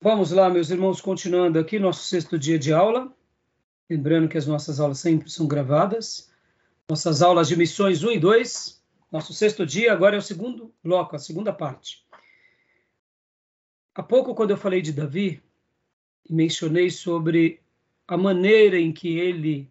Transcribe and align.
Vamos 0.00 0.30
lá, 0.30 0.48
meus 0.48 0.70
irmãos, 0.70 1.00
continuando 1.00 1.58
aqui 1.58 1.76
nosso 1.76 2.04
sexto 2.04 2.38
dia 2.38 2.56
de 2.56 2.72
aula. 2.72 3.12
Lembrando 3.90 4.28
que 4.28 4.38
as 4.38 4.46
nossas 4.46 4.78
aulas 4.78 5.00
sempre 5.00 5.28
são 5.28 5.48
gravadas. 5.48 6.30
Nossas 6.88 7.20
aulas 7.20 7.48
de 7.48 7.56
missões 7.56 8.04
1 8.04 8.12
e 8.12 8.20
2. 8.20 8.80
Nosso 9.10 9.34
sexto 9.34 9.66
dia, 9.66 9.92
agora 9.92 10.14
é 10.14 10.18
o 10.20 10.22
segundo 10.22 10.72
bloco, 10.84 11.16
a 11.16 11.18
segunda 11.18 11.52
parte. 11.52 12.06
Há 13.92 14.00
pouco, 14.00 14.36
quando 14.36 14.52
eu 14.52 14.56
falei 14.56 14.80
de 14.80 14.92
Davi, 14.92 15.42
mencionei 16.30 16.90
sobre 16.90 17.60
a 18.06 18.16
maneira 18.16 18.78
em 18.78 18.92
que 18.92 19.18
ele 19.18 19.68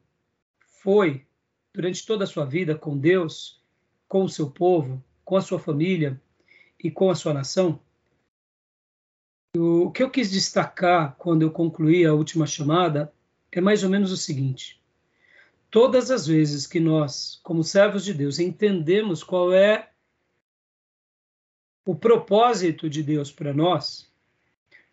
foi, 0.84 1.26
durante 1.74 2.06
toda 2.06 2.26
a 2.26 2.28
sua 2.28 2.44
vida, 2.44 2.76
com 2.76 2.98
Deus, 2.98 3.64
com 4.10 4.26
o 4.26 4.30
seu 4.30 4.52
povo, 4.52 5.02
com 5.24 5.38
a 5.38 5.42
sua 5.42 5.58
família 5.58 6.22
e 6.84 6.92
com 6.92 7.10
a 7.10 7.16
sua 7.16 7.34
nação. 7.34 7.80
O 9.58 9.90
que 9.92 10.04
eu 10.04 10.10
quis 10.10 10.30
destacar 10.30 11.16
quando 11.18 11.42
eu 11.42 11.50
concluí 11.50 12.06
a 12.06 12.14
última 12.14 12.46
chamada 12.46 13.12
é 13.52 13.60
mais 13.60 13.84
ou 13.84 13.90
menos 13.90 14.12
o 14.12 14.18
seguinte: 14.18 14.80
todas 15.72 16.12
as 16.12 16.28
vezes 16.28 16.68
que 16.68 16.80
nós, 16.80 17.40
como 17.44 17.64
servos 17.64 18.06
de 18.06 18.14
Deus, 18.14 18.38
entendemos 18.38 19.24
qual 19.24 19.52
é 19.52 19.90
o 21.84 21.96
propósito 21.96 22.88
de 22.88 23.02
Deus 23.02 23.32
para 23.32 23.54
nós, 23.54 24.08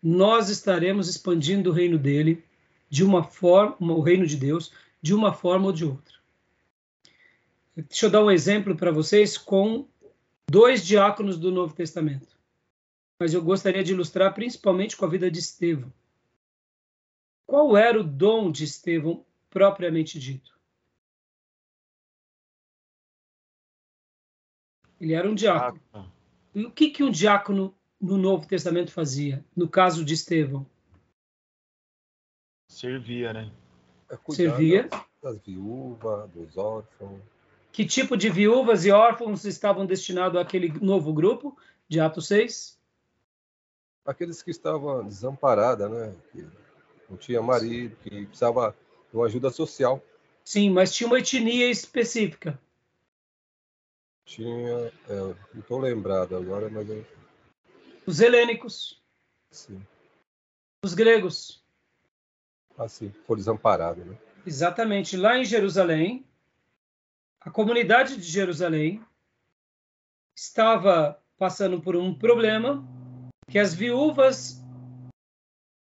nós 0.01 0.49
estaremos 0.49 1.07
expandindo 1.07 1.69
o 1.69 1.73
reino 1.73 1.99
dele 1.99 2.43
de 2.89 3.03
uma 3.03 3.23
forma, 3.23 3.93
o 3.93 4.01
reino 4.01 4.25
de 4.25 4.37
Deus, 4.37 4.71
de 5.01 5.13
uma 5.13 5.31
forma 5.31 5.67
ou 5.67 5.73
de 5.73 5.85
outra. 5.85 6.15
Deixa 7.75 8.07
eu 8.07 8.09
dar 8.09 8.23
um 8.23 8.31
exemplo 8.31 8.75
para 8.75 8.91
vocês 8.91 9.37
com 9.37 9.85
dois 10.49 10.83
diáconos 10.83 11.37
do 11.37 11.51
Novo 11.51 11.75
Testamento 11.75 12.34
mas 13.19 13.33
eu 13.33 13.41
gostaria 13.41 13.83
de 13.83 13.93
ilustrar 13.93 14.33
principalmente 14.33 14.95
com 14.97 15.05
a 15.05 15.09
vida 15.09 15.29
de 15.31 15.39
Estevão. 15.39 15.91
Qual 17.45 17.77
era 17.77 17.99
o 17.99 18.03
dom 18.03 18.51
de 18.51 18.63
Estevão 18.63 19.25
propriamente 19.49 20.19
dito? 20.19 20.55
Ele 24.99 25.13
era 25.13 25.29
um 25.29 25.35
diácono. 25.35 26.11
E 26.53 26.65
o 26.65 26.71
que, 26.71 26.89
que 26.89 27.03
um 27.03 27.11
diácono 27.11 27.75
no 27.99 28.17
Novo 28.17 28.47
Testamento 28.47 28.91
fazia, 28.91 29.43
no 29.55 29.67
caso 29.67 30.03
de 30.03 30.13
Estevão? 30.13 30.65
Servia, 32.69 33.33
né? 33.33 33.51
É 34.09 34.17
Servia. 34.31 34.89
Das 35.21 35.39
viúvas, 35.41 36.29
dos 36.31 36.57
órfãos. 36.57 37.21
Que 37.71 37.85
tipo 37.85 38.15
de 38.15 38.29
viúvas 38.29 38.85
e 38.85 38.91
órfãos 38.91 39.43
estavam 39.43 39.85
destinados 39.85 40.39
àquele 40.39 40.69
novo 40.79 41.13
grupo 41.13 41.57
de 41.87 41.99
Atos 41.99 42.27
6? 42.27 42.74
Aqueles 44.05 44.43
que 44.43 44.51
estavam 44.51 45.03
desamparadas, 45.03 45.89
né? 45.89 46.15
Que 46.31 46.47
não 47.09 47.17
tinha 47.17 47.41
marido, 47.41 47.95
que 47.97 48.25
precisava 48.27 48.75
de 49.09 49.17
uma 49.17 49.25
ajuda 49.25 49.49
social. 49.49 50.01
Sim, 50.43 50.69
mas 50.69 50.93
tinha 50.93 51.07
uma 51.07 51.19
etnia 51.19 51.69
específica. 51.69 52.59
Tinha, 54.25 54.91
é, 55.09 55.19
não 55.53 55.59
estou 55.59 55.79
lembrado 55.79 56.35
agora, 56.35 56.69
mas 56.69 56.87
eu... 56.89 57.05
os 58.05 58.19
helênicos. 58.19 59.01
Sim. 59.51 59.81
Os 60.83 60.93
gregos. 60.93 61.63
Assim, 62.77 63.11
foram 63.25 63.39
desamparados, 63.39 64.05
né? 64.05 64.17
Exatamente. 64.45 65.15
Lá 65.15 65.37
em 65.37 65.45
Jerusalém, 65.45 66.25
a 67.39 67.49
comunidade 67.49 68.17
de 68.17 68.23
Jerusalém 68.23 69.03
estava 70.35 71.21
passando 71.37 71.81
por 71.81 71.95
um 71.95 72.13
problema 72.13 72.83
que 73.49 73.59
as 73.59 73.73
viúvas 73.73 74.63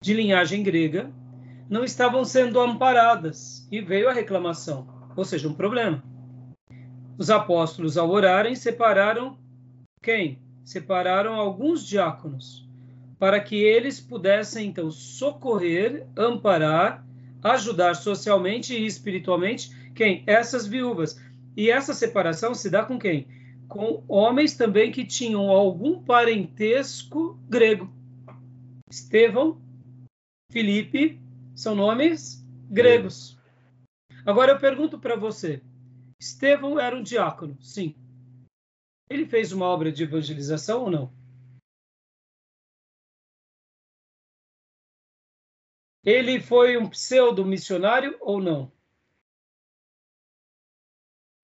de 0.03 0.15
linhagem 0.15 0.63
grega 0.63 1.13
não 1.69 1.85
estavam 1.85 2.25
sendo 2.25 2.61
amparadas 2.61 3.67
e 3.71 3.81
veio 3.81 4.09
a 4.09 4.13
reclamação, 4.13 4.87
ou 5.17 5.25
seja, 5.25 5.49
um 5.49 5.55
problema. 5.55 6.03
Os 7.17 7.31
apóstolos, 7.31 7.97
ao 7.97 8.11
orarem, 8.11 8.55
separaram 8.55 9.39
quem? 10.03 10.39
Separaram 10.65 11.35
alguns 11.35 11.87
diáconos 11.87 12.69
para 13.19 13.39
que 13.39 13.57
eles 13.57 14.01
pudessem 14.01 14.69
então 14.69 14.91
socorrer, 14.91 16.07
amparar, 16.17 17.07
ajudar 17.43 17.95
socialmente 17.95 18.75
e 18.75 18.85
espiritualmente 18.85 19.71
quem? 19.95 20.25
Essas 20.27 20.67
viúvas. 20.67 21.21
E 21.57 21.71
essa 21.71 21.95
separação 21.95 22.55
se 22.55 22.69
dá 22.69 22.85
com 22.85 22.99
quem? 22.99 23.29
Com 23.73 24.05
homens 24.07 24.55
também 24.55 24.93
que 24.93 25.03
tinham 25.03 25.49
algum 25.49 26.05
parentesco 26.05 27.39
grego. 27.49 27.91
Estevão, 28.91 29.59
Filipe, 30.51 31.19
são 31.57 31.75
nomes 31.75 32.45
gregos. 32.69 33.41
Agora 34.27 34.53
eu 34.53 34.59
pergunto 34.59 34.99
para 34.99 35.17
você: 35.17 35.63
Estevão 36.21 36.79
era 36.79 36.95
um 36.95 37.03
diácono? 37.03 37.57
Sim. 37.63 37.97
Ele 39.09 39.25
fez 39.25 39.53
uma 39.53 39.65
obra 39.65 39.91
de 39.91 40.03
evangelização 40.03 40.83
ou 40.83 40.91
não? 40.91 41.13
Ele 46.05 46.41
foi 46.41 46.77
um 46.77 46.91
pseudo 46.91 47.43
missionário 47.43 48.19
ou 48.21 48.39
não? 48.39 48.71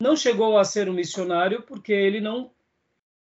Não 0.01 0.15
chegou 0.15 0.57
a 0.57 0.65
ser 0.65 0.89
um 0.89 0.93
missionário 0.93 1.63
porque 1.63 1.93
ele 1.93 2.21
não 2.21 2.53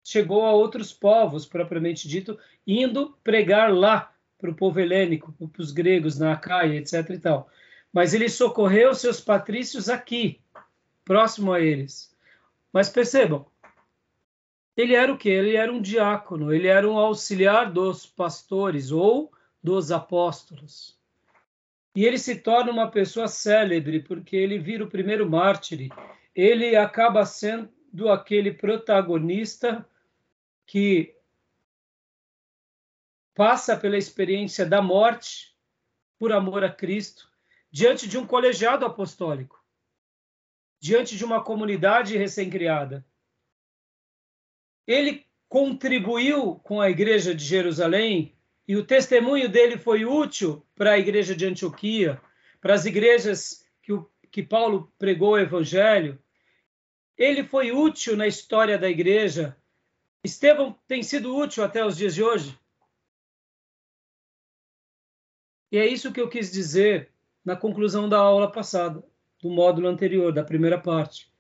chegou 0.04 0.46
a 0.46 0.54
outros 0.54 0.94
povos, 0.94 1.46
propriamente 1.46 2.08
dito, 2.08 2.40
indo 2.66 3.18
pregar 3.24 3.74
lá 3.74 4.14
para 4.38 4.52
o 4.52 4.56
povo 4.56 4.80
helênico, 4.80 5.34
para 5.52 5.62
os 5.62 5.72
gregos 5.72 6.18
na 6.18 6.34
Acaia, 6.34 6.78
etc. 6.78 7.10
e 7.10 7.20
tal. 7.20 7.50
Mas 7.92 8.14
ele 8.14 8.30
socorreu 8.30 8.94
seus 8.94 9.20
patrícios 9.20 9.90
aqui, 9.90 10.40
próximo 11.04 11.52
a 11.52 11.60
eles. 11.60 12.16
Mas 12.72 12.90
percebam, 12.90 13.46
ele 14.76 14.94
era 14.94 15.12
o 15.12 15.18
quê? 15.18 15.30
Ele 15.30 15.56
era 15.56 15.74
um 15.74 15.82
diácono, 15.82 16.54
ele 16.54 16.68
era 16.68 16.88
um 16.88 16.98
auxiliar 16.98 17.72
dos 17.72 18.06
pastores 18.06 18.92
ou 18.92 19.32
dos 19.64 19.92
apóstolos. 19.92 20.96
E 21.96 22.06
ele 22.06 22.20
se 22.20 22.36
torna 22.36 22.72
uma 22.72 22.92
pessoa 22.92 23.28
célebre, 23.28 24.00
porque 24.00 24.36
ele 24.36 24.60
vira 24.60 24.84
o 24.84 24.90
primeiro 24.90 25.28
mártir 25.28 25.90
ele 26.38 26.76
acaba 26.76 27.26
sendo 27.26 28.12
aquele 28.12 28.52
protagonista 28.52 29.90
que 30.68 31.16
passa 33.34 33.76
pela 33.76 33.98
experiência 33.98 34.64
da 34.64 34.80
morte 34.80 35.58
por 36.20 36.32
amor 36.32 36.64
a 36.64 36.72
Cristo, 36.72 37.28
diante 37.72 38.08
de 38.08 38.20
um 38.20 38.28
colegiado 38.28 38.86
apostólico, 38.86 39.60
diante 40.80 41.18
de 41.18 41.26
uma 41.26 41.44
comunidade 41.44 42.16
recém-criada. 42.16 43.04
Ele 44.86 45.26
contribuiu 45.50 46.56
com 46.58 46.80
a 46.80 46.90
igreja 46.90 47.34
de 47.34 47.44
Jerusalém 47.44 48.38
e 48.68 48.76
o 48.76 48.86
testemunho 48.86 49.50
dele 49.50 49.76
foi 49.76 50.06
útil 50.06 50.64
para 50.76 50.92
a 50.92 51.00
igreja 51.00 51.36
de 51.36 51.48
Antioquia, 51.48 52.22
para 52.62 52.76
as 52.76 52.86
igrejas 52.86 53.66
que, 53.82 53.92
o, 53.92 54.08
que 54.30 54.44
Paulo 54.44 54.94
pregou 55.00 55.32
o 55.32 55.40
evangelho, 55.40 56.22
ele 57.18 57.44
foi 57.44 57.72
útil 57.72 58.16
na 58.16 58.28
história 58.28 58.78
da 58.78 58.90
igreja. 58.90 59.58
Estevão 60.24 60.78
tem 60.88 61.02
sido 61.02 61.36
útil 61.36 61.64
até 61.64 61.84
os 61.84 61.98
dias 61.98 62.14
de 62.14 62.24
hoje. 62.24 62.58
E 65.72 65.78
é 65.78 65.86
isso 65.86 66.12
que 66.14 66.22
eu 66.22 66.30
quis 66.30 66.52
dizer 66.52 67.12
na 67.44 67.56
conclusão 67.56 68.08
da 68.08 68.18
aula 68.18 68.52
passada, 68.52 69.04
do 69.42 69.50
módulo 69.50 69.88
anterior, 69.88 70.32
da 70.32 70.44
primeira 70.44 70.78
parte. 70.78 71.32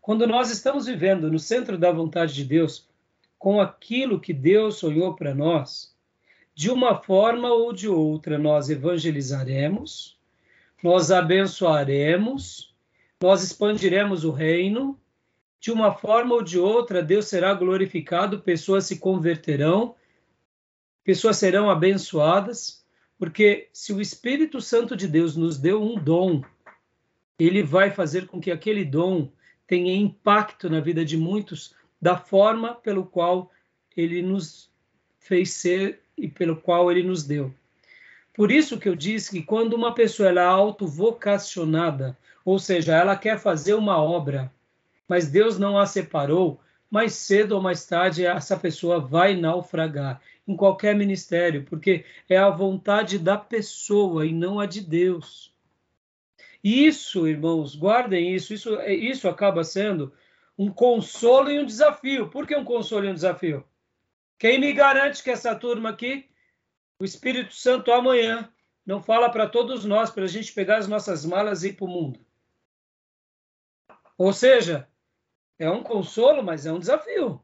Quando 0.00 0.26
nós 0.26 0.50
estamos 0.50 0.86
vivendo 0.86 1.30
no 1.30 1.38
centro 1.38 1.78
da 1.78 1.90
vontade 1.90 2.34
de 2.34 2.44
Deus, 2.44 2.88
com 3.38 3.60
aquilo 3.60 4.20
que 4.20 4.32
Deus 4.32 4.76
sonhou 4.76 5.14
para 5.14 5.34
nós, 5.34 5.96
de 6.54 6.70
uma 6.70 7.00
forma 7.00 7.48
ou 7.50 7.72
de 7.72 7.88
outra 7.88 8.38
nós 8.38 8.68
evangelizaremos, 8.68 10.18
nós 10.82 11.10
abençoaremos, 11.10 12.74
nós 13.20 13.42
expandiremos 13.42 14.24
o 14.24 14.30
reino 14.30 14.98
de 15.62 15.70
uma 15.70 15.94
forma 15.94 16.34
ou 16.34 16.42
de 16.42 16.58
outra, 16.58 17.00
Deus 17.00 17.28
será 17.28 17.54
glorificado, 17.54 18.40
pessoas 18.40 18.84
se 18.84 18.98
converterão, 18.98 19.94
pessoas 21.04 21.36
serão 21.36 21.70
abençoadas, 21.70 22.84
porque 23.16 23.68
se 23.72 23.92
o 23.92 24.00
Espírito 24.00 24.60
Santo 24.60 24.96
de 24.96 25.06
Deus 25.06 25.36
nos 25.36 25.56
deu 25.56 25.80
um 25.80 25.94
dom, 25.94 26.42
ele 27.38 27.62
vai 27.62 27.92
fazer 27.92 28.26
com 28.26 28.40
que 28.40 28.50
aquele 28.50 28.84
dom 28.84 29.30
tenha 29.64 29.94
impacto 29.94 30.68
na 30.68 30.80
vida 30.80 31.04
de 31.04 31.16
muitos 31.16 31.76
da 32.00 32.16
forma 32.16 32.74
pelo 32.74 33.06
qual 33.06 33.48
ele 33.96 34.20
nos 34.20 34.68
fez 35.20 35.52
ser 35.52 36.00
e 36.18 36.26
pelo 36.26 36.56
qual 36.56 36.90
ele 36.90 37.04
nos 37.04 37.22
deu. 37.22 37.54
Por 38.34 38.50
isso 38.50 38.80
que 38.80 38.88
eu 38.88 38.96
disse 38.96 39.30
que 39.30 39.42
quando 39.44 39.74
uma 39.74 39.94
pessoa 39.94 40.28
ela 40.28 40.40
é 40.40 40.44
autovocacionada, 40.44 42.18
ou 42.44 42.58
seja, 42.58 42.96
ela 42.96 43.14
quer 43.14 43.38
fazer 43.38 43.74
uma 43.74 44.02
obra, 44.02 44.52
mas 45.12 45.28
Deus 45.28 45.58
não 45.58 45.76
a 45.76 45.84
separou, 45.84 46.58
mais 46.90 47.12
cedo 47.12 47.52
ou 47.52 47.60
mais 47.60 47.84
tarde 47.84 48.24
essa 48.24 48.56
pessoa 48.56 48.98
vai 48.98 49.36
naufragar 49.36 50.22
em 50.48 50.56
qualquer 50.56 50.96
ministério, 50.96 51.64
porque 51.64 52.06
é 52.26 52.38
a 52.38 52.48
vontade 52.48 53.18
da 53.18 53.36
pessoa 53.36 54.24
e 54.24 54.32
não 54.32 54.58
a 54.58 54.64
de 54.64 54.80
Deus. 54.80 55.54
Isso, 56.64 57.28
irmãos, 57.28 57.76
guardem 57.76 58.34
isso, 58.34 58.54
isso, 58.54 58.80
isso 58.80 59.28
acaba 59.28 59.62
sendo 59.64 60.14
um 60.56 60.70
consolo 60.70 61.50
e 61.50 61.58
um 61.58 61.66
desafio. 61.66 62.30
Por 62.30 62.46
que 62.46 62.56
um 62.56 62.64
consolo 62.64 63.04
e 63.04 63.10
um 63.10 63.14
desafio? 63.14 63.62
Quem 64.38 64.58
me 64.58 64.72
garante 64.72 65.22
que 65.22 65.30
essa 65.30 65.54
turma 65.54 65.90
aqui, 65.90 66.26
o 66.98 67.04
Espírito 67.04 67.52
Santo 67.52 67.92
amanhã, 67.92 68.50
não 68.86 69.02
fala 69.02 69.28
para 69.28 69.46
todos 69.46 69.84
nós, 69.84 70.08
para 70.08 70.24
a 70.24 70.26
gente 70.28 70.54
pegar 70.54 70.78
as 70.78 70.88
nossas 70.88 71.22
malas 71.22 71.64
e 71.64 71.68
ir 71.68 71.72
para 71.74 71.84
o 71.84 71.88
mundo? 71.88 72.18
Ou 74.22 74.32
seja, 74.32 74.88
é 75.62 75.70
um 75.70 75.82
consolo, 75.82 76.42
mas 76.42 76.66
é 76.66 76.72
um 76.72 76.78
desafio. 76.80 77.40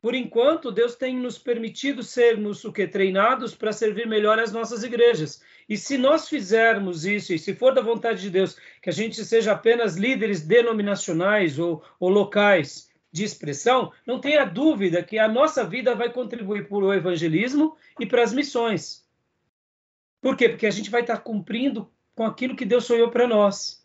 Por 0.00 0.14
enquanto, 0.14 0.70
Deus 0.70 0.94
tem 0.94 1.16
nos 1.16 1.38
permitido 1.38 2.02
sermos 2.02 2.62
o 2.64 2.72
que 2.72 2.86
treinados 2.86 3.54
para 3.54 3.72
servir 3.72 4.06
melhor 4.06 4.38
as 4.38 4.52
nossas 4.52 4.84
igrejas. 4.84 5.42
E 5.66 5.76
se 5.76 5.96
nós 5.96 6.28
fizermos 6.28 7.06
isso, 7.06 7.32
e 7.32 7.38
se 7.38 7.54
for 7.54 7.74
da 7.74 7.80
vontade 7.80 8.20
de 8.20 8.30
Deus, 8.30 8.58
que 8.82 8.90
a 8.90 8.92
gente 8.92 9.24
seja 9.24 9.52
apenas 9.52 9.96
líderes 9.96 10.42
denominacionais 10.42 11.58
ou, 11.58 11.82
ou 11.98 12.10
locais 12.10 12.90
de 13.10 13.24
expressão, 13.24 13.90
não 14.06 14.20
tenha 14.20 14.44
dúvida 14.44 15.02
que 15.02 15.18
a 15.18 15.26
nossa 15.26 15.64
vida 15.64 15.94
vai 15.94 16.12
contribuir 16.12 16.68
para 16.68 16.76
o 16.76 16.92
evangelismo 16.92 17.74
e 17.98 18.04
para 18.04 18.22
as 18.22 18.34
missões. 18.34 19.08
Por 20.20 20.36
quê? 20.36 20.50
Porque 20.50 20.66
a 20.66 20.70
gente 20.70 20.90
vai 20.90 21.00
estar 21.00 21.16
cumprindo 21.18 21.90
com 22.14 22.26
aquilo 22.26 22.54
que 22.54 22.66
Deus 22.66 22.84
sonhou 22.84 23.10
para 23.10 23.26
nós. 23.26 23.82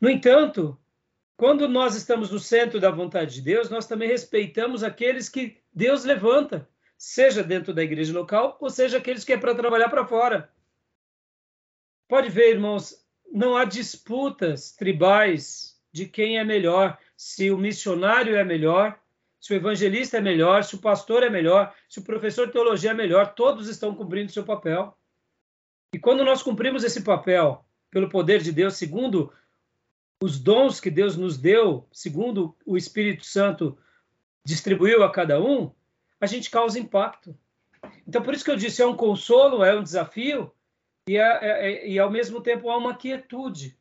No 0.00 0.08
entanto, 0.08 0.76
quando 1.36 1.68
nós 1.68 1.94
estamos 1.94 2.30
no 2.30 2.38
centro 2.38 2.78
da 2.78 2.90
vontade 2.90 3.34
de 3.34 3.40
Deus, 3.40 3.70
nós 3.70 3.86
também 3.86 4.08
respeitamos 4.08 4.82
aqueles 4.84 5.28
que 5.28 5.58
Deus 5.72 6.04
levanta, 6.04 6.68
seja 6.96 7.42
dentro 7.42 7.74
da 7.74 7.82
igreja 7.82 8.12
local, 8.12 8.56
ou 8.60 8.70
seja 8.70 8.98
aqueles 8.98 9.24
que 9.24 9.32
é 9.32 9.38
para 9.38 9.54
trabalhar 9.54 9.88
para 9.88 10.06
fora. 10.06 10.50
Pode 12.08 12.28
ver, 12.28 12.50
irmãos, 12.50 13.04
não 13.32 13.56
há 13.56 13.64
disputas 13.64 14.72
tribais 14.72 15.80
de 15.90 16.06
quem 16.06 16.38
é 16.38 16.44
melhor, 16.44 16.98
se 17.16 17.50
o 17.50 17.58
missionário 17.58 18.36
é 18.36 18.44
melhor, 18.44 18.98
se 19.40 19.52
o 19.52 19.56
evangelista 19.56 20.18
é 20.18 20.20
melhor, 20.20 20.62
se 20.62 20.76
o 20.76 20.80
pastor 20.80 21.22
é 21.22 21.30
melhor, 21.30 21.74
se 21.88 21.98
o 21.98 22.04
professor 22.04 22.46
de 22.46 22.52
teologia 22.52 22.90
é 22.90 22.94
melhor, 22.94 23.34
todos 23.34 23.68
estão 23.68 23.94
cumprindo 23.94 24.30
seu 24.30 24.44
papel. 24.44 24.96
E 25.92 25.98
quando 25.98 26.24
nós 26.24 26.42
cumprimos 26.42 26.84
esse 26.84 27.02
papel 27.02 27.64
pelo 27.90 28.08
poder 28.08 28.40
de 28.40 28.52
Deus, 28.52 28.76
segundo 28.76 29.32
os 30.22 30.38
dons 30.38 30.78
que 30.78 30.88
Deus 30.88 31.16
nos 31.16 31.36
deu, 31.36 31.84
segundo 31.90 32.54
o 32.64 32.76
Espírito 32.76 33.26
Santo 33.26 33.76
distribuiu 34.44 35.02
a 35.02 35.10
cada 35.10 35.42
um, 35.42 35.72
a 36.20 36.26
gente 36.26 36.48
causa 36.48 36.78
impacto. 36.78 37.36
Então, 38.06 38.22
por 38.22 38.32
isso 38.32 38.44
que 38.44 38.50
eu 38.52 38.56
disse, 38.56 38.80
é 38.80 38.86
um 38.86 38.94
consolo, 38.94 39.64
é 39.64 39.76
um 39.76 39.82
desafio, 39.82 40.52
e, 41.08 41.16
é, 41.16 41.20
é, 41.20 41.72
é, 41.72 41.88
e 41.88 41.98
ao 41.98 42.08
mesmo 42.08 42.40
tempo 42.40 42.70
há 42.70 42.76
uma 42.76 42.94
quietude. 42.94 43.76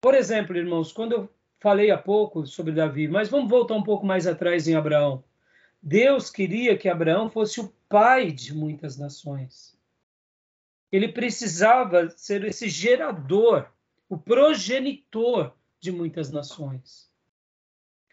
Por 0.00 0.14
exemplo, 0.14 0.56
irmãos, 0.56 0.92
quando 0.92 1.12
eu 1.12 1.30
falei 1.58 1.90
há 1.90 1.98
pouco 1.98 2.46
sobre 2.46 2.72
Davi, 2.72 3.08
mas 3.08 3.28
vamos 3.28 3.50
voltar 3.50 3.74
um 3.74 3.82
pouco 3.82 4.06
mais 4.06 4.28
atrás 4.28 4.68
em 4.68 4.76
Abraão. 4.76 5.24
Deus 5.82 6.30
queria 6.30 6.78
que 6.78 6.88
Abraão 6.88 7.28
fosse 7.28 7.60
o 7.60 7.74
pai 7.88 8.30
de 8.30 8.54
muitas 8.54 8.96
nações. 8.96 9.76
Ele 10.92 11.08
precisava 11.08 12.10
ser 12.10 12.44
esse 12.44 12.68
gerador, 12.68 13.66
o 14.08 14.16
progenitor 14.16 15.52
de 15.84 15.92
muitas 15.92 16.30
nações. 16.32 17.12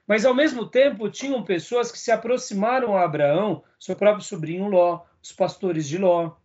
Mas, 0.06 0.26
ao 0.26 0.34
mesmo 0.34 0.68
tempo, 0.68 1.10
tinham 1.10 1.42
pessoas 1.42 1.90
que 1.90 1.98
se 1.98 2.12
aproximaram 2.12 2.98
a 2.98 3.04
Abraão, 3.06 3.64
seu 3.80 3.96
próprio 3.96 4.26
sobrinho 4.26 4.68
Ló, 4.68 5.06
os 5.24 5.32
pastores 5.32 5.88
de 5.88 5.98
Ló, 5.98 6.36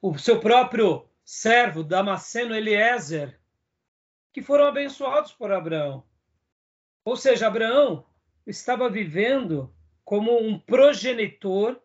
o 0.00 0.16
seu 0.16 0.38
próprio 0.38 1.08
servo 1.24 1.82
Damasceno 1.82 2.54
Eliezer, 2.54 3.40
que 4.32 4.40
foram 4.40 4.66
abençoados 4.66 5.32
por 5.32 5.50
Abraão. 5.50 6.04
Ou 7.04 7.16
seja, 7.16 7.48
Abraão 7.48 8.06
estava 8.46 8.88
vivendo 8.88 9.74
como 10.04 10.38
um 10.38 10.60
progenitor 10.60 11.80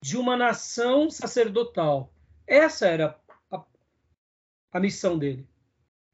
de 0.00 0.16
uma 0.16 0.36
nação 0.36 1.10
sacerdotal. 1.10 2.14
Essa 2.46 2.86
era 2.86 3.18
a, 3.50 3.64
a 4.70 4.78
missão 4.78 5.18
dele 5.18 5.48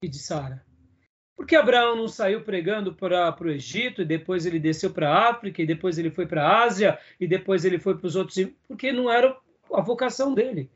e 0.00 0.08
de 0.08 0.18
Sara. 0.18 0.69
Por 1.40 1.46
que 1.46 1.56
Abraão 1.56 1.96
não 1.96 2.06
saiu 2.06 2.42
pregando 2.42 2.94
para 2.94 3.34
o 3.40 3.48
Egito 3.48 4.02
e 4.02 4.04
depois 4.04 4.44
ele 4.44 4.58
desceu 4.58 4.90
para 4.90 5.08
a 5.08 5.30
África 5.30 5.62
e 5.62 5.66
depois 5.66 5.96
ele 5.96 6.10
foi 6.10 6.26
para 6.26 6.46
a 6.46 6.64
Ásia 6.64 6.98
e 7.18 7.26
depois 7.26 7.64
ele 7.64 7.78
foi 7.78 7.96
para 7.96 8.06
os 8.06 8.14
outros? 8.14 8.36
Porque 8.68 8.92
não 8.92 9.10
era 9.10 9.34
a 9.72 9.80
vocação 9.80 10.34
dele. 10.34 10.70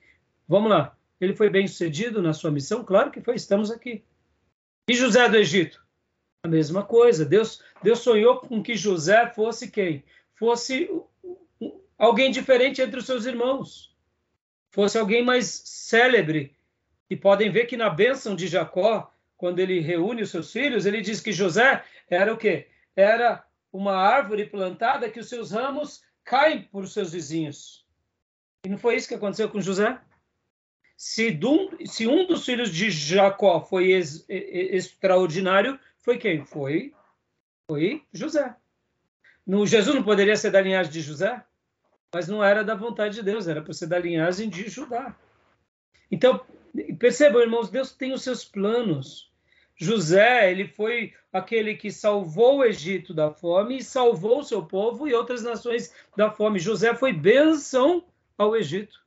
Vamos 0.49 0.71
lá. 0.71 0.97
Ele 1.21 1.35
foi 1.35 1.51
bem 1.51 1.69
sucedido 1.69 2.23
na 2.23 2.33
sua 2.33 2.51
missão? 2.51 2.83
Claro 2.83 3.11
que 3.11 3.21
foi. 3.21 3.35
Estamos 3.35 3.71
aqui. 3.71 4.03
E 4.89 4.95
José 4.95 5.29
do 5.29 5.37
Egito? 5.37 5.85
A 6.43 6.49
mesma 6.49 6.83
coisa. 6.83 7.27
Deus, 7.27 7.63
Deus 7.83 7.99
sonhou 7.99 8.39
com 8.39 8.63
que 8.63 8.75
José 8.75 9.27
fosse 9.35 9.71
quem? 9.71 10.03
Fosse 10.35 10.89
alguém 11.99 12.31
diferente 12.31 12.81
entre 12.81 13.01
os 13.01 13.05
seus 13.05 13.27
irmãos. 13.27 13.95
Fosse 14.71 14.97
alguém 14.97 15.23
mais 15.23 15.45
célebre. 15.67 16.57
E 17.11 17.15
podem 17.15 17.51
ver 17.51 17.67
que 17.67 17.77
na 17.77 17.91
bênção 17.91 18.35
de 18.35 18.47
Jacó, 18.47 19.14
quando 19.45 19.59
ele 19.59 19.79
reúne 19.79 20.23
os 20.23 20.31
seus 20.31 20.51
filhos, 20.51 20.87
ele 20.87 21.03
diz 21.03 21.21
que 21.21 21.31
José 21.31 21.85
era 22.09 22.33
o 22.33 22.37
quê? 22.39 22.67
Era 22.97 23.45
uma 23.71 23.95
árvore 23.95 24.47
plantada 24.47 25.11
que 25.11 25.21
os 25.21 25.29
seus 25.29 25.51
ramos 25.51 26.03
caem 26.25 26.63
por 26.63 26.89
seus 26.89 27.13
vizinhos. 27.13 27.87
E 28.65 28.71
não 28.71 28.79
foi 28.79 28.97
isso 28.97 29.07
que 29.07 29.15
aconteceu 29.15 29.51
com 29.51 29.61
José? 29.61 30.01
Se, 30.97 31.39
se 31.85 32.07
um 32.07 32.27
dos 32.27 32.47
filhos 32.47 32.71
de 32.71 32.91
Jacó 32.91 33.61
foi 33.61 33.93
ex, 33.93 34.25
extraordinário, 34.31 35.79
foi 35.99 36.17
quem? 36.17 36.43
Foi, 36.47 36.95
foi 37.71 38.03
José. 38.15 38.57
No, 39.47 39.67
Jesus 39.67 39.95
não 39.95 40.03
poderia 40.03 40.37
ser 40.37 40.53
da 40.53 40.63
linhagem 40.63 40.91
de 40.91 41.03
José, 41.03 41.45
mas 42.15 42.29
não 42.29 42.43
era 42.43 42.65
da 42.65 42.75
vontade 42.75 43.17
de 43.17 43.23
Deus, 43.23 43.47
era 43.47 43.61
para 43.61 43.75
ser 43.75 43.89
da 43.89 43.99
linhagem 43.99 44.49
de 44.49 44.71
Judá. 44.71 45.15
Então, 46.11 46.43
percebam, 46.99 47.43
irmãos, 47.43 47.69
Deus 47.69 47.93
tem 47.93 48.15
os 48.15 48.23
seus 48.23 48.43
planos. 48.43 49.34
José, 49.77 50.51
ele 50.51 50.69
foi 50.69 51.13
aquele 51.33 51.75
que 51.75 51.91
salvou 51.91 52.59
o 52.59 52.65
Egito 52.65 53.13
da 53.13 53.33
fome 53.33 53.79
e 53.79 53.83
salvou 53.83 54.39
o 54.39 54.45
seu 54.45 54.65
povo 54.65 55.09
e 55.09 55.15
outras 55.15 55.43
nações 55.43 55.93
da 56.17 56.31
fome. 56.31 56.61
José 56.61 56.95
foi 56.95 57.13
bênção 57.13 58.05
ao 58.39 58.55
Egito. 58.55 59.05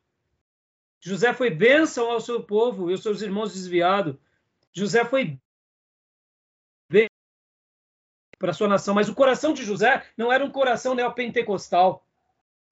José 0.99 1.33
foi 1.33 1.49
bênção 1.49 2.11
ao 2.11 2.19
seu 2.19 2.43
povo 2.43 2.89
e 2.89 2.93
aos 2.93 3.01
seus 3.01 3.21
irmãos 3.21 3.53
desviados. 3.53 4.15
José 4.73 5.05
foi 5.05 5.39
bênção 6.89 7.07
para 8.37 8.53
sua 8.53 8.67
nação, 8.67 8.93
mas 8.93 9.07
o 9.07 9.15
coração 9.15 9.53
de 9.53 9.63
José 9.63 10.05
não 10.17 10.31
era 10.33 10.43
um 10.43 10.51
coração 10.51 10.93
neopentecostal, 10.93 12.05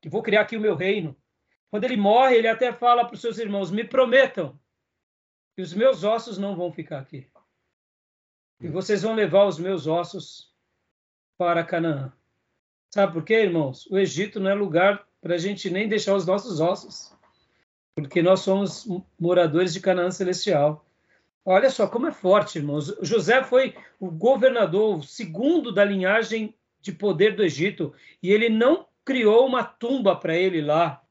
que 0.01 0.09
vou 0.09 0.21
criar 0.21 0.41
aqui 0.41 0.57
o 0.57 0.61
meu 0.61 0.75
reino. 0.75 1.15
Quando 1.71 1.85
ele 1.85 1.97
morre, 1.97 2.35
ele 2.35 2.47
até 2.47 2.73
fala 2.73 3.05
para 3.05 3.15
os 3.15 3.21
seus 3.21 3.37
irmãos: 3.37 3.71
me 3.71 3.85
prometam 3.85 4.59
que 5.55 5.61
os 5.61 5.73
meus 5.73 6.03
ossos 6.03 6.37
não 6.37 6.55
vão 6.55 6.71
ficar 6.71 6.99
aqui 6.99 7.25
e 8.61 8.67
vocês 8.67 9.01
vão 9.01 9.13
levar 9.13 9.45
os 9.45 9.59
meus 9.59 9.87
ossos 9.87 10.51
para 11.37 11.63
Canaã. 11.63 12.11
Sabe 12.93 13.13
por 13.13 13.23
quê, 13.23 13.43
irmãos? 13.43 13.85
O 13.87 13.97
Egito 13.97 14.39
não 14.39 14.49
é 14.49 14.53
lugar 14.53 15.05
para 15.21 15.35
a 15.35 15.37
gente 15.37 15.69
nem 15.69 15.87
deixar 15.87 16.15
os 16.15 16.25
nossos 16.25 16.59
ossos, 16.59 17.13
porque 17.95 18.21
nós 18.21 18.41
somos 18.41 18.87
moradores 19.19 19.73
de 19.73 19.81
Canaã 19.81 20.09
celestial. 20.11 20.85
Olha 21.43 21.69
só 21.69 21.87
como 21.87 22.07
é 22.07 22.11
forte, 22.11 22.57
irmãos. 22.57 22.95
José 23.01 23.43
foi 23.43 23.75
o 23.99 24.09
governador, 24.09 24.97
o 24.97 25.03
segundo 25.03 25.71
da 25.71 25.83
linhagem 25.83 26.55
de 26.81 26.91
poder 26.91 27.35
do 27.35 27.43
Egito, 27.43 27.93
e 28.21 28.31
ele 28.31 28.49
não 28.49 28.87
criou 29.03 29.45
uma 29.45 29.63
tumba 29.63 30.15
para 30.15 30.35
ele 30.35 30.61
lá. 30.61 31.01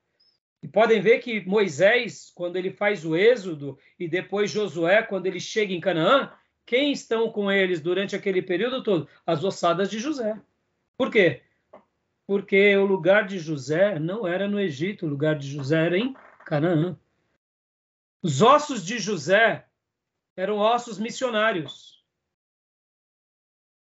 E 0.63 0.69
podem 0.69 1.01
ver 1.01 1.19
que 1.19 1.47
Moisés, 1.47 2.33
quando 2.35 2.57
ele 2.57 2.71
faz 2.71 3.05
o 3.05 3.15
êxodo, 3.15 3.79
e 3.99 4.09
depois 4.09 4.51
Josué, 4.51 5.03
quando 5.03 5.27
ele 5.27 5.39
chega 5.39 5.73
em 5.73 5.81
Canaã, 5.81 6.33
quem 6.67 6.93
estão 6.93 7.31
com 7.31 7.51
eles 7.51 7.81
durante 7.81 8.17
aquele 8.17 8.41
período 8.41 8.83
todo? 8.83 9.09
As 9.27 9.45
ossadas 9.45 9.91
de 9.91 9.99
José. 9.99 10.41
Por 10.97 11.11
quê? 11.11 11.43
Porque 12.27 12.75
o 12.77 12.87
lugar 12.87 13.27
de 13.27 13.39
José 13.39 13.99
não 13.99 14.27
era 14.27 14.49
no 14.49 14.59
Egito, 14.59 15.05
o 15.05 15.09
lugar 15.09 15.37
de 15.37 15.49
José 15.49 15.87
era 15.87 15.99
em 15.99 16.15
Canaã. 16.47 16.99
Os 18.23 18.41
ossos 18.41 18.85
de 18.85 18.99
José 18.99 19.67
eram 20.37 20.57
ossos 20.57 20.99
missionários. 20.99 22.03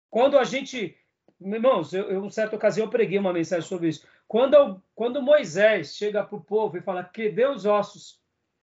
Quando 0.09 0.37
a 0.37 0.43
gente. 0.43 0.97
Irmãos, 1.39 1.93
eu, 1.93 2.25
em 2.25 2.29
certa 2.29 2.55
ocasião 2.55 2.85
eu 2.85 2.91
preguei 2.91 3.17
uma 3.17 3.33
mensagem 3.33 3.67
sobre 3.67 3.89
isso. 3.89 4.05
Quando, 4.27 4.81
quando 4.93 5.21
Moisés 5.21 5.95
chega 5.95 6.23
para 6.23 6.35
o 6.35 6.43
povo 6.43 6.77
e 6.77 6.81
fala: 6.81 7.03
cadê 7.03 7.47
os 7.47 7.65
ossos? 7.65 8.21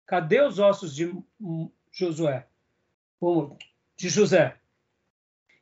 Cadê 0.06 0.40
os 0.40 0.58
ossos 0.58 0.94
de 0.94 1.14
Josué? 1.90 2.48
De 3.96 4.08
José 4.08 4.56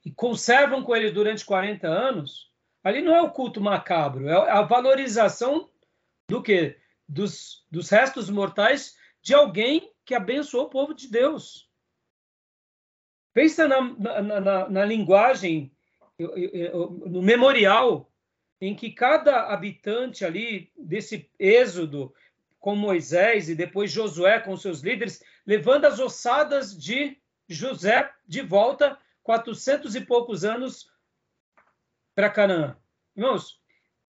e 0.05 0.11
conservam 0.11 0.83
com 0.83 0.95
ele 0.95 1.11
durante 1.11 1.45
40 1.45 1.87
anos, 1.87 2.53
Ali 2.85 3.01
não 3.01 3.17
é 3.17 3.23
o 3.23 3.31
culto 3.31 3.63
macabro, 3.63 4.29
é 4.29 4.51
a 4.51 4.61
valorização 4.61 5.71
do 6.29 6.43
que? 6.43 6.77
Dos, 7.09 7.67
dos 7.71 7.89
restos 7.89 8.29
mortais 8.29 8.97
de 9.23 9.33
alguém 9.33 9.91
que 10.05 10.15
abençoou 10.15 10.67
o 10.67 10.71
povo 10.71 10.93
de 10.93 11.09
Deus. 11.09 11.71
Pensa 13.33 13.67
na, 13.67 13.81
na, 13.81 14.41
na, 14.41 14.69
na 14.69 14.85
linguagem, 14.85 15.73
no 16.19 17.23
memorial, 17.23 18.11
em 18.61 18.75
que 18.75 18.91
cada 18.91 19.53
habitante 19.53 20.25
ali 20.25 20.71
desse 20.77 21.31
êxodo, 21.39 22.15
com 22.61 22.77
Moisés 22.77 23.49
e 23.49 23.55
depois 23.55 23.91
Josué 23.91 24.41
com 24.41 24.57
seus 24.57 24.81
líderes, 24.81 25.23
levando 25.47 25.87
as 25.87 25.99
ossadas 25.99 26.77
de 26.77 27.19
José 27.49 28.11
de 28.27 28.41
volta, 28.43 28.99
400 29.23 29.95
e 29.95 30.01
poucos 30.01 30.45
anos 30.45 30.91
para 32.15 32.31
Canaã. 32.31 32.77
Irmãos, 33.17 33.61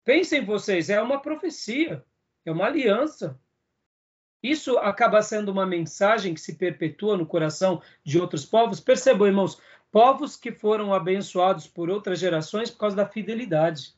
pensem 0.05 0.45
vocês, 0.45 0.91
é 0.91 1.01
uma 1.01 1.21
profecia, 1.21 2.05
é 2.45 2.53
uma 2.53 2.67
aliança. 2.67 3.39
Isso 4.43 4.79
acaba 4.79 5.21
sendo 5.23 5.51
uma 5.51 5.67
mensagem 5.67 6.33
que 6.33 6.41
se 6.41 6.55
perpetua 6.55 7.17
no 7.17 7.27
coração 7.27 7.83
de 8.03 8.19
outros 8.19 8.45
povos. 8.45 8.81
Percebam, 8.81 9.27
irmãos, 9.27 9.61
povos 9.93 10.37
que 10.37 10.51
foram 10.51 10.95
abençoados 10.95 11.67
por 11.67 11.91
outras 11.91 12.19
gerações 12.19 12.71
por 12.71 12.79
causa 12.79 12.97
da 12.97 13.07
fidelidade. 13.07 13.95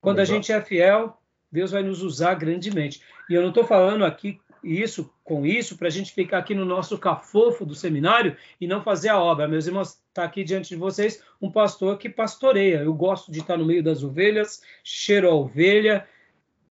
Quando 0.00 0.20
a 0.20 0.24
gente 0.24 0.52
é 0.52 0.60
fiel, 0.60 1.20
Deus 1.50 1.72
vai 1.72 1.82
nos 1.82 2.02
usar 2.02 2.34
grandemente. 2.34 3.02
E 3.28 3.34
eu 3.34 3.42
não 3.42 3.48
estou 3.48 3.64
falando 3.64 4.04
aqui 4.04 4.40
isso 4.66 5.12
com 5.22 5.46
isso 5.46 5.76
para 5.76 5.88
a 5.88 5.90
gente 5.90 6.12
ficar 6.12 6.38
aqui 6.38 6.54
no 6.54 6.64
nosso 6.64 6.98
cafofo 6.98 7.64
do 7.64 7.74
seminário 7.74 8.36
e 8.60 8.66
não 8.66 8.82
fazer 8.82 9.08
a 9.08 9.20
obra. 9.20 9.48
Meus 9.48 9.66
irmãos, 9.66 9.98
está 10.08 10.24
aqui 10.24 10.44
diante 10.44 10.70
de 10.70 10.76
vocês 10.76 11.22
um 11.40 11.50
pastor 11.50 11.98
que 11.98 12.08
pastoreia. 12.08 12.82
Eu 12.82 12.94
gosto 12.94 13.30
de 13.30 13.40
estar 13.40 13.56
no 13.56 13.64
meio 13.64 13.82
das 13.82 14.02
ovelhas, 14.02 14.62
cheiro 14.82 15.30
a 15.30 15.34
ovelha, 15.34 16.06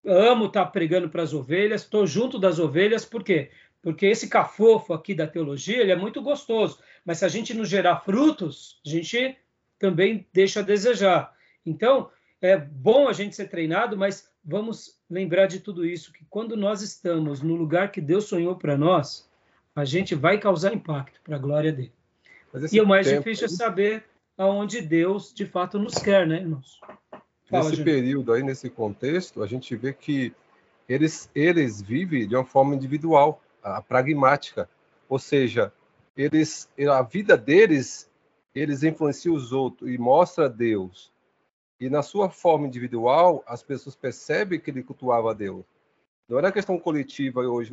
amo 0.06 0.46
estar 0.46 0.66
pregando 0.68 1.10
para 1.10 1.24
as 1.24 1.34
ovelhas, 1.34 1.82
estou 1.82 2.06
junto 2.06 2.38
das 2.38 2.60
ovelhas, 2.60 3.06
por 3.06 3.24
quê? 3.24 3.50
Porque 3.82 4.06
esse 4.06 4.28
cafofo 4.28 4.94
aqui 4.94 5.14
da 5.14 5.28
teologia 5.28 5.82
ele 5.82 5.92
é 5.92 5.96
muito 5.96 6.22
gostoso, 6.22 6.80
mas 7.04 7.20
se 7.20 7.25
a 7.25 7.30
gente 7.30 7.54
não 7.54 7.66
gerar 7.66 8.02
frutos, 8.02 8.80
a 8.86 8.90
gente 8.90 9.38
também 9.80 10.28
deixa 10.34 10.60
a 10.60 10.64
desejar. 10.64 11.34
Então, 11.66 12.10
é 12.42 12.58
bom 12.58 13.08
a 13.08 13.14
gente 13.14 13.36
ser 13.36 13.48
treinado, 13.48 13.98
mas 13.98 14.30
vamos 14.44 14.95
lembrar 15.09 15.47
de 15.47 15.59
tudo 15.59 15.85
isso, 15.85 16.12
que 16.12 16.25
quando 16.29 16.57
nós 16.57 16.81
estamos 16.81 17.41
no 17.41 17.55
lugar 17.55 17.91
que 17.91 18.01
Deus 18.01 18.25
sonhou 18.25 18.55
para 18.55 18.77
nós, 18.77 19.29
a 19.75 19.85
gente 19.85 20.15
vai 20.15 20.38
causar 20.39 20.74
impacto 20.74 21.19
para 21.24 21.35
a 21.35 21.39
glória 21.39 21.71
dele. 21.71 21.93
E 22.71 22.79
o 22.79 22.88
mais 22.88 23.07
difícil 23.07 23.45
é 23.45 23.50
saber 23.50 24.05
aonde 24.38 24.81
Deus 24.81 25.33
de 25.33 25.45
fato 25.45 25.77
nos 25.77 25.95
quer, 25.95 26.25
né, 26.25 26.38
irmãos? 26.38 26.79
Fala, 27.50 27.65
nesse 27.65 27.75
gente. 27.77 27.85
período 27.85 28.33
aí, 28.33 28.41
nesse 28.41 28.69
contexto, 28.69 29.43
a 29.43 29.47
gente 29.47 29.75
vê 29.75 29.93
que 29.93 30.33
eles, 30.88 31.29
eles 31.35 31.81
vivem 31.81 32.27
de 32.27 32.35
uma 32.35 32.45
forma 32.45 32.74
individual, 32.74 33.41
a 33.62 33.81
pragmática. 33.81 34.69
Ou 35.07 35.19
seja, 35.19 35.71
eles, 36.15 36.69
a 36.89 37.01
vida 37.01 37.38
deles, 37.38 38.09
eles 38.53 38.83
influenciam 38.83 39.35
os 39.35 39.51
outros 39.51 39.89
e 39.89 39.97
mostra 39.97 40.50
Deus. 40.50 41.12
E 41.79 41.89
na 41.89 42.01
sua 42.01 42.29
forma 42.29 42.67
individual, 42.67 43.44
as 43.46 43.62
pessoas 43.62 43.96
percebem 43.96 44.60
que 44.60 44.72
ele 44.72 44.84
cultuava 44.84 45.32
a 45.32 45.34
Deus. 45.34 45.65
Não 46.27 46.38
era 46.38 46.51
questão 46.51 46.79
coletiva 46.79 47.41
hoje, 47.41 47.72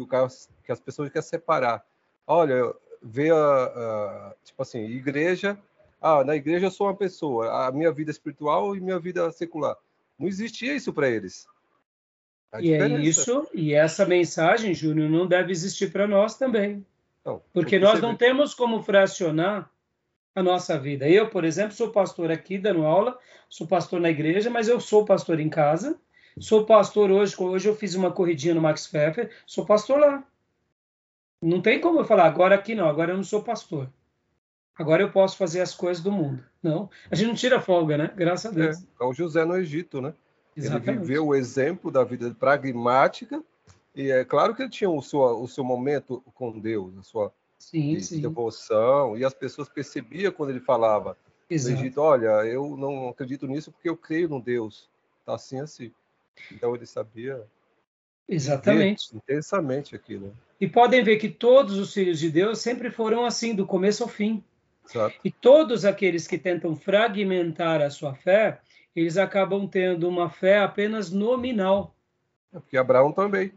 que 0.65 0.73
as 0.73 0.81
pessoas 0.81 1.09
querem 1.09 1.27
separar. 1.27 1.85
Olha, 2.27 2.75
vê 3.03 3.31
a, 3.31 3.37
a, 3.37 4.35
tipo 4.45 4.61
assim, 4.63 4.81
igreja 4.81 5.59
ah, 6.03 6.25
na 6.25 6.35
igreja 6.35 6.67
eu 6.67 6.71
sou 6.71 6.89
uma 6.89 6.97
pessoa, 6.97 7.69
a 7.69 7.71
minha 7.71 7.93
vida 7.93 8.11
espiritual 8.11 8.75
e 8.75 8.81
minha 8.81 8.99
vida 8.99 9.31
secular. 9.31 9.77
Não 10.19 10.27
existia 10.27 10.75
isso 10.75 10.93
para 10.93 11.09
eles. 11.09 11.47
e 12.61 12.73
é 12.73 12.89
isso, 13.01 13.49
e 13.55 13.73
essa 13.73 14.05
mensagem, 14.05 14.75
Júnior, 14.75 15.09
não 15.09 15.29
deve 15.29 15.53
existir 15.53 15.93
para 15.93 16.09
nós 16.09 16.37
também. 16.37 16.85
Não, 17.25 17.41
porque 17.53 17.79
nós 17.79 18.01
não 18.01 18.13
vê. 18.13 18.19
temos 18.19 18.53
como 18.53 18.83
fracionar 18.83 19.71
a 20.35 20.43
nossa 20.43 20.79
vida. 20.79 21.09
Eu, 21.09 21.29
por 21.29 21.45
exemplo, 21.45 21.73
sou 21.75 21.91
pastor 21.91 22.31
aqui 22.31 22.59
dando 22.59 22.85
aula, 22.85 23.19
sou 23.49 23.67
pastor 23.67 24.01
na 24.01 24.11
igreja, 24.11 24.51
mas 24.51 24.69
eu 24.69 24.81
sou 24.81 25.05
pastor 25.05 25.41
em 25.41 25.49
casa. 25.49 25.99
Sou 26.39 26.65
pastor 26.65 27.11
hoje, 27.11 27.35
hoje 27.39 27.69
eu 27.69 27.77
fiz 27.77 27.95
uma 27.95 28.11
corridinha 28.11 28.55
no 28.55 28.61
Max 28.61 28.87
Pfeffer, 28.87 29.31
sou 29.47 29.67
pastor 29.67 29.99
lá. 29.99 30.25
Não 31.43 31.61
tem 31.61 31.81
como 31.81 32.01
eu 32.01 32.05
falar, 32.05 32.25
agora 32.25 32.55
aqui 32.55 32.75
não, 32.75 32.89
agora 32.89 33.13
eu 33.13 33.17
não 33.17 33.25
sou 33.25 33.43
pastor 33.43 33.91
agora 34.83 35.03
eu 35.03 35.11
posso 35.11 35.37
fazer 35.37 35.61
as 35.61 35.75
coisas 35.75 36.03
do 36.03 36.11
mundo. 36.11 36.45
Não, 36.63 36.89
a 37.11 37.15
gente 37.15 37.29
não 37.29 37.35
tira 37.35 37.61
folga, 37.61 37.97
né? 37.97 38.13
Graças 38.15 38.51
a 38.51 38.55
Deus. 38.55 38.85
É, 39.01 39.05
o 39.05 39.13
José 39.13 39.45
no 39.45 39.57
Egito, 39.57 40.01
né? 40.01 40.15
Exatamente. 40.57 40.91
Ele 40.91 40.99
viveu 40.99 41.27
o 41.27 41.35
exemplo 41.35 41.91
da 41.91 42.05
vida 42.05 42.35
pragmática 42.39 43.43
e 43.95 44.11
é 44.11 44.25
claro 44.25 44.55
que 44.55 44.63
ele 44.63 44.71
tinha 44.71 44.91
o 44.91 45.03
seu, 45.03 45.21
o 45.21 45.49
seu 45.49 45.65
momento 45.65 46.23
com 46.35 46.59
Deus, 46.59 46.97
a 46.99 47.03
sua 47.03 47.33
sim, 47.63 47.95
de, 47.95 48.05
sim. 48.05 48.21
devoção, 48.21 49.17
e 49.17 49.25
as 49.25 49.33
pessoas 49.33 49.69
percebiam 49.69 50.33
quando 50.33 50.51
ele 50.51 50.61
falava 50.61 51.17
Exato. 51.49 52.01
olha, 52.01 52.45
eu 52.47 52.77
não 52.77 53.09
acredito 53.09 53.47
nisso 53.47 53.71
porque 53.71 53.89
eu 53.89 53.97
creio 53.97 54.29
no 54.29 54.41
Deus. 54.41 54.89
Tá 55.25 55.35
assim, 55.35 55.61
assim. 55.61 55.93
Então 56.51 56.75
ele 56.75 56.87
sabia 56.87 57.45
Exatamente. 58.29 59.15
intensamente 59.15 59.95
aquilo. 59.95 60.35
E 60.61 60.67
podem 60.67 61.05
ver 61.05 61.19
que 61.19 61.29
todos 61.29 61.77
os 61.79 61.93
filhos 61.93 62.19
de 62.19 62.31
Deus 62.31 62.59
sempre 62.59 62.91
foram 62.91 63.25
assim, 63.25 63.55
do 63.55 63.67
começo 63.67 64.03
ao 64.03 64.09
fim. 64.09 64.43
Exato. 64.89 65.15
E 65.23 65.31
todos 65.31 65.85
aqueles 65.85 66.27
que 66.27 66.39
tentam 66.39 66.75
fragmentar 66.75 67.83
a 67.83 67.91
sua 67.91 68.15
fé, 68.15 68.61
eles 68.97 69.17
acabam 69.17 69.69
tendo 69.69 70.09
uma 70.09 70.31
fé 70.31 70.61
apenas 70.61 71.11
nominal. 71.11 71.95
É 72.53 72.59
porque 72.59 72.77
Abraão 72.77 73.13
também, 73.13 73.53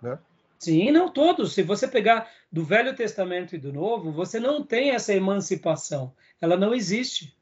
né? 0.00 0.18
Sim, 0.64 0.90
não 0.90 1.10
todos. 1.10 1.52
Se 1.52 1.62
você 1.62 1.86
pegar 1.86 2.30
do 2.50 2.64
Velho 2.64 2.96
Testamento 2.96 3.54
e 3.54 3.58
do 3.58 3.70
Novo, 3.70 4.10
você 4.10 4.40
não 4.40 4.62
tem 4.62 4.92
essa 4.92 5.12
emancipação. 5.12 6.14
Ela 6.40 6.56
não 6.56 6.74
existe. 6.74 7.36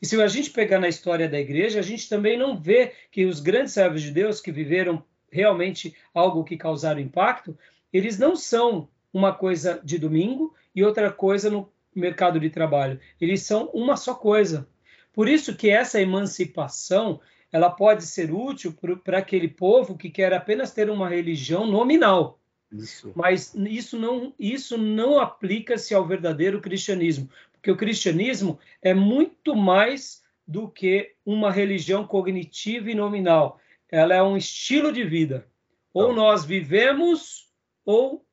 E 0.00 0.06
se 0.06 0.20
a 0.22 0.28
gente 0.28 0.50
pegar 0.50 0.78
na 0.78 0.88
história 0.88 1.28
da 1.28 1.40
igreja, 1.40 1.80
a 1.80 1.82
gente 1.82 2.08
também 2.08 2.38
não 2.38 2.56
vê 2.56 2.92
que 3.10 3.26
os 3.26 3.40
grandes 3.40 3.72
servos 3.72 4.00
de 4.00 4.12
Deus 4.12 4.40
que 4.40 4.52
viveram 4.52 5.04
realmente 5.28 5.96
algo 6.14 6.44
que 6.44 6.56
causaram 6.56 7.00
impacto, 7.00 7.58
eles 7.92 8.16
não 8.16 8.36
são 8.36 8.88
uma 9.12 9.32
coisa 9.34 9.80
de 9.82 9.98
domingo 9.98 10.54
e 10.72 10.84
outra 10.84 11.10
coisa 11.10 11.50
no 11.50 11.68
mercado 11.92 12.38
de 12.38 12.48
trabalho. 12.48 13.00
Eles 13.20 13.42
são 13.42 13.70
uma 13.74 13.96
só 13.96 14.14
coisa. 14.14 14.68
Por 15.12 15.28
isso 15.28 15.56
que 15.56 15.68
essa 15.68 16.00
emancipação 16.00 17.20
ela 17.50 17.70
pode 17.70 18.06
ser 18.06 18.32
útil 18.32 18.72
para 19.02 19.18
aquele 19.18 19.48
povo 19.48 19.98
que 19.98 20.10
quer 20.10 20.32
apenas 20.32 20.70
ter 20.70 20.88
uma 20.88 21.08
religião 21.08 21.66
nominal. 21.66 22.38
Isso. 22.72 23.12
Mas 23.14 23.54
isso 23.54 23.98
não, 23.98 24.34
isso 24.38 24.78
não 24.78 25.20
aplica-se 25.20 25.94
ao 25.94 26.06
verdadeiro 26.06 26.60
cristianismo, 26.60 27.28
porque 27.52 27.70
o 27.70 27.76
cristianismo 27.76 28.58
é 28.80 28.94
muito 28.94 29.54
mais 29.54 30.22
do 30.46 30.68
que 30.68 31.14
uma 31.24 31.52
religião 31.52 32.06
cognitiva 32.06 32.90
e 32.90 32.94
nominal. 32.94 33.60
Ela 33.90 34.14
é 34.14 34.22
um 34.22 34.36
estilo 34.36 34.90
de 34.90 35.04
vida. 35.04 35.46
Ou 35.92 36.08
não. 36.08 36.16
nós 36.16 36.44
vivemos, 36.44 37.50
ou 37.84 38.24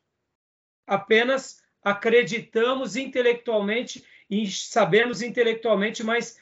apenas 0.88 1.62
acreditamos 1.84 2.96
intelectualmente 2.96 4.05
e 4.29 4.50
sabemos 4.50 5.22
intelectualmente, 5.22 6.03
mas 6.03 6.39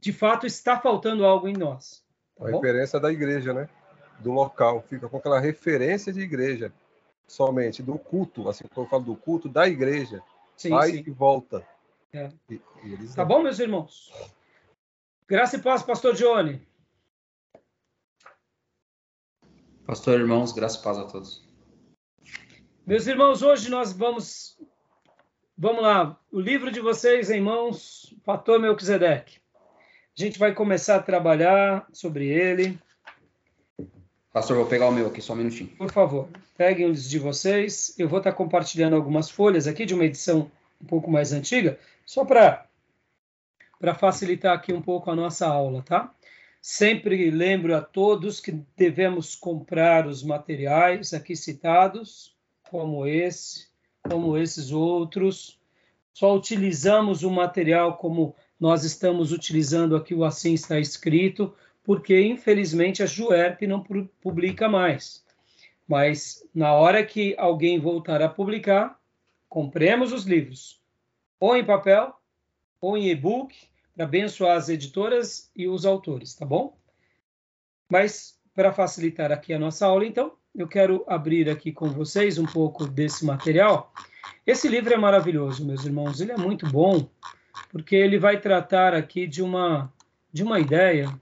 de 0.00 0.12
fato 0.12 0.46
está 0.46 0.78
faltando 0.78 1.24
algo 1.24 1.48
em 1.48 1.54
nós. 1.54 2.04
Tá 2.36 2.46
a 2.46 2.50
referência 2.50 3.00
da 3.00 3.12
igreja, 3.12 3.52
né? 3.52 3.68
Do 4.20 4.32
local, 4.32 4.84
fica 4.88 5.08
com 5.08 5.16
aquela 5.16 5.40
referência 5.40 6.12
de 6.12 6.20
igreja 6.20 6.72
somente, 7.26 7.82
do 7.82 7.98
culto, 7.98 8.48
assim 8.48 8.64
como 8.68 8.86
eu 8.86 8.90
falo 8.90 9.04
do 9.04 9.16
culto 9.16 9.48
da 9.48 9.66
igreja. 9.66 10.22
Sim, 10.56 10.70
vai 10.70 10.90
sim. 10.90 11.04
e 11.06 11.10
volta. 11.10 11.66
É. 12.12 12.30
E, 12.48 12.60
e 12.84 13.08
tá 13.14 13.24
bom, 13.24 13.42
meus 13.42 13.58
irmãos? 13.58 14.12
Graça 15.26 15.56
e 15.56 15.62
paz, 15.62 15.82
pastor 15.82 16.14
Johnny. 16.14 16.60
Pastor, 19.86 20.20
irmãos, 20.20 20.52
graça 20.52 20.78
e 20.78 20.82
paz 20.82 20.98
a 20.98 21.04
todos. 21.04 21.44
Meus 22.86 23.06
irmãos, 23.06 23.42
hoje 23.42 23.70
nós 23.70 23.92
vamos, 23.92 24.58
vamos 25.56 25.82
lá, 25.82 26.20
o 26.30 26.38
livro 26.38 26.70
de 26.70 26.80
vocês 26.80 27.30
em 27.30 27.40
mãos, 27.40 28.14
Fator 28.22 28.60
Melquisedeque. 28.60 29.38
A 30.16 30.22
gente 30.22 30.38
vai 30.38 30.54
começar 30.54 30.96
a 30.96 31.02
trabalhar 31.02 31.86
sobre 31.92 32.28
ele. 32.28 32.78
Pastor, 34.34 34.56
vou 34.56 34.66
pegar 34.66 34.88
o 34.88 34.92
meu 34.92 35.06
aqui, 35.06 35.22
só 35.22 35.32
um 35.32 35.36
minutinho. 35.36 35.70
Por 35.78 35.92
favor, 35.92 36.28
peguem 36.56 36.90
os 36.90 37.08
de 37.08 37.20
vocês. 37.20 37.94
Eu 37.96 38.08
vou 38.08 38.18
estar 38.18 38.32
compartilhando 38.32 38.96
algumas 38.96 39.30
folhas 39.30 39.68
aqui 39.68 39.86
de 39.86 39.94
uma 39.94 40.04
edição 40.04 40.50
um 40.82 40.84
pouco 40.84 41.08
mais 41.08 41.32
antiga, 41.32 41.78
só 42.04 42.24
para 42.24 42.66
facilitar 43.94 44.52
aqui 44.52 44.72
um 44.72 44.82
pouco 44.82 45.08
a 45.08 45.14
nossa 45.14 45.46
aula, 45.46 45.82
tá? 45.82 46.12
Sempre 46.60 47.30
lembro 47.30 47.76
a 47.76 47.80
todos 47.80 48.40
que 48.40 48.60
devemos 48.76 49.36
comprar 49.36 50.04
os 50.04 50.24
materiais 50.24 51.14
aqui 51.14 51.36
citados 51.36 52.34
como 52.68 53.06
esse, 53.06 53.68
como 54.02 54.36
esses 54.36 54.72
outros. 54.72 55.60
Só 56.12 56.34
utilizamos 56.34 57.22
o 57.22 57.30
material 57.30 57.98
como 57.98 58.34
nós 58.58 58.82
estamos 58.82 59.30
utilizando 59.30 59.94
aqui 59.94 60.12
o 60.12 60.24
assim 60.24 60.54
está 60.54 60.80
escrito, 60.80 61.54
porque 61.84 62.18
infelizmente 62.20 63.02
a 63.02 63.06
Juerp 63.06 63.62
não 63.62 63.84
publica 64.20 64.68
mais. 64.68 65.22
Mas 65.86 66.42
na 66.54 66.72
hora 66.72 67.04
que 67.04 67.36
alguém 67.38 67.78
voltar 67.78 68.22
a 68.22 68.28
publicar, 68.28 68.98
compremos 69.48 70.12
os 70.12 70.24
livros, 70.24 70.80
ou 71.38 71.54
em 71.54 71.64
papel, 71.64 72.18
ou 72.80 72.96
em 72.96 73.10
e-book, 73.10 73.54
para 73.94 74.04
abençoar 74.06 74.56
as 74.56 74.68
editoras 74.68 75.50
e 75.54 75.68
os 75.68 75.84
autores, 75.84 76.34
tá 76.34 76.46
bom? 76.46 76.76
Mas 77.88 78.40
para 78.54 78.72
facilitar 78.72 79.30
aqui 79.30 79.52
a 79.52 79.58
nossa 79.58 79.86
aula, 79.86 80.06
então, 80.06 80.32
eu 80.54 80.66
quero 80.66 81.04
abrir 81.06 81.50
aqui 81.50 81.70
com 81.70 81.90
vocês 81.90 82.38
um 82.38 82.46
pouco 82.46 82.86
desse 82.86 83.24
material. 83.24 83.92
Esse 84.46 84.68
livro 84.68 84.94
é 84.94 84.96
maravilhoso, 84.96 85.66
meus 85.66 85.84
irmãos, 85.84 86.20
ele 86.20 86.32
é 86.32 86.36
muito 86.36 86.66
bom, 86.70 87.08
porque 87.70 87.94
ele 87.94 88.18
vai 88.18 88.40
tratar 88.40 88.94
aqui 88.94 89.26
de 89.26 89.42
uma 89.42 89.92
de 90.32 90.42
uma 90.42 90.58
ideia 90.58 91.16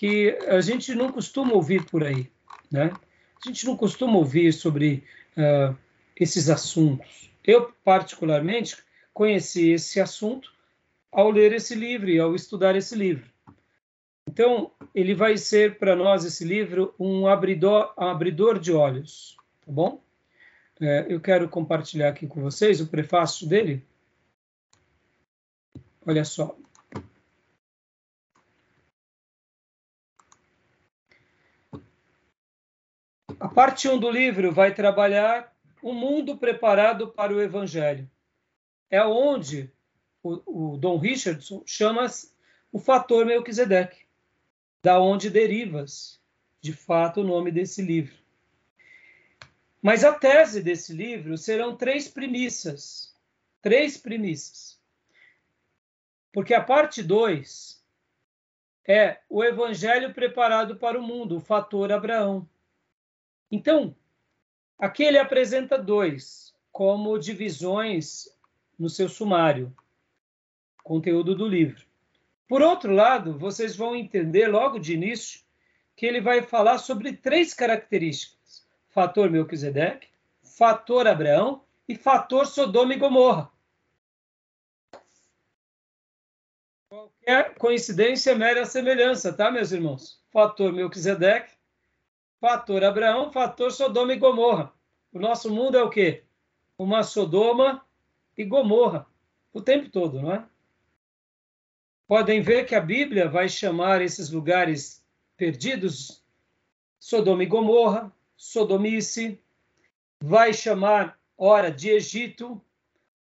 que 0.00 0.30
a 0.48 0.62
gente 0.62 0.94
não 0.94 1.12
costuma 1.12 1.52
ouvir 1.52 1.84
por 1.84 2.02
aí, 2.02 2.26
né? 2.72 2.90
A 3.36 3.46
gente 3.46 3.66
não 3.66 3.76
costuma 3.76 4.16
ouvir 4.16 4.50
sobre 4.50 5.04
uh, 5.36 5.76
esses 6.16 6.48
assuntos. 6.48 7.30
Eu, 7.44 7.70
particularmente, 7.84 8.78
conheci 9.12 9.72
esse 9.72 10.00
assunto 10.00 10.50
ao 11.12 11.30
ler 11.30 11.52
esse 11.52 11.74
livro 11.74 12.08
e 12.08 12.18
ao 12.18 12.34
estudar 12.34 12.74
esse 12.76 12.96
livro. 12.96 13.30
Então, 14.26 14.70
ele 14.94 15.14
vai 15.14 15.36
ser 15.36 15.78
para 15.78 15.94
nós, 15.94 16.24
esse 16.24 16.46
livro, 16.46 16.94
um 16.98 17.26
abridor, 17.26 17.92
abridor 17.94 18.58
de 18.58 18.72
olhos, 18.72 19.36
tá 19.66 19.70
bom? 19.70 20.02
É, 20.80 21.04
eu 21.10 21.20
quero 21.20 21.46
compartilhar 21.46 22.08
aqui 22.08 22.26
com 22.26 22.40
vocês 22.40 22.80
o 22.80 22.86
prefácio 22.86 23.46
dele. 23.46 23.84
Olha 26.06 26.24
só. 26.24 26.56
A 33.40 33.48
parte 33.48 33.88
1 33.88 33.98
do 33.98 34.10
livro 34.10 34.52
vai 34.52 34.74
trabalhar 34.74 35.56
um 35.82 35.94
mundo 35.94 36.36
preparado 36.36 37.08
para 37.08 37.32
o 37.32 37.40
evangelho. 37.40 38.06
É 38.90 39.02
onde 39.02 39.72
o, 40.22 40.74
o 40.74 40.76
Dom 40.76 40.98
Richardson 40.98 41.62
chama 41.64 42.04
o 42.70 42.78
fator 42.78 43.24
Melquisedeque, 43.24 44.04
da 44.82 45.00
onde 45.00 45.30
derivas, 45.30 46.20
de 46.60 46.74
fato, 46.74 47.22
o 47.22 47.24
nome 47.24 47.50
desse 47.50 47.80
livro. 47.80 48.14
Mas 49.80 50.04
a 50.04 50.12
tese 50.12 50.62
desse 50.62 50.92
livro 50.92 51.38
serão 51.38 51.74
três 51.74 52.08
premissas. 52.08 53.16
Três 53.62 53.96
premissas. 53.96 54.78
Porque 56.30 56.52
a 56.52 56.62
parte 56.62 57.02
2 57.02 57.82
é 58.86 59.20
o 59.30 59.42
evangelho 59.42 60.12
preparado 60.12 60.76
para 60.76 60.98
o 60.98 61.02
mundo, 61.02 61.38
o 61.38 61.40
fator 61.40 61.90
Abraão. 61.90 62.46
Então, 63.50 63.96
aqui 64.78 65.02
ele 65.02 65.18
apresenta 65.18 65.76
dois 65.76 66.54
como 66.70 67.18
divisões 67.18 68.28
no 68.78 68.88
seu 68.88 69.08
sumário, 69.08 69.74
conteúdo 70.84 71.34
do 71.34 71.46
livro. 71.46 71.84
Por 72.48 72.62
outro 72.62 72.92
lado, 72.92 73.38
vocês 73.38 73.76
vão 73.76 73.94
entender 73.94 74.46
logo 74.48 74.78
de 74.78 74.94
início 74.94 75.40
que 75.94 76.06
ele 76.06 76.20
vai 76.20 76.42
falar 76.42 76.78
sobre 76.78 77.12
três 77.12 77.52
características: 77.52 78.66
fator 78.88 79.30
Melquisedeque, 79.30 80.08
fator 80.42 81.06
Abraão 81.06 81.62
e 81.88 81.94
fator 81.94 82.46
Sodoma 82.46 82.94
e 82.94 82.96
Gomorra. 82.96 83.50
Qualquer 86.88 87.54
coincidência 87.54 88.32
é 88.32 88.34
mera 88.34 88.64
semelhança, 88.64 89.32
tá, 89.32 89.50
meus 89.50 89.70
irmãos? 89.70 90.20
Fator 90.32 90.72
Melquisedeque, 90.72 91.52
fator 92.40 92.82
Abraão, 92.82 93.30
fator 93.30 93.70
Sodoma 93.70 94.12
e 94.14 94.18
Gomorra. 94.18 94.72
O 95.12 95.18
nosso 95.18 95.50
mundo 95.50 95.76
é 95.76 95.82
o 95.82 95.90
quê? 95.90 96.24
Uma 96.78 97.02
Sodoma 97.02 97.84
e 98.36 98.44
Gomorra 98.44 99.06
o 99.52 99.60
tempo 99.60 99.90
todo, 99.90 100.20
não 100.20 100.32
é? 100.32 100.46
Podem 102.06 102.40
ver 102.40 102.66
que 102.66 102.74
a 102.74 102.80
Bíblia 102.80 103.28
vai 103.28 103.48
chamar 103.48 104.00
esses 104.00 104.30
lugares 104.30 105.04
perdidos 105.36 106.24
Sodoma 106.98 107.42
e 107.42 107.46
Gomorra, 107.46 108.12
Sodomice, 108.36 109.40
vai 110.22 110.52
chamar, 110.52 111.18
ora, 111.36 111.70
de 111.70 111.90
Egito, 111.90 112.62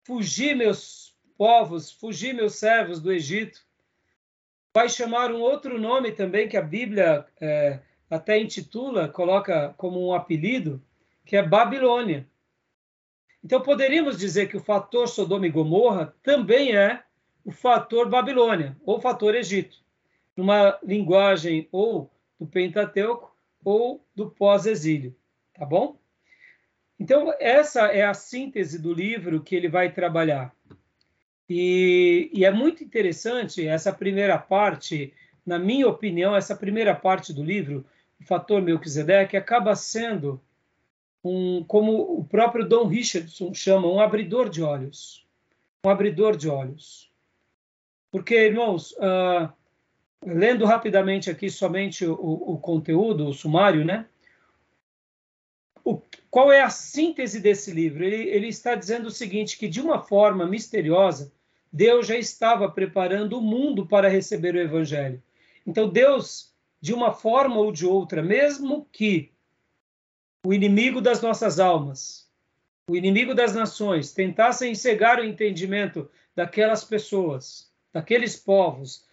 fugir 0.04 0.56
meus 0.56 1.16
povos, 1.36 1.90
fugir 1.90 2.34
meus 2.34 2.56
servos 2.56 3.00
do 3.00 3.12
Egito, 3.12 3.60
vai 4.74 4.88
chamar 4.88 5.32
um 5.32 5.40
outro 5.40 5.78
nome 5.78 6.12
também 6.12 6.48
que 6.48 6.56
a 6.56 6.62
Bíblia 6.62 7.26
é, 7.40 7.80
até 8.10 8.38
intitula, 8.38 9.08
coloca 9.08 9.72
como 9.76 10.04
um 10.04 10.12
apelido, 10.12 10.82
que 11.24 11.36
é 11.36 11.42
Babilônia. 11.42 12.26
Então 13.42 13.62
poderíamos 13.62 14.18
dizer 14.18 14.48
que 14.48 14.56
o 14.56 14.62
fator 14.62 15.08
Sodoma 15.08 15.46
e 15.46 15.50
Gomorra 15.50 16.14
também 16.22 16.76
é 16.76 17.02
o 17.44 17.52
fator 17.52 18.08
Babilônia 18.08 18.76
ou 18.84 19.00
fator 19.00 19.34
Egito, 19.34 19.78
numa 20.36 20.78
linguagem 20.82 21.68
ou 21.70 22.10
do 22.38 22.46
Pentateuco 22.46 23.34
ou 23.64 24.04
do 24.14 24.28
pós-exílio, 24.28 25.14
tá 25.54 25.64
bom? 25.64 25.98
Então 26.98 27.32
essa 27.38 27.86
é 27.86 28.04
a 28.04 28.12
síntese 28.12 28.78
do 28.78 28.92
livro 28.92 29.42
que 29.42 29.54
ele 29.54 29.68
vai 29.68 29.92
trabalhar. 29.92 30.54
E, 31.48 32.30
e 32.32 32.44
é 32.44 32.50
muito 32.50 32.84
interessante 32.84 33.66
essa 33.66 33.92
primeira 33.92 34.38
parte, 34.38 35.12
na 35.46 35.58
minha 35.58 35.88
opinião, 35.88 36.36
essa 36.36 36.54
primeira 36.54 36.94
parte 36.94 37.32
do 37.32 37.42
livro 37.42 37.84
o 38.20 38.24
fator 38.24 38.60
Melquisedeque 38.60 39.36
acaba 39.36 39.74
sendo 39.74 40.40
um, 41.24 41.64
como 41.64 42.18
o 42.18 42.24
próprio 42.24 42.66
Dom 42.66 42.86
Richardson 42.86 43.52
chama, 43.54 43.88
um 43.88 44.00
abridor 44.00 44.48
de 44.48 44.62
olhos. 44.62 45.26
Um 45.84 45.90
abridor 45.90 46.36
de 46.36 46.48
olhos. 46.48 47.10
Porque, 48.10 48.34
irmãos, 48.34 48.92
uh, 48.92 49.50
lendo 50.24 50.64
rapidamente 50.64 51.30
aqui 51.30 51.48
somente 51.48 52.04
o, 52.04 52.14
o, 52.14 52.58
conteúdo, 52.58 53.28
o 53.28 53.32
sumário, 53.32 53.84
né? 53.84 54.06
O, 55.84 56.02
qual 56.30 56.52
é 56.52 56.60
a 56.60 56.70
síntese 56.70 57.40
desse 57.40 57.70
livro? 57.70 58.04
Ele, 58.04 58.28
ele 58.28 58.48
está 58.48 58.74
dizendo 58.74 59.06
o 59.06 59.10
seguinte, 59.10 59.58
que 59.58 59.68
de 59.68 59.80
uma 59.80 60.02
forma 60.02 60.46
misteriosa, 60.46 61.32
Deus 61.72 62.06
já 62.06 62.16
estava 62.16 62.70
preparando 62.70 63.38
o 63.38 63.42
mundo 63.42 63.86
para 63.86 64.08
receber 64.08 64.54
o 64.54 64.60
evangelho. 64.60 65.22
Então, 65.66 65.88
Deus 65.88 66.49
de 66.80 66.94
uma 66.94 67.12
forma 67.12 67.56
ou 67.56 67.70
de 67.70 67.86
outra, 67.86 68.22
mesmo 68.22 68.88
que 68.90 69.32
o 70.44 70.54
inimigo 70.54 71.00
das 71.00 71.20
nossas 71.20 71.60
almas, 71.60 72.28
o 72.88 72.96
inimigo 72.96 73.34
das 73.34 73.54
nações, 73.54 74.12
tentassem 74.12 74.74
cegar 74.74 75.20
o 75.20 75.24
entendimento 75.24 76.10
daquelas 76.34 76.82
pessoas, 76.82 77.70
daqueles 77.92 78.36
povos, 78.36 79.04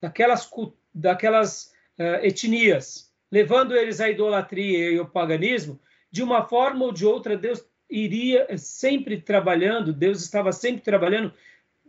daquelas, 0.00 0.50
daquelas 0.94 1.72
uh, 1.98 2.24
etnias, 2.24 3.10
levando 3.32 3.74
eles 3.74 4.00
à 4.00 4.10
idolatria 4.10 4.92
e 4.92 4.98
ao 4.98 5.06
paganismo, 5.06 5.80
de 6.10 6.22
uma 6.22 6.46
forma 6.46 6.84
ou 6.84 6.92
de 6.92 7.06
outra, 7.06 7.36
Deus 7.36 7.64
iria 7.88 8.46
sempre 8.58 9.20
trabalhando, 9.20 9.92
Deus 9.92 10.22
estava 10.22 10.52
sempre 10.52 10.82
trabalhando, 10.82 11.32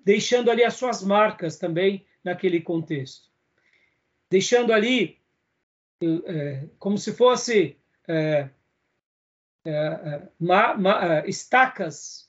deixando 0.03 0.49
ali 0.49 0.63
as 0.63 0.75
suas 0.75 1.03
marcas 1.03 1.57
também 1.57 2.05
naquele 2.23 2.61
contexto. 2.61 3.26
Deixando 4.29 4.73
ali 4.73 5.19
é, 6.01 6.67
como 6.77 6.97
se 6.97 7.13
fosse 7.13 7.77
é, 8.07 8.49
é, 9.65 9.71
é 9.71 10.29
ma, 10.39 10.75
ma, 10.75 11.15
é, 11.15 11.29
estacas 11.29 12.27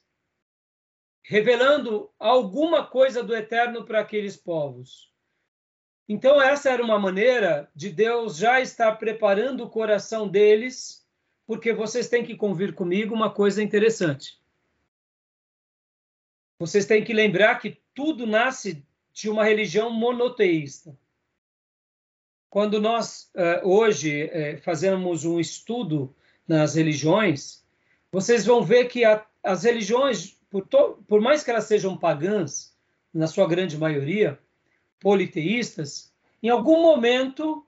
revelando 1.23 2.11
alguma 2.19 2.87
coisa 2.87 3.23
do 3.23 3.37
eterno 3.37 3.85
para 3.85 4.01
aqueles 4.01 4.37
povos. 4.37 5.13
Então, 6.09 6.41
essa 6.41 6.71
era 6.71 6.83
uma 6.83 6.99
maneira 6.99 7.71
de 7.75 7.91
Deus 7.91 8.39
já 8.39 8.63
estar 8.63 8.97
preparando 8.97 9.63
o 9.63 9.69
coração 9.69 10.27
deles, 10.27 11.07
porque 11.47 11.75
vocês 11.75 12.09
têm 12.09 12.25
que 12.25 12.35
convir 12.35 12.75
comigo 12.75 13.15
uma 13.15 13.31
coisa 13.31 13.63
interessante. 13.63 14.41
Vocês 16.59 16.87
têm 16.87 17.05
que 17.05 17.13
lembrar 17.13 17.57
que 17.57 17.79
tudo 17.95 18.27
nasce 18.27 18.83
de 19.13 19.29
uma 19.29 19.45
religião 19.45 19.91
monoteísta. 19.91 20.99
Quando 22.51 22.81
nós 22.81 23.31
uh, 23.35 23.69
hoje 23.69 24.25
uh, 24.25 24.63
fazemos 24.63 25.25
um 25.25 25.39
estudo 25.39 26.15
nas 26.47 26.75
religiões, 26.75 27.65
vocês 28.11 28.47
vão 28.47 28.63
ver 28.63 28.87
que 28.87 29.03
as 29.43 29.63
religiões, 29.65 30.39
por, 30.49 30.67
por 31.07 31.21
mais 31.21 31.45
que 31.45 31.51
elas 31.51 31.65
sejam 31.65 31.97
pagãs, 31.97 32.75
na 33.13 33.27
sua 33.27 33.47
grande 33.47 33.77
maioria, 33.77 34.39
politeístas, 35.01 36.13
em 36.43 36.49
algum 36.49 36.83
momento 36.83 37.67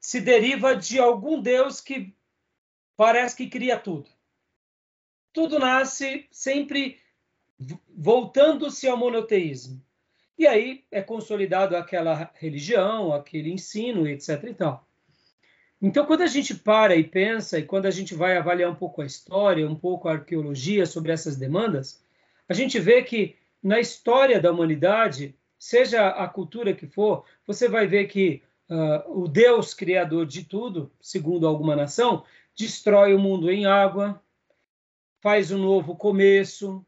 se 0.00 0.20
deriva 0.20 0.76
de 0.76 0.98
algum 0.98 1.40
Deus 1.40 1.80
que 1.80 2.14
parece 2.96 3.36
que 3.36 3.48
cria 3.48 3.78
tudo. 3.78 4.08
Tudo 5.32 5.58
nasce 5.58 6.26
sempre 6.30 7.00
voltando-se 7.88 8.86
ao 8.88 8.96
monoteísmo. 8.96 9.84
E 10.38 10.46
aí 10.46 10.84
é 10.90 11.00
consolidado 11.00 11.76
aquela 11.76 12.30
religião, 12.34 13.12
aquele 13.12 13.50
ensino, 13.50 14.06
etc. 14.06 14.44
Então, 15.80 16.06
quando 16.06 16.22
a 16.22 16.26
gente 16.26 16.54
para 16.54 16.94
e 16.96 17.04
pensa, 17.04 17.58
e 17.58 17.62
quando 17.62 17.86
a 17.86 17.90
gente 17.90 18.14
vai 18.14 18.36
avaliar 18.36 18.70
um 18.70 18.74
pouco 18.74 19.02
a 19.02 19.06
história, 19.06 19.68
um 19.68 19.74
pouco 19.74 20.08
a 20.08 20.12
arqueologia 20.12 20.86
sobre 20.86 21.12
essas 21.12 21.36
demandas, 21.36 22.02
a 22.48 22.54
gente 22.54 22.78
vê 22.78 23.02
que 23.02 23.36
na 23.62 23.80
história 23.80 24.40
da 24.40 24.52
humanidade, 24.52 25.34
seja 25.58 26.08
a 26.08 26.28
cultura 26.28 26.74
que 26.74 26.86
for, 26.86 27.24
você 27.46 27.68
vai 27.68 27.86
ver 27.86 28.06
que 28.06 28.42
uh, 28.70 29.22
o 29.22 29.28
Deus 29.28 29.74
criador 29.74 30.26
de 30.26 30.44
tudo, 30.44 30.92
segundo 31.00 31.46
alguma 31.46 31.74
nação, 31.74 32.24
destrói 32.56 33.14
o 33.14 33.18
mundo 33.18 33.50
em 33.50 33.66
água, 33.66 34.22
faz 35.20 35.50
um 35.50 35.58
novo 35.58 35.96
começo, 35.96 36.84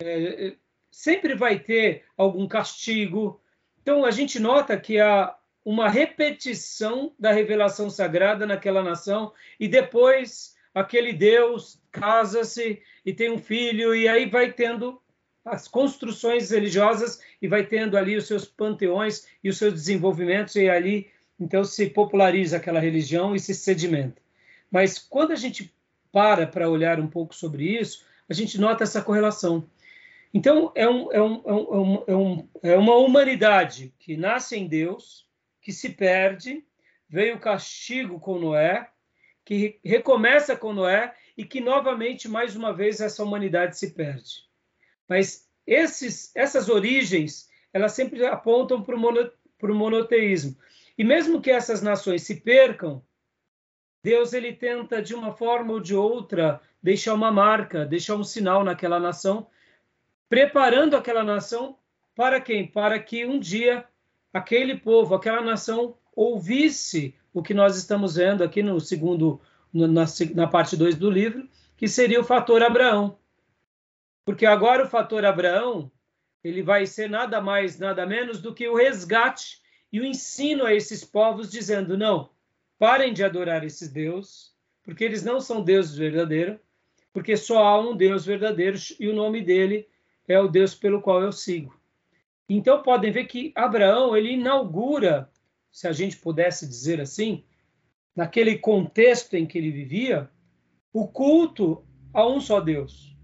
é, 0.00 0.48
é 0.48 0.56
sempre 0.92 1.34
vai 1.34 1.58
ter 1.58 2.04
algum 2.16 2.46
castigo. 2.46 3.40
Então, 3.80 4.04
a 4.04 4.10
gente 4.10 4.38
nota 4.38 4.78
que 4.78 5.00
há 5.00 5.34
uma 5.64 5.88
repetição 5.88 7.14
da 7.18 7.32
revelação 7.32 7.88
sagrada 7.88 8.46
naquela 8.46 8.82
nação 8.82 9.32
e 9.58 9.66
depois 9.66 10.54
aquele 10.74 11.12
Deus 11.12 11.80
casa-se 11.90 12.82
e 13.04 13.12
tem 13.12 13.30
um 13.30 13.38
filho 13.38 13.94
e 13.94 14.06
aí 14.08 14.28
vai 14.28 14.52
tendo 14.52 15.00
as 15.44 15.66
construções 15.66 16.50
religiosas 16.50 17.20
e 17.40 17.48
vai 17.48 17.64
tendo 17.64 17.96
ali 17.96 18.16
os 18.16 18.26
seus 18.26 18.44
panteões 18.44 19.26
e 19.42 19.48
os 19.48 19.58
seus 19.58 19.72
desenvolvimentos 19.72 20.54
e 20.56 20.68
ali 20.68 21.10
então 21.38 21.64
se 21.64 21.90
populariza 21.90 22.56
aquela 22.56 22.80
religião 22.80 23.34
e 23.34 23.40
se 23.40 23.54
sedimenta. 23.54 24.20
Mas 24.70 24.98
quando 24.98 25.32
a 25.32 25.36
gente 25.36 25.72
para 26.10 26.46
para 26.46 26.68
olhar 26.68 27.00
um 27.00 27.08
pouco 27.08 27.34
sobre 27.34 27.78
isso, 27.78 28.04
a 28.28 28.34
gente 28.34 28.60
nota 28.60 28.84
essa 28.84 29.02
correlação. 29.02 29.68
Então, 30.34 30.72
é, 30.74 30.88
um, 30.88 31.12
é, 31.12 31.22
um, 31.22 31.42
é, 31.44 31.52
um, 31.52 32.04
é, 32.06 32.16
um, 32.16 32.48
é 32.62 32.76
uma 32.76 32.96
humanidade 32.96 33.94
que 33.98 34.16
nasce 34.16 34.56
em 34.56 34.66
Deus, 34.66 35.28
que 35.60 35.72
se 35.72 35.90
perde, 35.90 36.64
veio 37.08 37.36
o 37.36 37.40
castigo 37.40 38.18
com 38.18 38.38
Noé, 38.38 38.88
que 39.44 39.78
recomeça 39.84 40.56
com 40.56 40.72
Noé 40.72 41.14
e 41.36 41.44
que 41.44 41.60
novamente, 41.60 42.28
mais 42.28 42.56
uma 42.56 42.72
vez, 42.72 43.00
essa 43.00 43.22
humanidade 43.22 43.78
se 43.78 43.92
perde. 43.92 44.46
Mas 45.06 45.46
esses, 45.66 46.34
essas 46.34 46.68
origens, 46.68 47.48
elas 47.72 47.92
sempre 47.92 48.24
apontam 48.24 48.82
para 48.82 48.96
o 48.96 48.98
mono, 48.98 49.30
monoteísmo. 49.62 50.56
E 50.96 51.04
mesmo 51.04 51.40
que 51.40 51.50
essas 51.50 51.82
nações 51.82 52.22
se 52.22 52.40
percam, 52.40 53.02
Deus 54.02 54.32
ele 54.32 54.52
tenta 54.52 55.00
de 55.02 55.14
uma 55.14 55.32
forma 55.32 55.72
ou 55.74 55.80
de 55.80 55.94
outra 55.94 56.60
deixar 56.82 57.14
uma 57.14 57.30
marca, 57.30 57.84
deixar 57.86 58.16
um 58.16 58.24
sinal 58.24 58.64
naquela 58.64 58.98
nação, 58.98 59.46
preparando 60.32 60.96
aquela 60.96 61.22
nação 61.22 61.76
para 62.14 62.40
quem? 62.40 62.66
Para 62.66 62.98
que 62.98 63.26
um 63.26 63.38
dia 63.38 63.84
aquele 64.32 64.78
povo, 64.78 65.14
aquela 65.14 65.42
nação 65.42 65.94
ouvisse 66.16 67.14
o 67.34 67.42
que 67.42 67.52
nós 67.52 67.76
estamos 67.76 68.14
vendo 68.16 68.42
aqui 68.42 68.62
no 68.62 68.80
segundo, 68.80 69.42
na, 69.70 70.06
na 70.34 70.46
parte 70.46 70.74
2 70.74 70.96
do 70.96 71.10
livro, 71.10 71.46
que 71.76 71.86
seria 71.86 72.18
o 72.18 72.24
fator 72.24 72.62
Abraão. 72.62 73.18
Porque 74.24 74.46
agora 74.46 74.86
o 74.86 74.88
fator 74.88 75.22
Abraão, 75.26 75.92
ele 76.42 76.62
vai 76.62 76.86
ser 76.86 77.10
nada 77.10 77.38
mais, 77.38 77.78
nada 77.78 78.06
menos 78.06 78.40
do 78.40 78.54
que 78.54 78.66
o 78.66 78.76
resgate 78.76 79.60
e 79.92 80.00
o 80.00 80.04
ensino 80.06 80.64
a 80.64 80.72
esses 80.72 81.04
povos, 81.04 81.50
dizendo: 81.50 81.98
não, 81.98 82.30
parem 82.78 83.12
de 83.12 83.22
adorar 83.22 83.64
esses 83.64 83.92
deuses, 83.92 84.54
porque 84.82 85.04
eles 85.04 85.22
não 85.22 85.42
são 85.42 85.62
deuses 85.62 85.94
verdadeiros, 85.94 86.58
porque 87.12 87.36
só 87.36 87.62
há 87.62 87.78
um 87.78 87.94
Deus 87.94 88.24
verdadeiro 88.24 88.78
e 88.98 89.08
o 89.08 89.14
nome 89.14 89.42
dele 89.42 89.91
é 90.32 90.40
o 90.40 90.48
Deus 90.48 90.74
pelo 90.74 91.00
qual 91.00 91.22
eu 91.22 91.32
sigo. 91.32 91.78
Então 92.48 92.82
podem 92.82 93.12
ver 93.12 93.26
que 93.26 93.52
Abraão 93.54 94.16
ele 94.16 94.32
inaugura, 94.32 95.30
se 95.70 95.86
a 95.86 95.92
gente 95.92 96.16
pudesse 96.16 96.66
dizer 96.66 97.00
assim, 97.00 97.44
naquele 98.14 98.58
contexto 98.58 99.34
em 99.34 99.46
que 99.46 99.56
ele 99.56 99.70
vivia, 99.70 100.30
o 100.92 101.08
culto 101.08 101.84
a 102.12 102.26
um 102.26 102.40
só 102.40 102.60
Deus. 102.60 103.16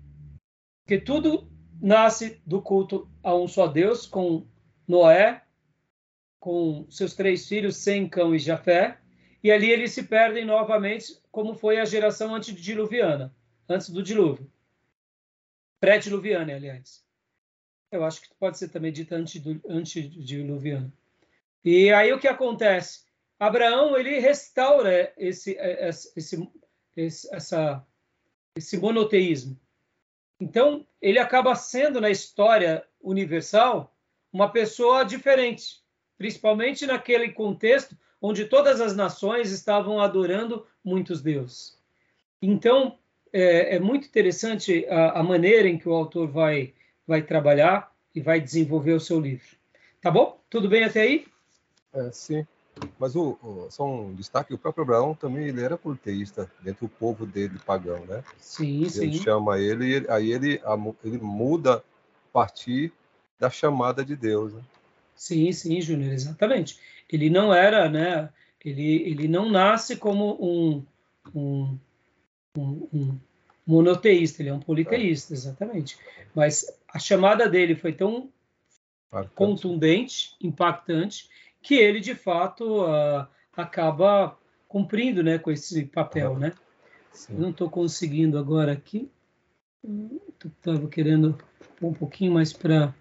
Porque 0.82 0.98
tudo 0.98 1.50
nasce 1.80 2.40
do 2.46 2.62
culto 2.62 3.08
a 3.22 3.34
um 3.34 3.46
só 3.46 3.66
Deus, 3.66 4.06
com 4.06 4.46
Noé, 4.86 5.42
com 6.40 6.86
seus 6.88 7.14
três 7.14 7.46
filhos, 7.46 7.76
Sem, 7.76 8.08
Cão 8.08 8.34
e 8.34 8.38
Jafé, 8.38 8.98
e 9.42 9.50
ali 9.52 9.70
eles 9.70 9.92
se 9.92 10.04
perdem 10.04 10.44
novamente, 10.44 11.20
como 11.30 11.54
foi 11.54 11.78
a 11.78 11.84
geração 11.84 12.34
antediluviana, 12.34 13.34
antes 13.68 13.90
do 13.90 14.02
dilúvio. 14.02 14.50
Pré-diluviana, 15.80 16.54
aliás. 16.54 17.04
Eu 17.90 18.04
acho 18.04 18.20
que 18.20 18.28
pode 18.38 18.58
ser 18.58 18.68
também 18.68 18.92
dita 18.92 19.16
antediluviana. 19.68 20.92
E 21.64 21.90
aí 21.92 22.12
o 22.12 22.18
que 22.18 22.28
acontece? 22.28 23.06
Abraão 23.38 23.96
ele 23.96 24.18
restaura 24.18 25.12
esse, 25.16 25.56
esse, 25.58 26.50
esse, 26.96 27.34
essa, 27.34 27.86
esse 28.56 28.76
monoteísmo. 28.76 29.58
Então 30.40 30.86
ele 31.00 31.18
acaba 31.18 31.54
sendo 31.54 32.00
na 32.00 32.10
história 32.10 32.84
universal 33.00 33.94
uma 34.32 34.50
pessoa 34.50 35.04
diferente, 35.04 35.82
principalmente 36.16 36.86
naquele 36.86 37.32
contexto 37.32 37.96
onde 38.20 38.44
todas 38.44 38.80
as 38.80 38.94
nações 38.94 39.52
estavam 39.52 40.00
adorando 40.00 40.66
muitos 40.84 41.22
deuses. 41.22 41.78
Então 42.42 42.98
é, 43.32 43.76
é 43.76 43.78
muito 43.80 44.06
interessante 44.06 44.86
a, 44.88 45.20
a 45.20 45.22
maneira 45.22 45.68
em 45.68 45.78
que 45.78 45.88
o 45.88 45.94
autor 45.94 46.28
vai 46.28 46.72
vai 47.06 47.22
trabalhar 47.22 47.90
e 48.14 48.20
vai 48.20 48.38
desenvolver 48.38 48.92
o 48.92 49.00
seu 49.00 49.18
livro. 49.18 49.56
Tá 50.00 50.10
bom? 50.10 50.38
Tudo 50.50 50.68
bem 50.68 50.84
até 50.84 51.00
aí? 51.00 51.26
É, 51.94 52.10
sim. 52.12 52.46
Mas 52.98 53.16
o, 53.16 53.38
o, 53.42 53.66
só 53.70 53.84
um 53.84 54.14
destaque, 54.14 54.54
o 54.54 54.58
próprio 54.58 54.84
Abraão 54.84 55.14
também 55.14 55.48
ele 55.48 55.62
era 55.62 55.76
politeísta 55.76 56.50
dentro 56.60 56.86
do 56.86 56.90
povo 56.90 57.26
dele 57.26 57.58
pagão, 57.64 58.04
né? 58.06 58.22
Sim, 58.38 58.80
Deus 58.80 58.92
sim. 58.92 59.12
chama 59.14 59.58
ele, 59.58 59.92
ele 59.92 60.10
aí 60.10 60.32
ele, 60.32 60.60
ele 61.02 61.18
muda 61.18 61.76
a 61.76 61.82
partir 62.32 62.92
da 63.38 63.50
chamada 63.50 64.04
de 64.04 64.14
Deus. 64.14 64.52
Né? 64.52 64.60
Sim, 65.14 65.50
sim, 65.50 65.80
Júnior, 65.80 66.12
exatamente. 66.12 66.78
Ele 67.10 67.30
não 67.30 67.52
era, 67.52 67.88
né? 67.88 68.28
Ele, 68.64 69.02
ele 69.08 69.28
não 69.28 69.48
nasce 69.50 69.96
como 69.96 70.36
um, 70.40 70.84
um, 71.34 71.78
um, 72.60 72.88
um 72.92 73.18
monoteísta, 73.66 74.42
ele 74.42 74.48
é 74.48 74.54
um 74.54 74.60
politeísta, 74.60 75.34
exatamente. 75.34 75.98
Mas 76.34 76.66
a 76.88 76.98
chamada 76.98 77.48
dele 77.48 77.74
foi 77.74 77.92
tão 77.92 78.30
contundente, 79.34 80.34
impactante, 80.40 81.28
que 81.62 81.74
ele 81.74 82.00
de 82.00 82.14
fato 82.14 82.84
uh, 82.84 83.26
acaba 83.56 84.38
cumprindo, 84.66 85.22
né, 85.22 85.38
com 85.38 85.50
esse 85.50 85.84
papel, 85.86 86.32
uhum. 86.32 86.38
né? 86.38 86.52
Não 87.30 87.50
estou 87.50 87.68
conseguindo 87.68 88.38
agora 88.38 88.72
aqui. 88.72 89.10
Estava 90.44 90.88
querendo 90.88 91.38
um 91.82 91.92
pouquinho 91.92 92.32
mais 92.32 92.52
para, 92.52 92.94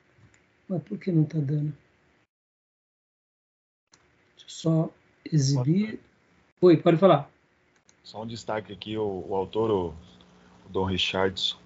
mas 0.68 0.82
por 0.84 0.98
que 0.98 1.12
não 1.12 1.24
está 1.24 1.40
dando? 1.40 1.74
Deixa 4.36 4.46
eu 4.46 4.50
só 4.50 4.90
exibir. 5.26 6.00
Oi, 6.62 6.78
pode 6.78 6.98
falar. 6.98 7.30
Só 8.08 8.24
um 8.24 8.26
destaque 8.26 8.72
aqui, 8.72 8.98
o, 8.98 9.26
o 9.28 9.36
autor, 9.36 9.70
o 9.70 9.94
o 10.66 10.70
Don 10.70 10.86
Richardson. 10.86 11.58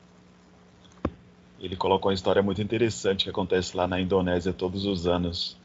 Ele 1.60 1.76
colocou 1.76 2.10
uma 2.10 2.16
história 2.16 2.42
muito 2.42 2.60
interessante 2.64 3.26
que 3.26 3.30
acontece 3.30 3.78
lá 3.78 3.88
na 3.88 4.02
Indonésia 4.02 4.52
todos 4.52 4.84
os 4.84 5.06
anos. 5.06 5.56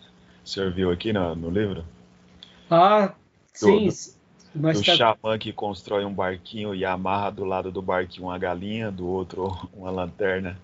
O 0.45 0.49
senhor 0.49 0.71
viu 0.71 0.91
aqui 0.91 1.15
no, 1.15 1.35
no 1.35 1.49
livro? 1.49 1.83
Ah, 2.71 3.15
sim. 3.55 3.89
Do, 4.55 4.73
do 4.75 4.85
tá... 4.85 4.95
xamã 4.95 5.39
que 5.39 5.51
constrói 5.51 6.05
um 6.05 6.13
barquinho 6.13 6.75
e 6.75 6.85
amarra 6.85 7.31
do 7.31 7.47
lado 7.47 7.73
do 7.73 7.81
barquinho 7.81 8.27
uma 8.27 8.37
galinha, 8.37 8.91
do 8.91 9.07
outro 9.07 9.57
uma 9.73 9.91
lanterna. 9.91 10.61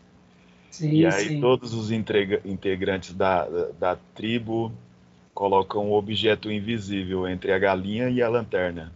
Sim, 0.70 0.90
e 0.90 1.06
aí 1.06 1.28
sim. 1.28 1.40
todos 1.40 1.72
os 1.72 1.90
integrantes 1.90 3.14
da, 3.14 3.46
da, 3.46 3.68
da 3.78 3.96
tribo 4.14 4.70
colocam 5.32 5.86
um 5.86 5.94
objeto 5.94 6.52
invisível 6.52 7.26
entre 7.26 7.50
a 7.50 7.58
galinha 7.58 8.10
e 8.10 8.20
a 8.20 8.28
lanterna. 8.28 8.92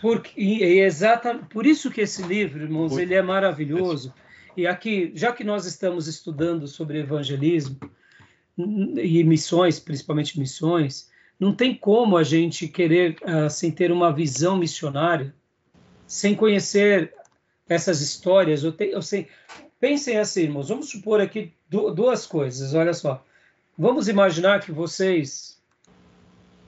Porque, 0.00 0.40
e, 0.40 0.80
exata, 0.80 1.34
por 1.50 1.66
isso 1.66 1.90
que 1.90 2.00
esse 2.00 2.22
livro, 2.22 2.62
irmãos, 2.62 2.96
ele 2.96 3.14
é 3.14 3.22
maravilhoso. 3.22 4.12
E 4.56 4.66
aqui, 4.66 5.12
já 5.14 5.32
que 5.32 5.44
nós 5.44 5.66
estamos 5.66 6.06
estudando 6.06 6.66
sobre 6.66 7.00
evangelismo 7.00 7.78
e 8.56 9.22
missões, 9.24 9.78
principalmente 9.78 10.38
missões, 10.38 11.08
não 11.38 11.54
tem 11.54 11.74
como 11.74 12.16
a 12.16 12.24
gente 12.24 12.66
querer, 12.66 13.16
assim, 13.44 13.70
ter 13.70 13.92
uma 13.92 14.12
visão 14.12 14.56
missionária 14.56 15.34
sem 16.06 16.34
conhecer 16.34 17.14
essas 17.68 18.00
histórias. 18.00 18.64
Eu, 18.64 18.72
tenho, 18.72 18.92
eu 18.92 19.02
sei, 19.02 19.28
pensem 19.78 20.18
assim, 20.18 20.42
irmãos, 20.42 20.68
vamos 20.68 20.88
supor 20.88 21.20
aqui 21.20 21.52
duas 21.68 22.26
coisas, 22.26 22.74
olha 22.74 22.94
só. 22.94 23.24
Vamos 23.76 24.08
imaginar 24.08 24.60
que 24.60 24.72
vocês 24.72 25.57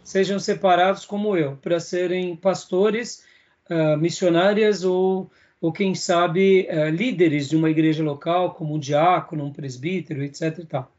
sejam 0.02 0.38
separados 0.38 1.04
como 1.04 1.36
eu, 1.36 1.56
para 1.56 1.80
serem 1.80 2.36
pastores, 2.36 3.24
uh, 3.70 3.96
missionárias 3.96 4.84
ou, 4.84 5.30
ou 5.60 5.72
quem 5.72 5.94
sabe, 5.94 6.68
uh, 6.70 6.90
líderes 6.90 7.48
de 7.48 7.56
uma 7.56 7.70
igreja 7.70 8.02
local, 8.02 8.54
como 8.54 8.74
um 8.74 8.78
diácono, 8.78 9.44
um 9.44 9.52
presbítero, 9.52 10.22
etc. 10.22 10.58
E 10.58 10.66
tal. 10.66 10.92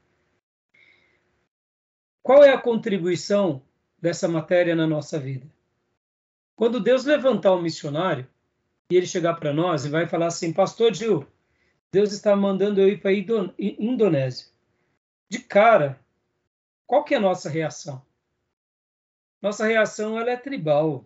qual 2.24 2.44
é 2.44 2.54
a 2.54 2.62
contribuição 2.62 3.62
dessa 4.00 4.28
matéria 4.28 4.76
na 4.76 4.88
nossa 4.88 5.20
vida? 5.20 5.46
Quando 6.56 6.80
Deus 6.80 7.06
levantar 7.06 7.56
um 7.56 7.62
missionário 7.62 8.28
e 8.92 8.96
ele 8.96 9.08
chegar 9.08 9.34
para 9.36 9.54
nós 9.54 9.86
e 9.86 9.90
vai 9.90 10.08
falar 10.08 10.28
assim, 10.28 10.54
Pastor 10.54 10.94
Gil, 10.94 11.26
Deus 11.92 12.14
está 12.14 12.36
mandando 12.36 12.80
eu 12.80 12.88
ir 12.88 13.02
para 13.02 13.12
a 13.12 13.14
Indonésia. 13.58 14.48
De 15.30 15.40
cara, 15.40 16.00
qual 16.86 17.04
que 17.04 17.14
é 17.14 17.18
a 17.18 17.22
nossa 17.22 17.50
reação? 17.50 18.02
Nossa 19.42 19.66
reação 19.66 20.20
ela 20.20 20.32
é 20.32 20.38
tribal. 20.38 21.06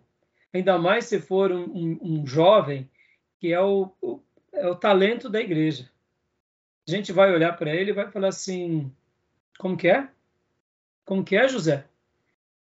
Ainda 0.52 0.78
mais 0.78 1.06
se 1.06 1.20
for 1.20 1.50
um, 1.52 1.64
um, 1.64 1.98
um 2.02 2.26
jovem 2.26 2.90
que 3.38 3.52
é 3.52 3.60
o, 3.60 3.92
o, 4.00 4.20
é 4.52 4.66
o 4.66 4.74
talento 4.74 5.28
da 5.28 5.40
igreja. 5.40 5.90
A 6.86 6.90
gente 6.90 7.12
vai 7.12 7.32
olhar 7.32 7.56
para 7.56 7.74
ele 7.74 7.90
e 7.90 7.94
vai 7.94 8.10
falar 8.10 8.28
assim: 8.28 8.92
como 9.58 9.76
que 9.76 9.88
é? 9.88 10.08
Como 11.04 11.24
que 11.24 11.36
é, 11.36 11.48
José? 11.48 11.84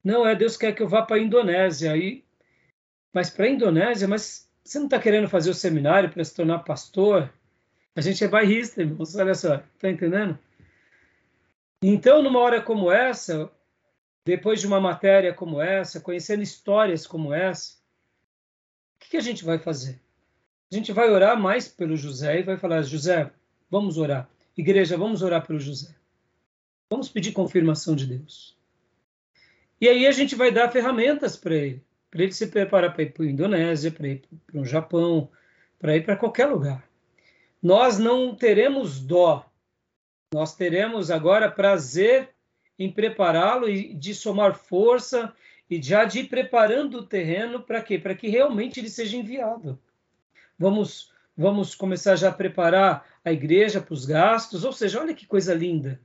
Não, 0.02 0.26
é 0.26 0.35
Deus 0.35 0.57
quer 0.57 0.72
que 0.72 0.83
eu 0.83 0.88
vá 0.88 1.02
para 1.02 1.16
a 1.16 1.20
Indonésia. 1.20 1.92
Aí, 1.92 2.24
mas 3.12 3.31
para 3.31 3.46
a 3.46 3.50
Indonésia, 3.50 4.07
mas 4.07 4.50
você 4.64 4.79
não 4.79 4.87
está 4.87 4.98
querendo 4.98 5.29
fazer 5.29 5.50
o 5.50 5.55
seminário 5.55 6.11
para 6.11 6.24
se 6.24 6.35
tornar 6.35 6.61
pastor? 6.61 7.33
A 7.94 8.00
gente 8.00 8.22
é 8.22 8.29
bairrista, 8.29 8.83
irmãos, 8.83 9.16
olha 9.16 9.35
só, 9.35 9.62
tá 9.79 9.90
entendendo? 9.90 10.38
Então, 11.83 12.22
numa 12.22 12.40
hora 12.40 12.61
como 12.61 12.90
essa, 12.90 13.50
depois 14.26 14.60
de 14.60 14.66
uma 14.66 14.80
matéria 14.80 15.32
como 15.32 15.62
essa, 15.62 16.00
conhecendo 16.00 16.42
histórias 16.42 17.06
como 17.06 17.32
essa, 17.32 17.76
o 18.96 18.98
que, 18.98 19.10
que 19.10 19.16
a 19.16 19.20
gente 19.20 19.44
vai 19.44 19.56
fazer? 19.56 20.00
A 20.70 20.74
gente 20.74 20.92
vai 20.92 21.08
orar 21.08 21.40
mais 21.40 21.68
pelo 21.68 21.96
José 21.96 22.40
e 22.40 22.42
vai 22.42 22.56
falar: 22.56 22.82
José, 22.82 23.30
vamos 23.70 23.96
orar. 23.96 24.28
Igreja, 24.56 24.98
vamos 24.98 25.22
orar 25.22 25.46
pelo 25.46 25.60
José. 25.60 25.94
Vamos 26.90 27.08
pedir 27.08 27.30
confirmação 27.30 27.94
de 27.94 28.04
Deus. 28.04 28.58
E 29.80 29.88
aí 29.88 30.08
a 30.08 30.10
gente 30.10 30.34
vai 30.34 30.50
dar 30.50 30.72
ferramentas 30.72 31.36
para 31.36 31.54
ele, 31.54 31.84
para 32.10 32.24
ele 32.24 32.32
se 32.32 32.48
preparar 32.48 32.92
para 32.92 33.04
ir 33.04 33.12
para 33.12 33.24
a 33.24 33.28
Indonésia, 33.28 33.92
para 33.92 34.08
ir 34.08 34.24
para 34.44 34.60
o 34.60 34.64
Japão, 34.64 35.30
para 35.78 35.96
ir 35.96 36.04
para 36.04 36.16
qualquer 36.16 36.46
lugar. 36.46 36.84
Nós 37.62 37.96
não 37.96 38.34
teremos 38.34 38.98
dó, 38.98 39.48
nós 40.34 40.56
teremos 40.56 41.12
agora 41.12 41.48
prazer 41.48 42.34
em 42.78 42.90
prepará-lo 42.90 43.68
e 43.68 43.94
de 43.94 44.14
somar 44.14 44.54
força 44.54 45.34
e 45.68 45.82
já 45.82 46.04
de 46.04 46.20
ir 46.20 46.28
preparando 46.28 46.98
o 46.98 47.06
terreno 47.06 47.60
para 47.60 47.82
quê? 47.82 47.98
Para 47.98 48.14
que 48.14 48.28
realmente 48.28 48.78
ele 48.78 48.90
seja 48.90 49.16
enviado. 49.16 49.78
Vamos, 50.58 51.12
vamos 51.36 51.74
começar 51.74 52.16
já 52.16 52.28
a 52.28 52.32
preparar 52.32 53.06
a 53.24 53.32
igreja 53.32 53.80
para 53.80 53.94
os 53.94 54.04
gastos, 54.04 54.64
ou 54.64 54.72
seja, 54.72 55.00
olha 55.00 55.14
que 55.14 55.26
coisa 55.26 55.52
linda. 55.52 56.00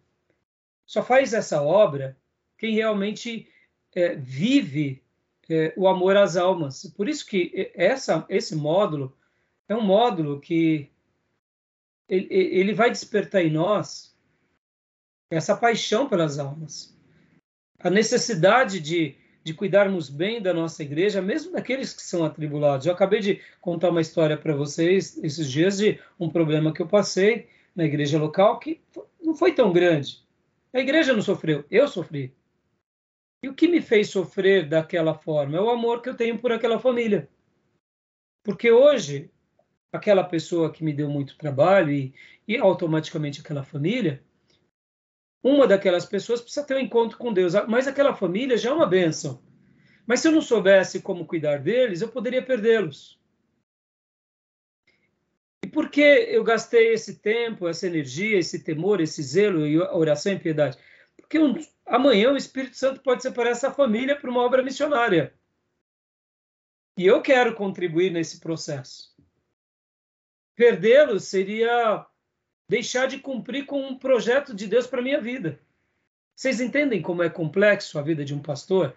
Só 0.86 1.04
faz 1.04 1.34
essa 1.34 1.62
obra 1.62 2.18
quem 2.58 2.74
realmente 2.74 3.48
é, 3.94 4.16
vive 4.16 5.04
é, 5.50 5.74
o 5.76 5.88
amor 5.88 6.18
às 6.18 6.38
almas. 6.38 6.86
Por 6.96 7.08
isso 7.08 7.26
que 7.26 7.72
essa, 7.76 8.26
esse 8.30 8.56
módulo 8.56 9.16
é 9.68 9.76
um 9.76 9.82
módulo 9.82 10.40
que 10.40 10.90
ele, 12.08 12.28
ele 12.30 12.74
vai 12.74 12.90
despertar 12.90 13.44
em 13.44 13.52
nós 13.52 14.11
essa 15.32 15.56
paixão 15.56 16.08
pelas 16.08 16.38
almas, 16.38 16.96
a 17.80 17.90
necessidade 17.90 18.80
de, 18.80 19.16
de 19.44 19.54
cuidarmos 19.54 20.10
bem 20.10 20.42
da 20.42 20.54
nossa 20.54 20.84
igreja, 20.84 21.22
mesmo 21.22 21.54
daqueles 21.54 21.94
que 21.94 22.04
são 22.04 22.26
atribulados. 22.26 22.86
Eu 22.86 22.94
acabei 22.94 23.22
de 23.22 23.42
contar 23.62 23.90
uma 23.90 24.02
história 24.02 24.38
para 24.38 24.56
vocês 24.56 25.18
esses 25.24 25.50
dias 25.50 25.78
de 25.78 26.00
um 26.20 26.30
problema 26.30 26.74
que 26.74 26.82
eu 26.82 26.88
passei 26.88 27.48
na 27.74 27.86
igreja 27.86 28.20
local 28.20 28.60
que 28.60 28.82
não 29.24 29.34
foi 29.34 29.54
tão 29.54 29.72
grande. 29.72 30.22
A 30.74 30.80
igreja 30.80 31.14
não 31.14 31.22
sofreu, 31.22 31.66
eu 31.72 31.88
sofri. 31.88 32.36
E 33.42 33.50
o 33.50 33.56
que 33.56 33.68
me 33.68 33.82
fez 33.82 34.10
sofrer 34.10 34.68
daquela 34.68 35.16
forma 35.16 35.58
é 35.58 35.62
o 35.62 35.70
amor 35.70 36.02
que 36.02 36.10
eu 36.10 36.16
tenho 36.16 36.38
por 36.38 36.52
aquela 36.52 36.78
família. 36.78 37.28
Porque 38.44 38.72
hoje, 38.72 39.32
aquela 39.92 40.24
pessoa 40.24 40.72
que 40.72 40.84
me 40.84 40.94
deu 40.94 41.10
muito 41.10 41.38
trabalho 41.38 41.92
e, 41.92 42.14
e 42.48 42.58
automaticamente 42.58 43.42
aquela 43.42 43.64
família, 43.64 44.22
uma 45.44 45.68
daquelas 45.68 46.06
pessoas 46.06 46.42
precisa 46.42 46.66
ter 46.66 46.76
um 46.76 46.80
encontro 46.80 47.18
com 47.18 47.34
Deus, 47.34 47.54
mas 47.68 47.88
aquela 47.88 48.14
família 48.14 48.58
já 48.58 48.70
é 48.70 48.74
uma 48.74 48.86
bênção. 48.86 49.42
Mas 50.06 50.20
se 50.20 50.28
eu 50.28 50.32
não 50.32 50.42
soubesse 50.42 51.02
como 51.02 51.26
cuidar 51.26 51.60
deles, 51.60 52.02
eu 52.02 52.10
poderia 52.10 52.44
perdê-los. 52.44 53.20
E 55.64 55.68
por 55.68 55.90
que 55.90 56.02
eu 56.02 56.44
gastei 56.44 56.94
esse 56.94 57.20
tempo, 57.20 57.68
essa 57.68 57.88
energia, 57.88 58.38
esse 58.38 58.64
temor, 58.64 59.00
esse 59.00 59.22
zelo 59.24 59.66
e 59.66 59.80
oração 59.80 60.34
e 60.34 60.40
piedade? 60.40 60.78
Porque 61.18 61.40
um, 61.40 61.56
amanhã 61.86 62.32
o 62.32 62.38
Espírito 62.38 62.76
Santo 62.76 63.02
pode 63.02 63.22
separar 63.22 63.52
essa 63.52 63.72
família 63.72 64.16
para 64.16 64.30
uma 64.30 64.42
obra 64.42 64.64
missionária. 64.64 65.34
E 66.98 67.06
eu 67.06 67.22
quero 67.22 67.56
contribuir 67.56 68.12
nesse 68.12 68.40
processo. 68.40 69.16
Perdê-los 70.56 71.24
seria 71.24 72.06
deixar 72.72 73.06
de 73.06 73.20
cumprir 73.20 73.66
com 73.66 73.86
um 73.86 73.98
projeto 73.98 74.56
de 74.56 74.66
Deus 74.66 74.88
para 74.88 75.02
minha 75.02 75.20
vida. 75.20 75.60
Vocês 76.34 76.62
entendem 76.62 77.02
como 77.02 77.22
é 77.22 77.30
complexo 77.30 78.00
a 78.00 78.02
vida 78.02 78.24
de 78.24 78.34
um 78.34 78.42
pastor? 78.42 78.96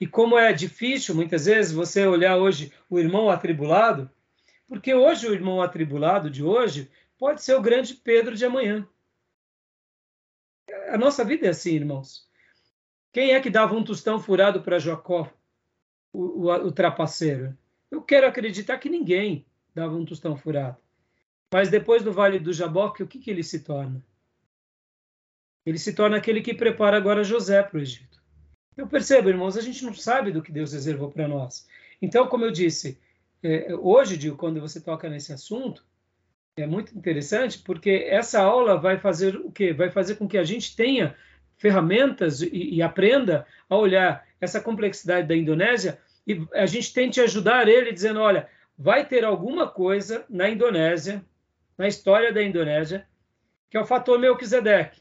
E 0.00 0.06
como 0.06 0.38
é 0.38 0.52
difícil, 0.52 1.12
muitas 1.12 1.46
vezes, 1.46 1.72
você 1.72 2.06
olhar 2.06 2.36
hoje 2.36 2.72
o 2.88 3.00
irmão 3.00 3.28
atribulado? 3.28 4.08
Porque 4.68 4.94
hoje 4.94 5.26
o 5.26 5.34
irmão 5.34 5.60
atribulado 5.60 6.30
de 6.30 6.44
hoje 6.44 6.88
pode 7.18 7.42
ser 7.42 7.56
o 7.56 7.60
grande 7.60 7.92
Pedro 7.92 8.36
de 8.36 8.44
amanhã. 8.44 8.86
A 10.90 10.96
nossa 10.96 11.24
vida 11.24 11.48
é 11.48 11.50
assim, 11.50 11.74
irmãos. 11.74 12.28
Quem 13.12 13.32
é 13.32 13.40
que 13.40 13.50
dava 13.50 13.74
um 13.74 13.82
tostão 13.82 14.20
furado 14.20 14.62
para 14.62 14.78
Jacó, 14.78 15.28
o, 16.12 16.46
o, 16.46 16.52
o 16.68 16.70
trapaceiro? 16.70 17.58
Eu 17.90 18.00
quero 18.00 18.28
acreditar 18.28 18.78
que 18.78 18.88
ninguém 18.88 19.44
dava 19.74 19.96
um 19.96 20.04
tostão 20.04 20.36
furado. 20.36 20.76
Mas 21.52 21.68
depois 21.68 22.02
do 22.02 22.12
Vale 22.12 22.38
do 22.38 22.52
Jaboque, 22.52 23.02
o 23.02 23.06
que, 23.06 23.18
que 23.18 23.30
ele 23.30 23.42
se 23.42 23.60
torna? 23.60 24.02
Ele 25.66 25.78
se 25.78 25.92
torna 25.92 26.16
aquele 26.16 26.40
que 26.40 26.54
prepara 26.54 26.96
agora 26.96 27.22
José 27.22 27.62
para 27.62 27.78
o 27.78 27.82
Egito. 27.82 28.22
Eu 28.76 28.86
percebo, 28.86 29.28
irmãos, 29.28 29.56
a 29.56 29.60
gente 29.60 29.84
não 29.84 29.92
sabe 29.92 30.32
do 30.32 30.42
que 30.42 30.50
Deus 30.50 30.72
reservou 30.72 31.10
para 31.10 31.28
nós. 31.28 31.68
Então, 32.00 32.26
como 32.26 32.44
eu 32.44 32.50
disse, 32.50 32.98
é, 33.42 33.74
hoje, 33.74 34.16
Dio, 34.16 34.34
quando 34.34 34.60
você 34.60 34.80
toca 34.80 35.10
nesse 35.10 35.32
assunto, 35.32 35.84
é 36.56 36.66
muito 36.66 36.96
interessante, 36.96 37.58
porque 37.58 38.06
essa 38.08 38.40
aula 38.40 38.78
vai 38.78 38.98
fazer 38.98 39.36
o 39.36 39.52
quê? 39.52 39.74
Vai 39.74 39.90
fazer 39.90 40.16
com 40.16 40.26
que 40.26 40.38
a 40.38 40.44
gente 40.44 40.74
tenha 40.74 41.14
ferramentas 41.58 42.40
e, 42.40 42.48
e 42.50 42.82
aprenda 42.82 43.46
a 43.68 43.76
olhar 43.76 44.26
essa 44.40 44.60
complexidade 44.60 45.28
da 45.28 45.36
Indonésia 45.36 46.00
e 46.26 46.46
a 46.54 46.64
gente 46.64 46.94
tente 46.94 47.20
ajudar 47.20 47.68
ele 47.68 47.92
dizendo, 47.92 48.20
olha, 48.20 48.48
vai 48.76 49.06
ter 49.06 49.22
alguma 49.22 49.68
coisa 49.68 50.24
na 50.28 50.48
Indonésia 50.48 51.22
na 51.76 51.88
história 51.88 52.32
da 52.32 52.42
Indonésia, 52.42 53.06
que 53.70 53.76
é 53.76 53.80
o 53.80 53.86
fator 53.86 54.18
Melquisedeque, 54.18 55.00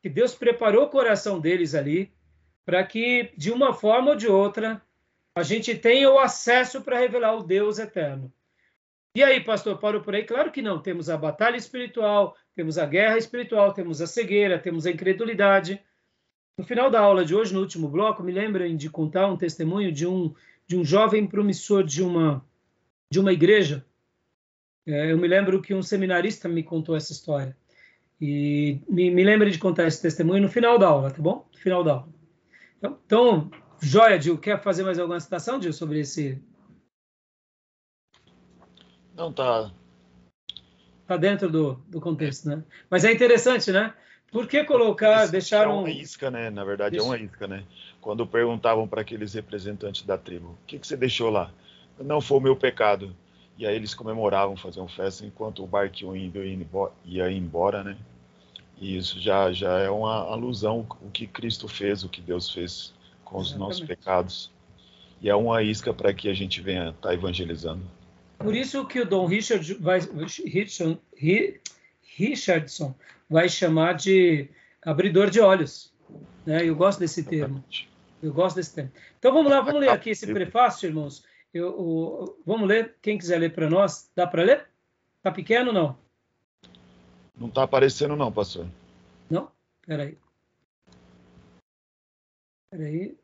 que 0.00 0.08
Deus 0.08 0.34
preparou 0.34 0.84
o 0.84 0.90
coração 0.90 1.40
deles 1.40 1.74
ali 1.74 2.12
para 2.64 2.84
que, 2.84 3.32
de 3.36 3.50
uma 3.50 3.74
forma 3.74 4.10
ou 4.10 4.16
de 4.16 4.28
outra, 4.28 4.80
a 5.34 5.42
gente 5.42 5.74
tenha 5.74 6.10
o 6.10 6.18
acesso 6.18 6.82
para 6.82 6.98
revelar 6.98 7.36
o 7.36 7.42
Deus 7.42 7.78
eterno. 7.78 8.32
E 9.14 9.22
aí, 9.22 9.42
pastor, 9.42 9.78
parou 9.78 10.00
por 10.00 10.14
aí? 10.14 10.24
Claro 10.24 10.50
que 10.50 10.62
não. 10.62 10.80
Temos 10.80 11.10
a 11.10 11.16
batalha 11.16 11.56
espiritual, 11.56 12.36
temos 12.54 12.78
a 12.78 12.86
guerra 12.86 13.18
espiritual, 13.18 13.72
temos 13.72 14.00
a 14.00 14.06
cegueira, 14.06 14.58
temos 14.58 14.86
a 14.86 14.90
incredulidade. 14.90 15.82
No 16.56 16.64
final 16.64 16.90
da 16.90 17.00
aula 17.00 17.24
de 17.24 17.34
hoje, 17.34 17.52
no 17.52 17.60
último 17.60 17.88
bloco, 17.88 18.22
me 18.22 18.32
lembrem 18.32 18.76
de 18.76 18.88
contar 18.88 19.26
um 19.26 19.36
testemunho 19.36 19.92
de 19.92 20.06
um, 20.06 20.34
de 20.66 20.76
um 20.76 20.84
jovem 20.84 21.26
promissor 21.26 21.84
de 21.84 22.02
uma, 22.02 22.44
de 23.10 23.20
uma 23.20 23.32
igreja 23.32 23.84
eu 24.86 25.16
me 25.16 25.28
lembro 25.28 25.62
que 25.62 25.74
um 25.74 25.82
seminarista 25.82 26.48
me 26.48 26.62
contou 26.62 26.96
essa 26.96 27.12
história. 27.12 27.56
E 28.20 28.80
me, 28.88 29.10
me 29.10 29.24
lembre 29.24 29.50
de 29.50 29.58
contar 29.58 29.86
esse 29.86 30.00
testemunho 30.00 30.42
no 30.42 30.48
final 30.48 30.78
da 30.78 30.86
aula, 30.86 31.10
tá 31.10 31.20
bom? 31.20 31.48
No 31.52 31.58
final 31.58 31.82
da 31.82 31.92
aula. 31.92 32.08
Então, 32.78 32.98
então 33.04 33.50
joia, 33.80 34.20
Gil. 34.20 34.38
Quer 34.38 34.62
fazer 34.62 34.84
mais 34.84 34.98
alguma 34.98 35.18
citação, 35.18 35.60
Gil, 35.60 35.72
sobre 35.72 36.00
esse? 36.00 36.40
Não, 39.14 39.32
tá. 39.32 39.70
Tá 41.06 41.16
dentro 41.16 41.50
do, 41.50 41.74
do 41.88 42.00
contexto, 42.00 42.48
né? 42.48 42.62
Mas 42.88 43.04
é 43.04 43.12
interessante, 43.12 43.70
né? 43.72 43.92
Por 44.30 44.46
que 44.46 44.64
colocar, 44.64 45.24
Isso 45.24 45.32
deixar 45.32 45.68
um... 45.68 45.72
É 45.72 45.74
uma 45.74 45.90
isca, 45.90 46.30
né? 46.30 46.48
Na 46.48 46.64
verdade, 46.64 46.96
Isso. 46.96 47.04
é 47.04 47.08
uma 47.08 47.18
isca, 47.18 47.46
né? 47.46 47.64
Quando 48.00 48.26
perguntavam 48.26 48.88
para 48.88 49.02
aqueles 49.02 49.34
representantes 49.34 50.02
da 50.02 50.16
tribo, 50.16 50.58
o 50.62 50.66
que, 50.66 50.78
que 50.78 50.86
você 50.86 50.96
deixou 50.96 51.28
lá? 51.28 51.52
Não 52.00 52.20
foi 52.20 52.38
o 52.38 52.40
meu 52.40 52.56
pecado. 52.56 53.14
E 53.62 53.66
aí 53.66 53.76
eles 53.76 53.94
comemoravam, 53.94 54.56
faziam 54.56 54.88
festa 54.88 55.24
enquanto 55.24 55.62
o 55.62 55.66
barquinho 55.68 56.16
ia 56.16 57.30
embora, 57.30 57.84
né? 57.84 57.96
E 58.80 58.96
isso 58.96 59.20
já, 59.20 59.52
já 59.52 59.78
é 59.78 59.88
uma 59.88 60.16
alusão 60.16 60.84
o 61.00 61.08
que 61.08 61.28
Cristo 61.28 61.68
fez, 61.68 62.02
o 62.02 62.08
que 62.08 62.20
Deus 62.20 62.50
fez 62.50 62.92
com 63.24 63.38
os 63.38 63.50
Exatamente. 63.50 63.68
nossos 63.68 63.86
pecados. 63.86 64.50
E 65.20 65.30
é 65.30 65.34
uma 65.36 65.62
isca 65.62 65.94
para 65.94 66.12
que 66.12 66.28
a 66.28 66.34
gente 66.34 66.60
venha 66.60 66.88
estar 66.88 67.10
tá 67.10 67.14
evangelizando. 67.14 67.84
Por 68.36 68.52
isso 68.52 68.84
que 68.84 68.98
o 68.98 69.06
Dom 69.06 69.26
Richard 69.26 69.74
vai, 69.74 70.00
Richard, 70.44 70.98
Richardson 72.16 72.92
vai 73.30 73.48
chamar 73.48 73.92
de 73.92 74.48
abridor 74.84 75.30
de 75.30 75.38
olhos. 75.38 75.92
Né? 76.44 76.68
Eu 76.68 76.74
gosto 76.74 76.98
desse 76.98 77.22
termo. 77.22 77.62
Eu 78.20 78.32
gosto 78.32 78.56
desse 78.56 78.74
termo. 78.74 78.90
Então 79.20 79.32
vamos 79.32 79.52
lá, 79.52 79.60
vamos 79.60 79.82
ler 79.82 79.90
aqui 79.90 80.10
esse 80.10 80.26
prefácio, 80.26 80.88
irmãos. 80.88 81.22
Eu, 81.52 81.78
o, 81.78 82.42
vamos 82.46 82.66
ler, 82.66 82.96
quem 83.02 83.18
quiser 83.18 83.38
ler 83.38 83.54
para 83.54 83.68
nós. 83.68 84.10
Dá 84.14 84.26
para 84.26 84.42
ler? 84.42 84.68
Tá 85.22 85.30
pequeno 85.30 85.68
ou 85.68 85.74
não? 85.74 85.98
Não 87.36 87.48
está 87.48 87.64
aparecendo 87.64 88.16
não, 88.16 88.32
pastor. 88.32 88.66
Não? 89.30 89.52
Peraí. 89.86 90.18
Peraí. 92.70 93.18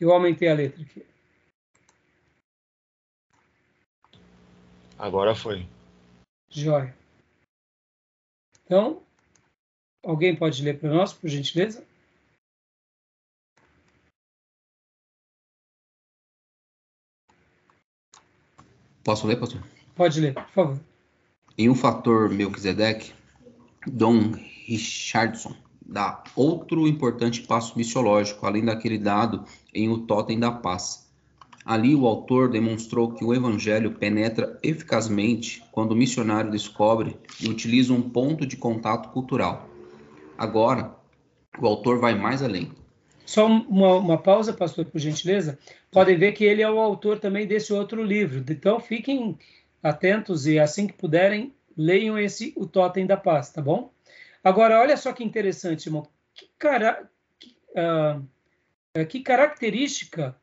Eu 0.00 0.12
aumentei 0.12 0.48
a 0.48 0.54
letra 0.54 0.82
aqui. 0.82 1.06
Agora 4.98 5.34
foi. 5.34 5.68
Jóia. 6.48 6.96
Então, 8.64 9.02
alguém 10.02 10.34
pode 10.34 10.62
ler 10.62 10.78
para 10.78 10.90
nós, 10.90 11.12
por 11.12 11.28
gentileza? 11.28 11.84
Posso 19.02 19.26
ler, 19.26 19.38
pastor? 19.38 19.62
Pode 19.94 20.20
ler, 20.20 20.34
por 20.34 20.48
favor. 20.50 20.80
Em 21.56 21.68
um 21.68 21.74
fator 21.74 22.28
Melquisedeque, 22.30 23.12
Dom 23.86 24.32
Richardson 24.66 25.54
dá 25.84 26.22
outro 26.36 26.86
importante 26.86 27.42
passo 27.42 27.76
missiológico, 27.76 28.46
além 28.46 28.64
daquele 28.64 28.98
dado 28.98 29.44
em 29.74 29.88
O 29.88 29.98
Totem 29.98 30.38
da 30.38 30.52
Paz. 30.52 31.10
Ali, 31.64 31.94
o 31.94 32.06
autor 32.06 32.50
demonstrou 32.50 33.12
que 33.12 33.24
o 33.24 33.34
evangelho 33.34 33.92
penetra 33.92 34.58
eficazmente 34.62 35.62
quando 35.72 35.92
o 35.92 35.96
missionário 35.96 36.50
descobre 36.50 37.16
e 37.40 37.48
utiliza 37.48 37.92
um 37.92 38.00
ponto 38.00 38.46
de 38.46 38.56
contato 38.56 39.10
cultural. 39.10 39.69
Agora, 40.40 40.96
o 41.58 41.66
autor 41.66 42.00
vai 42.00 42.14
mais 42.14 42.42
além. 42.42 42.72
Só 43.26 43.44
uma, 43.44 43.96
uma, 43.96 44.16
pausa, 44.16 44.54
pastor, 44.54 44.86
por 44.86 44.98
gentileza. 44.98 45.58
Podem 45.90 46.16
ver 46.16 46.32
que 46.32 46.44
ele 46.44 46.62
é 46.62 46.70
o 46.70 46.80
autor 46.80 47.18
também 47.18 47.46
desse 47.46 47.74
outro 47.74 48.02
livro. 48.02 48.42
Então, 48.50 48.80
fiquem 48.80 49.38
atentos 49.82 50.46
e, 50.46 50.58
assim 50.58 50.86
que 50.86 50.94
puderem, 50.94 51.54
leiam 51.76 52.18
esse 52.18 52.54
O 52.56 52.66
Totem 52.66 53.06
da 53.06 53.18
Paz, 53.18 53.52
tá 53.52 53.60
bom? 53.60 53.92
Agora, 54.42 54.80
olha 54.80 54.96
só 54.96 55.12
que 55.12 55.22
interessante, 55.22 55.88
irmão. 55.88 56.08
Que, 56.32 56.48
cara, 56.58 57.10
que, 57.38 57.54
uh, 58.96 59.06
que 59.06 59.20
característica, 59.20 60.34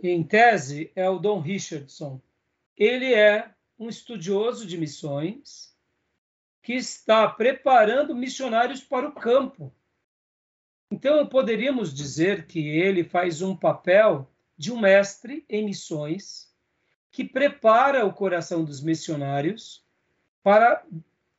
em 0.00 0.22
tese, 0.22 0.92
é 0.94 1.10
o 1.10 1.18
Dom 1.18 1.40
Richardson? 1.40 2.20
Ele 2.78 3.12
é 3.12 3.50
um 3.76 3.88
estudioso 3.88 4.64
de 4.64 4.78
missões 4.78 5.69
que 6.62 6.74
está 6.74 7.28
preparando 7.28 8.14
missionários 8.14 8.80
para 8.80 9.08
o 9.08 9.12
campo 9.12 9.72
então, 10.92 11.24
poderíamos 11.24 11.94
dizer 11.94 12.46
que 12.46 12.68
ele 12.68 13.04
faz 13.04 13.42
um 13.42 13.54
papel 13.54 14.28
de 14.58 14.72
um 14.72 14.80
mestre 14.80 15.44
em 15.48 15.64
missões 15.64 16.52
que 17.12 17.24
prepara 17.24 18.04
o 18.04 18.12
coração 18.12 18.64
dos 18.64 18.82
missionários 18.82 19.84
para 20.42 20.84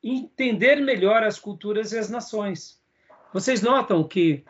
entender 0.02 0.78
melhor 0.78 1.24
as 1.24 1.38
culturas 1.38 1.92
e 1.92 1.98
as 1.98 2.10
nações. 2.10 2.82
Vocês 3.34 3.62
notam 3.62 4.08
que 4.08 4.44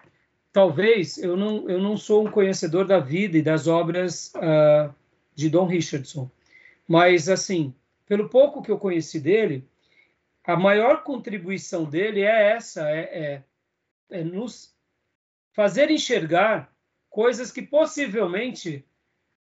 talvez 0.54 1.18
eu 1.18 1.36
não, 1.36 1.68
eu 1.68 1.82
não 1.82 1.98
sou 1.98 2.26
um 2.26 2.32
conhecedor 2.32 2.86
da 2.86 3.00
vida 3.00 3.38
e 3.38 3.42
das 3.42 3.68
obras 3.68 4.32
uh, 4.36 4.94
de 5.34 5.50
Dom 5.50 5.66
Richardson, 5.66 6.30
mas 6.88 7.28
assim, 7.28 7.74
pelo 8.06 8.30
pouco 8.30 8.62
que 8.62 8.72
eu 8.72 8.78
conheci 8.78 9.20
dele, 9.20 9.68
a 10.44 10.56
maior 10.56 11.04
contribuição 11.04 11.86
dele 11.86 12.22
é 12.22 12.52
essa, 12.52 12.90
é, 12.90 13.00
é, 13.00 13.44
é 14.10 14.24
nos 14.24 14.76
fazer 15.54 15.92
enxergar 15.92 16.74
coisas 17.10 17.52
que 17.52 17.62
possivelmente 17.62 18.86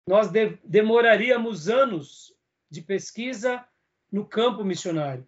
nós 0.06 0.30
de 0.30 0.58
demoraríamos 0.64 1.68
anos 1.68 2.34
de 2.70 2.80
pesquisa 2.80 3.64
no 4.10 4.24
campo 4.24 4.64
missionário. 4.64 5.26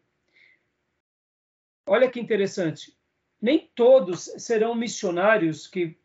Olha 1.87 2.11
que 2.11 2.21
interessante. 2.21 2.97
Nem 3.41 3.71
todos 3.75 4.25
serão 4.39 4.75
missionários 4.75 5.67
que 5.67 5.99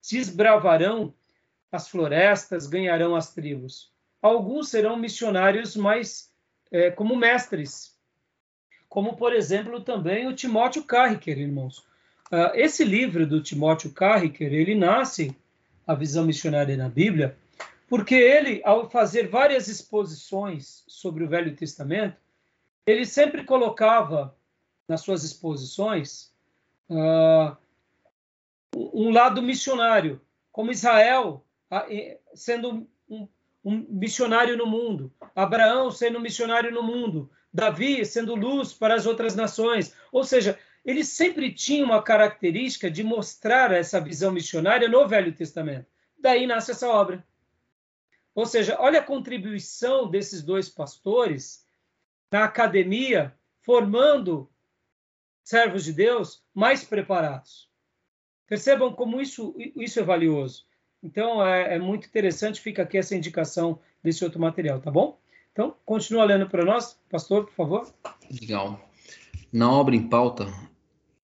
desbravarão 0.00 1.14
as 1.70 1.88
florestas, 1.88 2.66
ganharão 2.66 3.14
as 3.14 3.34
tribos. 3.34 3.92
Alguns 4.20 4.68
serão 4.68 4.96
missionários 4.96 5.76
mais 5.76 6.32
é, 6.70 6.90
como 6.90 7.16
mestres, 7.16 7.97
como 8.88 9.16
por 9.16 9.32
exemplo 9.32 9.80
também 9.80 10.26
o 10.26 10.34
Timóteo 10.34 10.84
Carricker, 10.84 11.38
irmãos. 11.38 11.78
Uh, 12.30 12.52
esse 12.54 12.84
livro 12.84 13.26
do 13.26 13.42
Timóteo 13.42 13.92
Carricker, 13.92 14.52
ele 14.52 14.74
nasce, 14.74 15.36
a 15.86 15.94
visão 15.94 16.24
missionária 16.24 16.76
na 16.76 16.88
Bíblia, 16.88 17.36
porque 17.88 18.14
ele, 18.14 18.60
ao 18.64 18.90
fazer 18.90 19.28
várias 19.28 19.68
exposições 19.68 20.84
sobre 20.86 21.24
o 21.24 21.28
Velho 21.28 21.56
Testamento, 21.56 22.16
ele 22.86 23.06
sempre 23.06 23.44
colocava 23.44 24.36
nas 24.86 25.00
suas 25.00 25.24
exposições 25.24 26.30
uh, 26.90 27.56
um 28.74 29.10
lado 29.10 29.40
missionário, 29.40 30.20
como 30.52 30.70
Israel 30.70 31.44
sendo 32.34 32.86
um, 33.08 33.28
um 33.64 33.86
missionário 33.90 34.56
no 34.56 34.66
mundo, 34.66 35.12
Abraão 35.34 35.90
sendo 35.90 36.18
um 36.18 36.22
missionário 36.22 36.70
no 36.72 36.82
mundo, 36.82 37.30
Davi 37.52 38.04
sendo 38.04 38.34
luz 38.34 38.72
para 38.72 38.94
as 38.94 39.06
outras 39.06 39.34
nações. 39.34 39.94
Ou 40.12 40.24
seja, 40.24 40.58
ele 40.84 41.04
sempre 41.04 41.52
tinha 41.52 41.84
uma 41.84 42.02
característica 42.02 42.90
de 42.90 43.02
mostrar 43.02 43.72
essa 43.72 44.00
visão 44.00 44.32
missionária 44.32 44.88
no 44.88 45.06
Velho 45.06 45.32
Testamento. 45.32 45.86
Daí 46.18 46.46
nasce 46.46 46.70
essa 46.70 46.88
obra. 46.88 47.24
Ou 48.34 48.46
seja, 48.46 48.76
olha 48.78 49.00
a 49.00 49.04
contribuição 49.04 50.08
desses 50.08 50.42
dois 50.42 50.68
pastores 50.68 51.66
na 52.30 52.44
academia, 52.44 53.34
formando 53.62 54.50
servos 55.42 55.84
de 55.84 55.92
Deus 55.92 56.42
mais 56.54 56.84
preparados. 56.84 57.68
Percebam 58.46 58.92
como 58.92 59.20
isso, 59.20 59.54
isso 59.76 59.98
é 59.98 60.02
valioso. 60.02 60.66
Então, 61.02 61.44
é, 61.46 61.74
é 61.74 61.78
muito 61.78 62.06
interessante, 62.06 62.60
fica 62.60 62.82
aqui 62.82 62.98
essa 62.98 63.14
indicação 63.14 63.80
desse 64.02 64.24
outro 64.24 64.40
material, 64.40 64.80
tá 64.80 64.90
bom? 64.90 65.18
Então, 65.58 65.74
continua 65.84 66.24
lendo 66.24 66.48
para 66.48 66.64
nós, 66.64 66.96
pastor, 67.10 67.46
por 67.46 67.52
favor. 67.52 67.92
Legal. 68.30 68.78
Na 69.52 69.68
obra 69.68 69.96
em 69.96 70.08
pauta, 70.08 70.46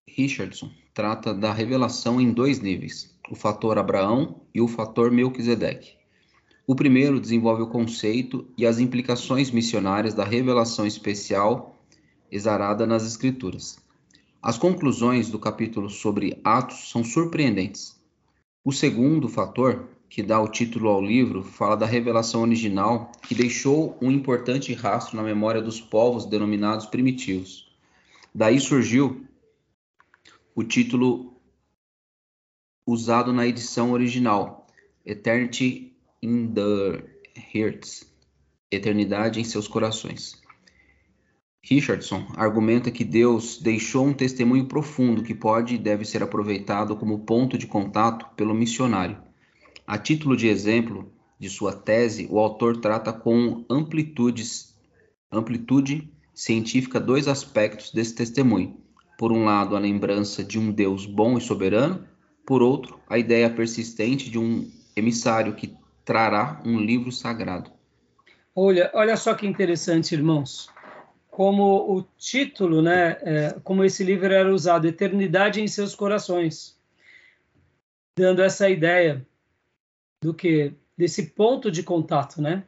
Richardson 0.09 0.73
trata 0.93 1.33
da 1.33 1.53
revelação 1.53 2.21
em 2.21 2.33
dois 2.33 2.59
níveis, 2.59 3.17
o 3.31 3.37
fator 3.37 3.79
Abraão 3.79 4.41
e 4.53 4.61
o 4.61 4.67
fator 4.67 5.13
Melquisedeque. 5.13 5.93
O 6.67 6.75
primeiro 6.75 7.21
desenvolve 7.21 7.63
o 7.63 7.69
conceito 7.69 8.45
e 8.59 8.67
as 8.67 8.81
implicações 8.81 9.53
missionárias 9.53 10.15
da 10.15 10.25
revelação 10.25 10.85
especial 10.85 11.79
exarada 12.29 12.85
nas 12.85 13.07
Escrituras. 13.07 13.79
As 14.43 14.59
conclusões 14.59 15.31
do 15.31 15.39
capítulo 15.39 15.89
sobre 15.89 16.41
Atos 16.43 16.91
são 16.91 17.05
surpreendentes. 17.05 17.97
O 18.65 18.73
segundo 18.73 19.29
fator, 19.29 19.89
que 20.15 20.23
dá 20.23 20.41
o 20.41 20.47
título 20.47 20.89
ao 20.91 21.03
livro, 21.03 21.43
fala 21.43 21.77
da 21.77 21.87
revelação 21.87 22.43
original 22.43 23.11
que 23.23 23.35
deixou 23.35 23.99
um 24.01 24.13
importante 24.13 24.73
rastro 24.73 25.17
na 25.17 25.25
memória 25.25 25.61
dos 25.61 25.81
povos 25.81 26.25
denominados 26.25 26.87
primitivos. 26.87 27.69
Daí 28.33 28.61
surgiu 28.61 29.27
o 30.55 30.63
título 30.63 31.37
usado 32.87 33.33
na 33.33 33.45
edição 33.45 33.91
original, 33.91 34.69
Eternity 35.05 35.97
in 36.23 36.47
the 36.55 37.05
Hearts, 37.53 38.09
Eternidade 38.71 39.41
em 39.41 39.45
seus 39.45 39.67
corações. 39.67 40.41
Richardson 41.61 42.25
argumenta 42.37 42.89
que 42.93 43.03
Deus 43.03 43.61
deixou 43.61 44.07
um 44.07 44.15
testemunho 44.15 44.69
profundo 44.69 45.25
que 45.25 45.35
pode 45.35 45.75
e 45.75 45.79
deve 45.79 46.05
ser 46.05 46.23
aproveitado 46.23 46.95
como 46.95 47.25
ponto 47.25 47.59
de 47.59 47.67
contato 47.67 48.33
pelo 48.37 48.55
missionário. 48.55 49.34
A 49.87 49.99
título 49.99 50.37
de 50.37 50.49
exemplo 50.49 51.13
de 51.39 51.51
sua 51.51 51.73
tese, 51.73 52.27
o 52.31 52.39
autor 52.39 52.81
trata 52.81 53.13
com 53.13 53.65
amplitudes, 53.69 54.75
amplitude 55.31 56.11
científica 56.33 56.99
dois 56.99 57.29
aspectos 57.29 57.93
desse 57.93 58.15
testemunho: 58.15 58.79
por 59.19 59.31
um 59.31 59.45
lado, 59.45 59.77
a 59.77 59.79
lembrança 59.79 60.43
de 60.43 60.59
um 60.59 60.73
Deus 60.73 61.05
bom 61.05 61.37
e 61.37 61.41
soberano, 61.41 62.09
por 62.47 62.63
outro, 62.63 62.99
a 63.09 63.19
ideia 63.19 63.51
persistente 63.51 64.31
de 64.31 64.39
um 64.39 64.71
emissário 64.97 65.55
que 65.55 65.77
trará 66.03 66.63
um 66.65 66.79
livro 66.81 67.13
sagrado. 67.13 67.71
Olha, 68.55 68.91
olha 68.95 69.17
só 69.17 69.35
que 69.35 69.47
interessante, 69.47 70.15
irmãos. 70.15 70.71
Como 71.31 71.95
o 71.95 72.03
título, 72.17 72.81
né, 72.81 73.19
é, 73.21 73.57
como 73.65 73.85
esse 73.85 74.05
livro 74.05 74.33
era 74.33 74.53
usado, 74.53 74.87
Eternidade 74.87 75.61
em 75.61 75.67
seus 75.67 75.95
corações, 75.95 76.79
dando 78.17 78.41
essa 78.41 78.71
ideia 78.71 79.27
do 80.25 80.33
que 80.33 80.73
desse 80.97 81.27
ponto 81.27 81.71
de 81.71 81.83
contato, 81.83 82.41
né? 82.41 82.65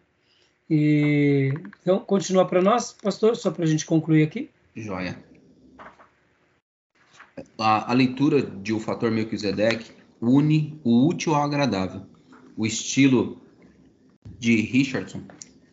E, 0.68 1.54
então, 1.80 1.98
continua 2.00 2.46
para 2.46 2.60
nós, 2.60 2.92
pastor, 2.92 3.34
só 3.34 3.50
para 3.50 3.64
a 3.64 3.66
gente 3.66 3.86
concluir 3.86 4.24
aqui. 4.24 4.50
Joia. 4.74 5.18
A, 7.58 7.90
a 7.90 7.94
leitura 7.94 8.42
de 8.42 8.74
O 8.74 8.78
Fator 8.78 9.10
Melquisedeque 9.10 9.90
une 10.20 10.78
o 10.84 11.06
útil 11.06 11.34
ao 11.34 11.44
agradável. 11.44 12.02
O 12.58 12.66
estilo 12.66 13.40
de 14.38 14.56
Richardson 14.56 15.22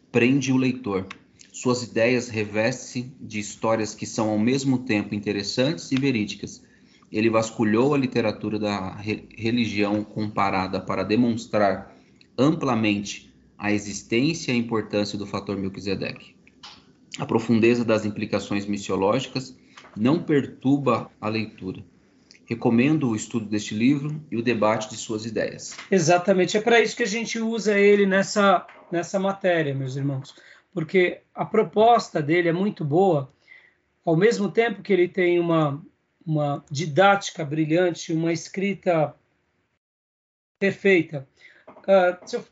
prende 0.09 0.53
o 0.53 0.57
leitor. 0.57 1.05
Suas 1.51 1.83
ideias 1.83 2.29
revestem-se 2.29 3.11
de 3.19 3.39
histórias 3.39 3.93
que 3.93 4.05
são 4.05 4.29
ao 4.29 4.39
mesmo 4.39 4.79
tempo 4.79 5.13
interessantes 5.13 5.91
e 5.91 5.95
verídicas. 5.97 6.63
Ele 7.13 7.29
vasculhou 7.29 7.93
a 7.93 7.97
literatura 7.97 8.57
da 8.57 8.95
re 8.95 9.29
religião 9.37 10.03
comparada 10.03 10.81
para 10.81 11.03
demonstrar 11.03 11.95
amplamente 12.35 13.31
a 13.55 13.71
existência 13.71 14.51
e 14.51 14.55
a 14.55 14.57
importância 14.57 15.15
do 15.15 15.27
fator 15.27 15.55
Melquisedeque. 15.55 16.35
A 17.19 17.25
profundeza 17.27 17.85
das 17.85 18.03
implicações 18.03 18.65
missiológicas 18.65 19.55
não 19.95 20.23
perturba 20.23 21.11
a 21.21 21.29
leitura. 21.29 21.83
Recomendo 22.45 23.09
o 23.09 23.15
estudo 23.15 23.45
deste 23.45 23.75
livro 23.75 24.19
e 24.31 24.35
o 24.35 24.41
debate 24.41 24.89
de 24.89 24.97
suas 24.97 25.23
ideias. 25.23 25.77
Exatamente, 25.91 26.57
é 26.57 26.61
para 26.61 26.81
isso 26.81 26.97
que 26.97 27.03
a 27.03 27.07
gente 27.07 27.39
usa 27.39 27.79
ele 27.79 28.07
nessa, 28.07 28.65
nessa 28.91 29.19
matéria, 29.19 29.75
meus 29.75 29.95
irmãos, 29.95 30.33
porque 30.73 31.21
a 31.33 31.45
proposta 31.45 32.23
dele 32.23 32.49
é 32.49 32.53
muito 32.53 32.83
boa, 32.83 33.31
ao 34.03 34.17
mesmo 34.17 34.49
tempo 34.49 34.81
que 34.81 34.91
ele 34.91 35.07
tem 35.07 35.39
uma, 35.39 35.79
uma 36.25 36.63
didática 36.69 37.43
brilhante, 37.43 38.13
uma 38.13 38.31
escrita 38.31 39.15
perfeita. 40.59 41.27
Uh, 41.67 42.17
eu, 42.31 42.45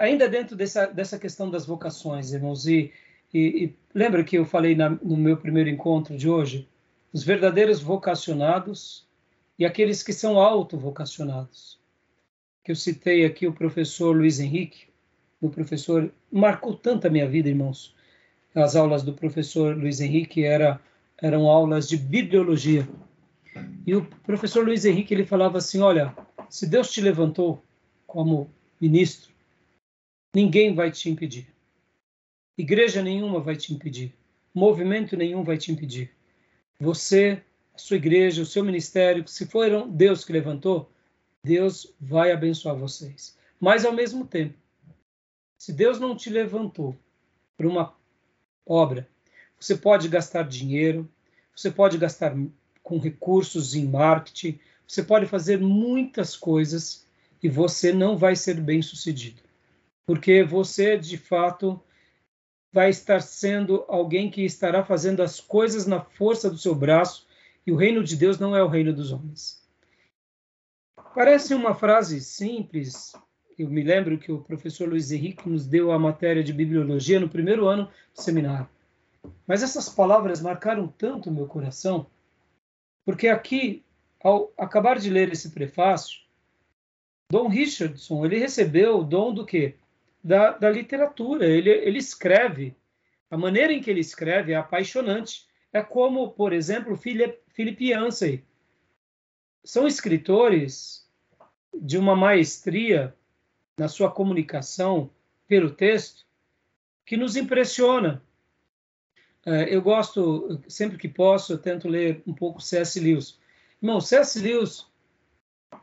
ainda 0.00 0.28
dentro 0.28 0.56
dessa, 0.56 0.86
dessa 0.86 1.18
questão 1.18 1.50
das 1.50 1.66
vocações, 1.66 2.32
irmãos, 2.32 2.66
e, 2.66 2.92
e, 3.32 3.64
e 3.64 3.76
lembra 3.94 4.24
que 4.24 4.36
eu 4.36 4.44
falei 4.44 4.74
na, 4.74 4.90
no 4.90 5.16
meu 5.16 5.36
primeiro 5.36 5.68
encontro 5.68 6.16
de 6.16 6.28
hoje? 6.28 6.68
Os 7.12 7.22
verdadeiros 7.22 7.80
vocacionados 7.80 9.06
e 9.58 9.66
aqueles 9.66 10.02
que 10.02 10.12
são 10.12 10.38
autovocacionados. 10.38 11.78
Que 12.64 12.72
eu 12.72 12.76
citei 12.76 13.24
aqui 13.24 13.46
o 13.46 13.52
professor 13.52 14.16
Luiz 14.16 14.40
Henrique, 14.40 14.90
o 15.40 15.48
professor 15.48 16.12
marcou 16.30 16.74
tanto 16.74 17.06
a 17.06 17.10
minha 17.10 17.28
vida, 17.28 17.48
irmãos. 17.48 17.94
As 18.54 18.76
aulas 18.76 19.02
do 19.02 19.14
professor 19.14 19.76
Luiz 19.76 20.00
Henrique 20.00 20.44
era, 20.44 20.80
eram 21.20 21.46
aulas 21.46 21.88
de 21.88 21.96
bibliologia. 21.96 22.86
E 23.86 23.94
o 23.94 24.04
professor 24.04 24.64
Luiz 24.64 24.84
Henrique 24.84 25.14
ele 25.14 25.26
falava 25.26 25.58
assim: 25.58 25.80
olha, 25.80 26.14
se 26.48 26.66
Deus 26.66 26.90
te 26.90 27.00
levantou 27.00 27.62
como 28.06 28.50
ministro, 28.80 29.32
ninguém 30.34 30.74
vai 30.74 30.90
te 30.90 31.10
impedir. 31.10 31.48
Igreja 32.58 33.02
nenhuma 33.02 33.40
vai 33.40 33.56
te 33.56 33.72
impedir. 33.72 34.14
Movimento 34.54 35.16
nenhum 35.16 35.42
vai 35.42 35.56
te 35.56 35.72
impedir. 35.72 36.10
Você 36.78 37.42
sua 37.80 37.96
igreja, 37.96 38.42
o 38.42 38.46
seu 38.46 38.62
ministério, 38.62 39.26
se 39.26 39.46
for 39.46 39.88
Deus 39.88 40.24
que 40.24 40.32
levantou, 40.32 40.90
Deus 41.42 41.94
vai 41.98 42.30
abençoar 42.30 42.76
vocês. 42.76 43.36
Mas 43.58 43.84
ao 43.84 43.92
mesmo 43.92 44.26
tempo, 44.26 44.58
se 45.58 45.72
Deus 45.72 45.98
não 45.98 46.14
te 46.14 46.30
levantou 46.30 46.96
para 47.56 47.68
uma 47.68 47.94
obra, 48.66 49.08
você 49.58 49.76
pode 49.76 50.08
gastar 50.08 50.46
dinheiro, 50.46 51.10
você 51.54 51.70
pode 51.70 51.98
gastar 51.98 52.34
com 52.82 52.98
recursos 52.98 53.74
em 53.74 53.86
marketing, 53.86 54.58
você 54.86 55.02
pode 55.02 55.26
fazer 55.26 55.58
muitas 55.58 56.36
coisas 56.36 57.06
e 57.42 57.48
você 57.48 57.92
não 57.92 58.16
vai 58.16 58.34
ser 58.34 58.60
bem 58.60 58.82
sucedido. 58.82 59.42
Porque 60.06 60.42
você, 60.42 60.98
de 60.98 61.16
fato, 61.16 61.80
vai 62.72 62.90
estar 62.90 63.20
sendo 63.20 63.84
alguém 63.88 64.30
que 64.30 64.42
estará 64.44 64.84
fazendo 64.84 65.22
as 65.22 65.40
coisas 65.40 65.86
na 65.86 66.00
força 66.00 66.50
do 66.50 66.58
seu 66.58 66.74
braço 66.74 67.26
e 67.66 67.72
o 67.72 67.76
reino 67.76 68.02
de 68.02 68.16
Deus 68.16 68.38
não 68.38 68.56
é 68.56 68.62
o 68.62 68.68
reino 68.68 68.92
dos 68.92 69.12
homens. 69.12 69.60
Parece 71.14 71.54
uma 71.54 71.74
frase 71.74 72.20
simples. 72.20 73.12
Eu 73.58 73.68
me 73.68 73.82
lembro 73.82 74.18
que 74.18 74.32
o 74.32 74.40
professor 74.40 74.88
Luiz 74.88 75.10
Henrique 75.10 75.48
nos 75.48 75.66
deu 75.66 75.92
a 75.92 75.98
matéria 75.98 76.42
de 76.42 76.52
bibliologia 76.52 77.20
no 77.20 77.28
primeiro 77.28 77.66
ano 77.66 77.90
do 78.14 78.22
seminário. 78.22 78.68
Mas 79.46 79.62
essas 79.62 79.88
palavras 79.88 80.40
marcaram 80.40 80.86
tanto 80.86 81.28
o 81.28 81.32
meu 81.32 81.46
coração, 81.46 82.06
porque 83.04 83.28
aqui, 83.28 83.84
ao 84.22 84.52
acabar 84.56 84.98
de 84.98 85.10
ler 85.10 85.32
esse 85.32 85.50
prefácio, 85.50 86.20
Dom 87.30 87.46
Richardson, 87.46 88.26
ele 88.26 88.38
recebeu 88.38 88.98
o 88.98 89.04
dom 89.04 89.32
do 89.32 89.46
quê? 89.46 89.76
Da, 90.22 90.50
da 90.50 90.68
literatura. 90.68 91.46
Ele, 91.46 91.70
ele 91.70 91.98
escreve. 91.98 92.76
A 93.30 93.36
maneira 93.36 93.72
em 93.72 93.80
que 93.80 93.88
ele 93.88 94.00
escreve 94.00 94.52
é 94.52 94.56
apaixonante. 94.56 95.46
É 95.72 95.80
como, 95.80 96.32
por 96.32 96.52
exemplo, 96.52 96.96
Philip, 96.96 97.38
Yancey. 97.80 98.44
São 99.62 99.86
escritores 99.86 101.08
de 101.72 101.96
uma 101.96 102.16
maestria 102.16 103.14
na 103.78 103.86
sua 103.86 104.10
comunicação 104.10 105.08
pelo 105.46 105.70
texto 105.70 106.26
que 107.06 107.16
nos 107.16 107.36
impressiona. 107.36 108.22
É, 109.44 109.74
eu 109.74 109.80
gosto, 109.80 110.60
sempre 110.68 110.98
que 110.98 111.08
posso, 111.08 111.54
eu 111.54 111.58
tento 111.58 111.88
ler 111.88 112.22
um 112.26 112.34
pouco 112.34 112.60
C.S. 112.60 113.00
Lewis. 113.00 113.38
Irmão, 113.82 114.00
C.S. 114.00 114.38
Lewis 114.38 114.86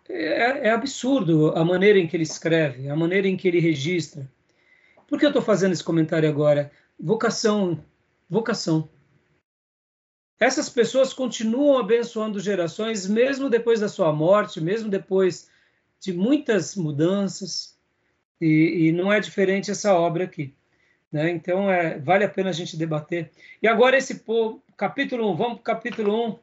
é, 0.10 0.68
é, 0.68 0.72
absurdo 0.72 1.52
a 1.56 1.66
maneira 1.66 1.98
em 1.98 2.08
que 2.08 2.16
ele 2.16 2.24
escreve, 2.24 2.90
a 2.90 2.96
maneira 2.96 3.28
em 3.28 3.36
que 3.36 3.48
ele 3.48 3.60
registra. 3.60 4.30
Por 5.08 5.20
que 5.20 5.26
eu 5.26 5.30
estou 5.30 5.42
fazendo 5.42 5.74
esse 5.74 5.84
comentário 5.84 6.30
agora? 6.30 6.72
Vocação, 7.00 7.84
vocação. 8.30 8.90
Essas 10.40 10.70
pessoas 10.70 11.14
continuam 11.14 11.80
abençoando 11.80 12.40
gerações, 12.40 13.08
mesmo 13.08 13.50
depois 13.50 13.80
da 13.80 13.90
sua 13.90 14.14
morte, 14.14 14.62
mesmo 14.62 14.90
depois 14.90 15.50
de 16.00 16.14
muitas 16.14 16.76
mudanças, 16.76 17.76
e, 18.40 18.88
e 18.88 18.92
não 18.92 19.12
é 19.12 19.20
diferente 19.20 19.72
essa 19.72 19.94
obra 19.96 20.26
aqui. 20.26 20.54
Né? 21.12 21.30
Então, 21.30 21.72
é, 21.72 21.98
vale 22.00 22.24
a 22.24 22.30
pena 22.30 22.50
a 22.50 22.54
gente 22.54 22.78
debater. 22.78 23.32
E 23.62 23.68
agora, 23.68 23.98
esse 23.98 24.20
pô, 24.20 24.62
capítulo 24.76 25.32
1, 25.32 25.36
vamos 25.36 25.54
para 25.54 25.62
o 25.62 25.76
capítulo 25.76 26.28
1. 26.30 26.40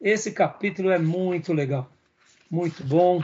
Esse 0.00 0.32
capítulo 0.32 0.90
é 0.90 0.98
muito 0.98 1.52
legal, 1.52 1.90
muito 2.50 2.84
bom, 2.84 3.22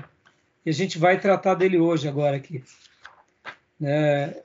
e 0.65 0.71
a 0.71 0.73
gente 0.73 0.99
vai 0.99 1.19
tratar 1.19 1.55
dele 1.55 1.79
hoje, 1.79 2.09
agora 2.09 2.37
aqui. 2.37 2.63
É, 3.83 4.43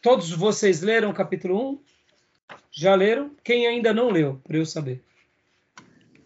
todos 0.00 0.30
vocês 0.30 0.82
leram 0.82 1.10
o 1.10 1.14
capítulo 1.14 1.72
1? 1.72 1.78
Já 2.70 2.94
leram? 2.94 3.30
Quem 3.42 3.66
ainda 3.66 3.92
não 3.92 4.10
leu, 4.10 4.40
para 4.44 4.56
eu 4.56 4.66
saber? 4.66 5.02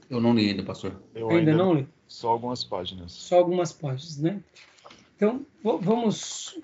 Eu 0.08 0.20
não 0.20 0.34
li 0.34 0.50
ainda, 0.50 0.62
pastor. 0.62 1.02
Eu 1.14 1.30
ainda, 1.30 1.50
ainda 1.50 1.64
não 1.64 1.74
li? 1.74 1.88
Só 2.06 2.30
algumas 2.30 2.64
páginas. 2.64 3.12
Só 3.12 3.38
algumas 3.38 3.72
páginas, 3.72 4.18
né? 4.18 4.42
Então, 5.16 5.44
vamos. 5.62 6.58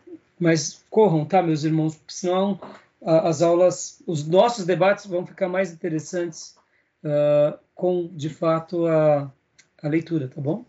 Mas 0.45 0.85
corram, 0.91 1.25
tá, 1.25 1.43
meus 1.43 1.65
irmãos? 1.65 1.97
Porque 1.97 2.13
senão 2.13 2.61
as 3.01 3.41
aulas, 3.41 4.03
os 4.07 4.29
nossos 4.29 4.67
debates 4.67 5.07
vão 5.07 5.25
ficar 5.25 5.49
mais 5.49 5.73
interessantes 5.73 6.55
uh, 7.03 7.59
com, 7.75 8.09
de 8.09 8.29
fato, 8.29 8.85
a, 8.87 9.33
a 9.83 9.89
leitura, 9.89 10.29
tá 10.29 10.43
bom? 10.43 10.67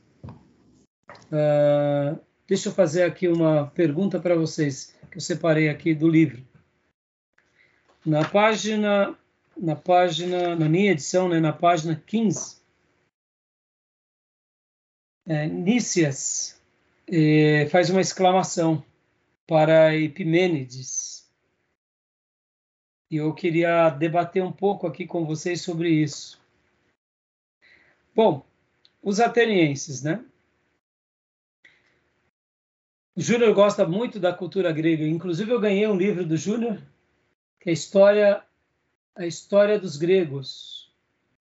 Uh, 1.25 2.17
deixa 2.47 2.69
eu 2.69 2.73
fazer 2.73 3.03
aqui 3.03 3.27
uma 3.27 3.67
pergunta 3.67 4.17
para 4.17 4.33
vocês, 4.33 4.95
que 5.11 5.17
eu 5.17 5.21
separei 5.21 5.67
aqui 5.67 5.93
do 5.93 6.07
livro. 6.07 6.41
Na 8.05 8.23
página, 8.23 9.13
na 9.57 9.75
página, 9.75 10.55
na 10.55 10.69
minha 10.69 10.93
edição, 10.93 11.27
né, 11.27 11.41
na 11.41 11.51
página 11.51 12.01
15, 12.07 12.61
é, 15.27 15.47
Nícias 15.47 16.61
é, 17.11 17.67
faz 17.69 17.89
uma 17.89 17.99
exclamação 17.99 18.81
para 19.47 19.95
Epimênides. 19.95 21.29
E 23.09 23.17
eu 23.17 23.33
queria 23.33 23.89
debater 23.89 24.43
um 24.43 24.51
pouco 24.51 24.87
aqui 24.87 25.05
com 25.05 25.25
vocês 25.25 25.61
sobre 25.61 25.89
isso. 25.89 26.41
Bom, 28.15 28.45
os 29.01 29.19
atenienses, 29.19 30.01
né? 30.01 30.23
O 33.15 33.21
Júnior 33.21 33.53
gosta 33.53 33.87
muito 33.87 34.19
da 34.19 34.33
cultura 34.33 34.71
grega. 34.71 35.05
Inclusive, 35.05 35.51
eu 35.51 35.59
ganhei 35.59 35.87
um 35.87 35.95
livro 35.95 36.25
do 36.25 36.35
Júnior 36.35 36.81
que 37.65 37.69
é 37.69 37.71
a 37.71 37.73
história, 37.73 38.43
a 39.15 39.25
história 39.25 39.79
dos 39.79 39.97
gregos. 39.97 40.91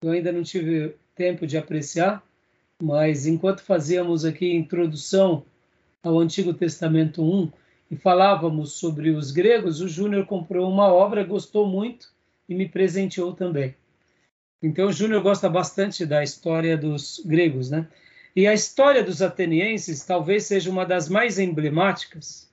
Eu 0.01 0.11
ainda 0.11 0.33
não 0.33 0.43
tive 0.43 0.95
tempo 1.15 1.47
de 1.47 1.57
apreciar, 1.57 2.21
mas 2.81 3.25
enquanto 3.25 3.61
fazíamos 3.61 4.25
aqui 4.25 4.51
introdução 4.51 5.45
ao 6.03 6.19
Antigo 6.19 6.53
Testamento 6.53 7.23
1 7.23 7.51
e 7.89 7.95
falávamos 7.95 8.73
sobre 8.73 9.09
os 9.11 9.31
gregos, 9.31 9.81
o 9.81 9.87
Júnior 9.87 10.25
comprou 10.25 10.69
uma 10.69 10.87
obra, 10.87 11.23
gostou 11.23 11.67
muito 11.67 12.07
e 12.47 12.55
me 12.55 12.67
presenteou 12.67 13.33
também. 13.33 13.75
Então 14.61 14.87
o 14.87 14.93
Júnior 14.93 15.21
gosta 15.21 15.49
bastante 15.49 16.05
da 16.05 16.23
história 16.23 16.77
dos 16.77 17.21
gregos, 17.25 17.69
né? 17.69 17.87
E 18.35 18.45
a 18.47 18.53
história 18.53 19.03
dos 19.03 19.21
atenienses 19.21 20.05
talvez 20.05 20.43
seja 20.43 20.69
uma 20.69 20.85
das 20.85 21.09
mais 21.09 21.39
emblemáticas 21.39 22.49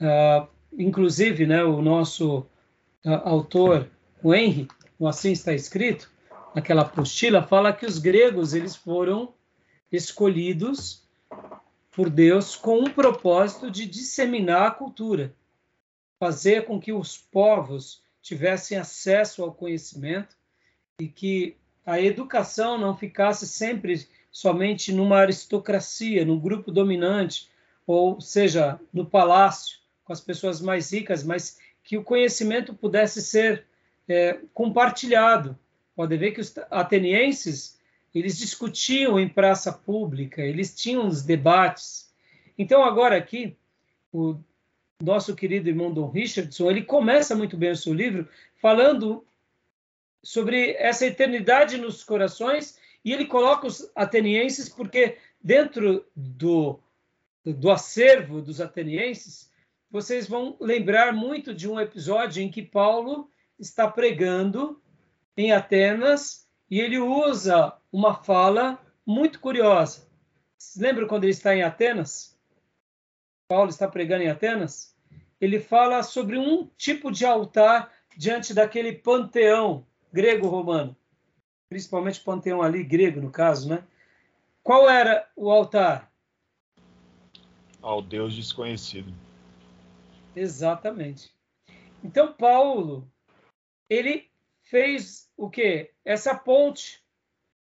Uh, 0.00 0.48
inclusive, 0.76 1.46
né, 1.46 1.62
o 1.62 1.80
nosso 1.80 2.38
uh, 3.04 3.10
autor, 3.24 3.88
o 4.22 4.34
Henry, 4.34 4.66
o 4.98 5.06
assim 5.06 5.32
está 5.32 5.52
escrito, 5.52 6.10
naquela 6.54 6.82
apostila, 6.82 7.42
fala 7.42 7.72
que 7.72 7.86
os 7.86 7.98
gregos 7.98 8.54
eles 8.54 8.74
foram 8.74 9.32
escolhidos 9.90 11.03
por 11.94 12.10
Deus 12.10 12.56
com 12.56 12.80
um 12.80 12.90
propósito 12.90 13.70
de 13.70 13.86
disseminar 13.86 14.66
a 14.66 14.70
cultura, 14.70 15.34
fazer 16.18 16.64
com 16.64 16.80
que 16.80 16.92
os 16.92 17.16
povos 17.16 18.02
tivessem 18.20 18.76
acesso 18.76 19.42
ao 19.42 19.52
conhecimento 19.52 20.36
e 21.00 21.06
que 21.06 21.56
a 21.86 22.00
educação 22.00 22.78
não 22.78 22.96
ficasse 22.96 23.46
sempre 23.46 24.08
somente 24.30 24.92
numa 24.92 25.18
aristocracia, 25.18 26.24
num 26.24 26.40
grupo 26.40 26.72
dominante, 26.72 27.48
ou 27.86 28.20
seja, 28.20 28.80
no 28.92 29.04
palácio, 29.06 29.78
com 30.02 30.12
as 30.12 30.20
pessoas 30.20 30.60
mais 30.60 30.92
ricas, 30.92 31.22
mas 31.22 31.58
que 31.82 31.96
o 31.96 32.02
conhecimento 32.02 32.74
pudesse 32.74 33.22
ser 33.22 33.66
é, 34.08 34.38
compartilhado. 34.52 35.56
Pode 35.94 36.16
ver 36.16 36.32
que 36.32 36.40
os 36.40 36.52
atenienses 36.70 37.78
eles 38.14 38.38
discutiam 38.38 39.18
em 39.18 39.28
praça 39.28 39.72
pública, 39.72 40.40
eles 40.40 40.74
tinham 40.74 41.08
os 41.08 41.22
debates. 41.22 42.12
Então, 42.56 42.84
agora 42.84 43.16
aqui, 43.16 43.56
o 44.12 44.38
nosso 45.02 45.34
querido 45.34 45.68
irmão 45.68 45.92
Dom 45.92 46.08
Richardson, 46.08 46.70
ele 46.70 46.82
começa 46.82 47.34
muito 47.34 47.56
bem 47.56 47.72
o 47.72 47.76
seu 47.76 47.92
livro 47.92 48.28
falando 48.60 49.26
sobre 50.22 50.72
essa 50.74 51.06
eternidade 51.06 51.76
nos 51.76 52.04
corações 52.04 52.78
e 53.04 53.12
ele 53.12 53.26
coloca 53.26 53.66
os 53.66 53.90
atenienses 53.94 54.68
porque 54.68 55.18
dentro 55.42 56.06
do, 56.16 56.80
do 57.44 57.70
acervo 57.70 58.40
dos 58.40 58.60
atenienses, 58.60 59.52
vocês 59.90 60.26
vão 60.26 60.56
lembrar 60.58 61.12
muito 61.12 61.52
de 61.52 61.68
um 61.68 61.78
episódio 61.78 62.42
em 62.42 62.50
que 62.50 62.62
Paulo 62.62 63.28
está 63.58 63.86
pregando 63.86 64.80
em 65.36 65.52
Atenas 65.52 66.48
e 66.70 66.80
ele 66.80 66.98
usa 66.98 67.74
uma 67.94 68.12
fala 68.12 68.84
muito 69.06 69.38
curiosa. 69.38 70.04
Lembra 70.76 71.06
quando 71.06 71.22
ele 71.22 71.30
está 71.30 71.54
em 71.54 71.62
Atenas? 71.62 72.36
Paulo 73.46 73.70
está 73.70 73.86
pregando 73.86 74.24
em 74.24 74.28
Atenas? 74.28 74.96
Ele 75.40 75.60
fala 75.60 76.02
sobre 76.02 76.36
um 76.36 76.66
tipo 76.76 77.12
de 77.12 77.24
altar 77.24 77.92
diante 78.16 78.52
daquele 78.52 78.92
panteão 78.92 79.86
grego-romano, 80.12 80.96
principalmente 81.68 82.18
panteão 82.18 82.62
ali 82.62 82.82
grego, 82.82 83.20
no 83.20 83.30
caso, 83.30 83.68
né? 83.68 83.84
Qual 84.60 84.90
era 84.90 85.30
o 85.36 85.48
altar? 85.48 86.12
Ao 87.80 88.02
Deus 88.02 88.34
desconhecido. 88.34 89.14
Exatamente. 90.34 91.32
Então 92.02 92.32
Paulo 92.32 93.08
ele 93.88 94.28
fez 94.64 95.30
o 95.36 95.48
quê? 95.48 95.92
Essa 96.04 96.34
ponte. 96.34 97.03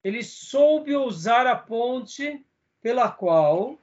Ele 0.02 0.22
soube 0.22 0.96
usar 0.96 1.46
a 1.46 1.56
ponte 1.56 2.44
pela 2.80 3.10
qual 3.10 3.78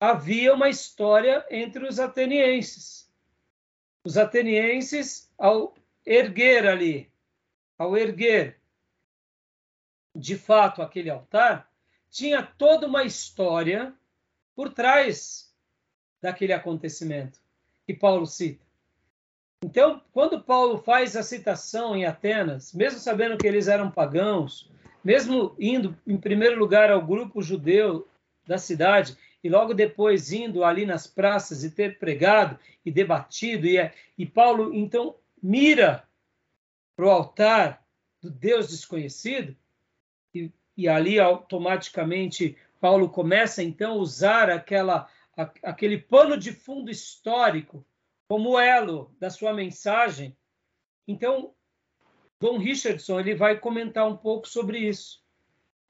havia 0.00 0.52
uma 0.52 0.68
história 0.68 1.46
entre 1.50 1.86
os 1.86 1.98
atenienses. 1.98 3.10
Os 4.04 4.18
atenienses, 4.18 5.32
ao 5.38 5.74
erguer 6.04 6.66
ali, 6.66 7.10
ao 7.78 7.96
erguer 7.96 8.60
de 10.14 10.36
fato 10.36 10.82
aquele 10.82 11.10
altar, 11.10 11.70
tinha 12.10 12.42
toda 12.42 12.86
uma 12.86 13.04
história 13.04 13.94
por 14.54 14.72
trás 14.72 15.52
daquele 16.22 16.52
acontecimento 16.52 17.40
que 17.86 17.92
Paulo 17.92 18.26
cita. 18.26 18.64
Então, 19.64 20.02
quando 20.12 20.42
Paulo 20.42 20.78
faz 20.78 21.16
a 21.16 21.22
citação 21.22 21.96
em 21.96 22.04
Atenas, 22.04 22.72
mesmo 22.72 23.00
sabendo 23.00 23.38
que 23.38 23.46
eles 23.46 23.66
eram 23.66 23.90
pagãos, 23.90 24.70
mesmo 25.04 25.54
indo 25.58 25.96
em 26.06 26.16
primeiro 26.16 26.58
lugar 26.58 26.90
ao 26.90 27.04
grupo 27.04 27.42
judeu 27.42 28.08
da 28.46 28.56
cidade 28.58 29.16
e 29.42 29.48
logo 29.48 29.74
depois 29.74 30.32
indo 30.32 30.64
ali 30.64 30.86
nas 30.86 31.06
praças 31.06 31.62
e 31.62 31.70
ter 31.70 31.98
pregado 31.98 32.58
e 32.84 32.90
debatido, 32.90 33.66
e, 33.66 33.76
é, 33.76 33.92
e 34.16 34.24
Paulo 34.24 34.74
então 34.74 35.16
mira 35.42 36.08
para 36.96 37.06
o 37.06 37.10
altar 37.10 37.84
do 38.22 38.30
Deus 38.30 38.68
desconhecido, 38.68 39.54
e, 40.34 40.50
e 40.74 40.88
ali 40.88 41.20
automaticamente 41.20 42.56
Paulo 42.80 43.08
começa 43.08 43.62
então 43.62 43.92
a 43.92 43.96
usar 43.96 44.48
aquela, 44.48 45.08
a, 45.36 45.50
aquele 45.62 45.98
pano 45.98 46.38
de 46.38 46.52
fundo 46.52 46.90
histórico 46.90 47.84
como 48.26 48.58
elo 48.58 49.14
da 49.20 49.28
sua 49.28 49.52
mensagem. 49.52 50.34
Então, 51.06 51.54
Dom 52.44 52.58
Richardson 52.58 53.20
ele 53.20 53.34
vai 53.34 53.58
comentar 53.58 54.06
um 54.06 54.14
pouco 54.14 54.46
sobre 54.46 54.78
isso 54.78 55.22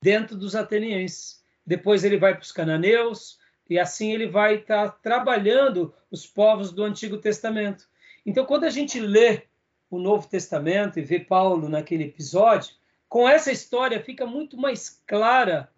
dentro 0.01 0.37
dos 0.37 0.55
atenienses. 0.55 1.43
Depois 1.67 2.05
ele 2.05 2.17
vai 2.17 2.33
para 2.33 2.45
os 2.45 2.53
cananeus 2.53 3.41
e 3.69 3.77
assim 3.77 4.13
ele 4.13 4.29
vai 4.29 4.59
estar 4.59 4.91
tá 4.91 4.99
trabalhando 5.03 5.93
os 6.13 6.25
povos 6.25 6.71
do 6.71 6.85
Antigo 6.85 7.19
Testamento. 7.19 7.89
Então, 8.25 8.47
quando 8.47 8.63
a 8.63 8.71
gente 8.71 9.01
lê 9.01 9.43
o 9.91 9.99
Novo 9.99 10.29
Testamento 10.29 10.97
e 10.97 11.03
vê 11.03 11.19
Paulo 11.19 11.69
naquele 11.69 12.05
episódio, 12.05 12.77
com 13.09 13.29
essa 13.29 13.51
história 13.51 14.01
fica 14.01 14.25
muito 14.25 14.57
mais 14.57 15.03
clara 15.09 15.69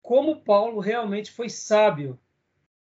como 0.00 0.40
Paulo 0.40 0.80
realmente 0.80 1.30
foi 1.30 1.50
sábio 1.50 2.18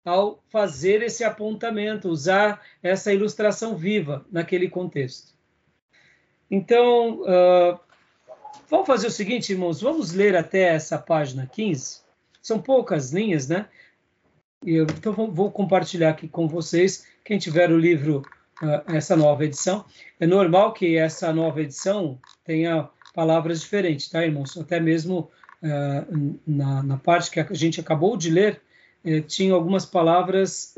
ao 0.06 0.42
fazer 0.48 1.02
esse 1.02 1.26
apontamento, 1.26 2.08
usar 2.08 2.66
essa 2.82 3.12
ilustração 3.12 3.76
viva 3.76 4.26
naquele 4.32 4.70
contexto. 4.70 5.37
Então, 6.50 7.22
uh, 7.22 7.80
vamos 8.70 8.88
fazer 8.88 9.08
o 9.08 9.12
seguinte, 9.12 9.52
irmãos, 9.52 9.82
vamos 9.82 10.14
ler 10.14 10.36
até 10.36 10.74
essa 10.76 10.98
página 10.98 11.46
15. 11.46 12.02
São 12.42 12.62
poucas 12.62 13.12
linhas, 13.12 13.48
né? 13.48 13.68
Eu, 14.66 14.86
então, 14.86 15.14
vou 15.14 15.52
compartilhar 15.52 16.10
aqui 16.10 16.28
com 16.28 16.48
vocês. 16.48 17.06
Quem 17.24 17.38
tiver 17.38 17.70
o 17.70 17.78
livro, 17.78 18.24
uh, 18.62 18.96
essa 18.96 19.16
nova 19.16 19.44
edição, 19.44 19.86
é 20.20 20.26
normal 20.26 20.74
que 20.74 20.98
essa 20.98 21.34
nova 21.34 21.62
edição 21.62 22.20
tenha 22.46 22.90
palavras 23.14 23.62
diferentes, 23.62 24.10
tá, 24.10 24.26
irmãos? 24.26 24.58
Até 24.58 24.80
mesmo 24.80 25.30
uh, 25.62 26.40
na, 26.46 26.82
na 26.82 26.98
parte 26.98 27.30
que 27.30 27.40
a 27.40 27.48
gente 27.52 27.82
acabou 27.82 28.16
de 28.16 28.30
ler, 28.30 28.62
eh, 29.04 29.22
tinha 29.22 29.54
algumas 29.54 29.86
palavras 29.86 30.76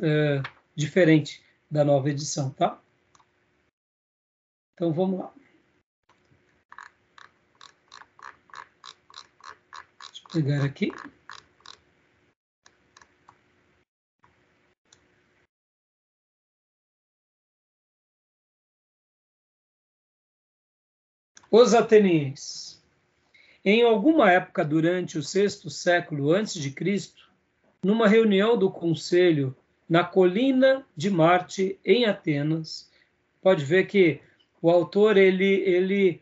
diferentes 0.75 1.41
da 1.69 1.83
nova 1.83 2.09
edição, 2.09 2.49
tá? 2.51 2.79
Então 4.73 4.93
vamos 4.93 5.19
lá. 5.19 5.33
Deixa 9.99 10.18
eu 10.18 10.18
pegar 10.31 10.63
aqui. 10.63 10.91
Os 21.51 21.73
atenienses. 21.73 22.79
Em 23.65 23.81
alguma 23.83 24.31
época 24.31 24.63
durante 24.63 25.17
o 25.17 25.23
sexto 25.23 25.69
século 25.69 26.31
antes 26.31 26.53
de 26.53 26.71
Cristo, 26.71 27.29
numa 27.83 28.07
reunião 28.07 28.57
do 28.57 28.71
conselho 28.71 29.55
na 29.89 30.03
colina 30.03 30.85
de 30.95 31.09
Marte, 31.09 31.79
em 31.83 32.05
Atenas. 32.05 32.91
Pode 33.41 33.65
ver 33.65 33.87
que 33.87 34.21
o 34.61 34.69
autor, 34.69 35.17
ele, 35.17 35.45
ele 35.45 36.21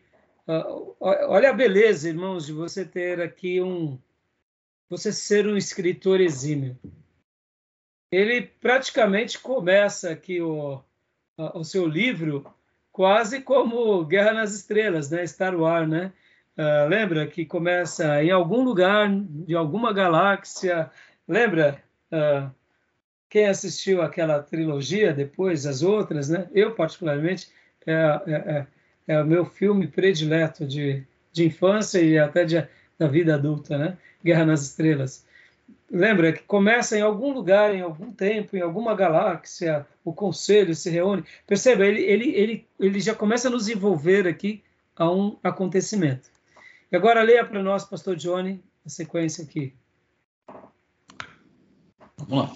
olha 1.00 1.50
a 1.50 1.52
beleza, 1.52 2.08
irmãos, 2.08 2.46
de 2.46 2.52
você 2.52 2.84
ter 2.84 3.20
aqui 3.20 3.60
um, 3.60 3.98
você 4.88 5.12
ser 5.12 5.46
um 5.46 5.56
escritor 5.56 6.20
exímio. 6.20 6.78
Ele 8.10 8.42
praticamente 8.42 9.38
começa 9.38 10.10
aqui 10.10 10.40
o, 10.40 10.80
o 11.36 11.62
seu 11.62 11.86
livro 11.86 12.46
quase 12.90 13.42
como 13.42 14.04
Guerra 14.04 14.32
nas 14.32 14.54
Estrelas, 14.54 15.10
né? 15.10 15.26
Star 15.26 15.54
Wars, 15.54 15.88
né? 15.88 16.12
Uh, 16.56 16.88
lembra 16.88 17.26
que 17.26 17.44
começa 17.44 18.22
em 18.22 18.30
algum 18.30 18.64
lugar 18.64 19.08
de 19.12 19.54
alguma 19.54 19.92
galáxia, 19.92 20.90
Lembra 21.28 21.82
uh, 22.10 22.50
quem 23.28 23.46
assistiu 23.46 24.00
aquela 24.00 24.42
trilogia 24.42 25.12
depois, 25.12 25.66
as 25.66 25.82
outras, 25.82 26.30
né? 26.30 26.48
Eu, 26.54 26.74
particularmente, 26.74 27.52
é, 27.86 27.92
é, 27.92 28.32
é, 28.32 28.66
é 29.08 29.20
o 29.20 29.26
meu 29.26 29.46
filme 29.46 29.88
predileto 29.88 30.66
de, 30.66 31.02
de 31.32 31.46
infância 31.46 31.98
e 31.98 32.18
até 32.18 32.44
de, 32.44 32.62
da 32.98 33.08
vida 33.08 33.34
adulta, 33.34 33.78
né? 33.78 33.96
Guerra 34.22 34.44
nas 34.44 34.62
Estrelas. 34.62 35.26
Lembra 35.90 36.34
que 36.34 36.42
começa 36.42 36.98
em 36.98 37.00
algum 37.00 37.32
lugar, 37.32 37.74
em 37.74 37.80
algum 37.80 38.12
tempo, 38.12 38.54
em 38.54 38.60
alguma 38.60 38.94
galáxia, 38.94 39.86
o 40.04 40.12
conselho 40.12 40.74
se 40.74 40.90
reúne. 40.90 41.24
Perceba, 41.46 41.86
ele, 41.86 42.02
ele, 42.02 42.30
ele, 42.36 42.66
ele 42.78 43.00
já 43.00 43.14
começa 43.14 43.48
a 43.48 43.50
nos 43.50 43.68
envolver 43.70 44.28
aqui 44.28 44.62
a 44.94 45.10
um 45.10 45.38
acontecimento. 45.42 46.28
E 46.92 46.96
agora 46.96 47.22
leia 47.22 47.44
para 47.44 47.62
nós, 47.62 47.84
pastor 47.84 48.16
Johnny, 48.16 48.60
a 48.84 48.90
sequência 48.90 49.42
aqui. 49.44 49.72
Vamos 52.18 52.38
lá. 52.38 52.54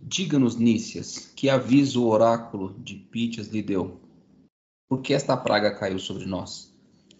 Diga-nos, 0.00 0.56
Nícias, 0.56 1.32
que 1.36 1.48
aviso 1.48 2.04
o 2.04 2.08
oráculo 2.08 2.74
de 2.78 2.94
Pítias 2.96 3.48
lhe 3.48 3.62
deu? 3.62 4.00
Por 4.88 5.02
que 5.02 5.12
esta 5.12 5.36
praga 5.36 5.74
caiu 5.74 5.98
sobre 5.98 6.26
nós? 6.26 6.72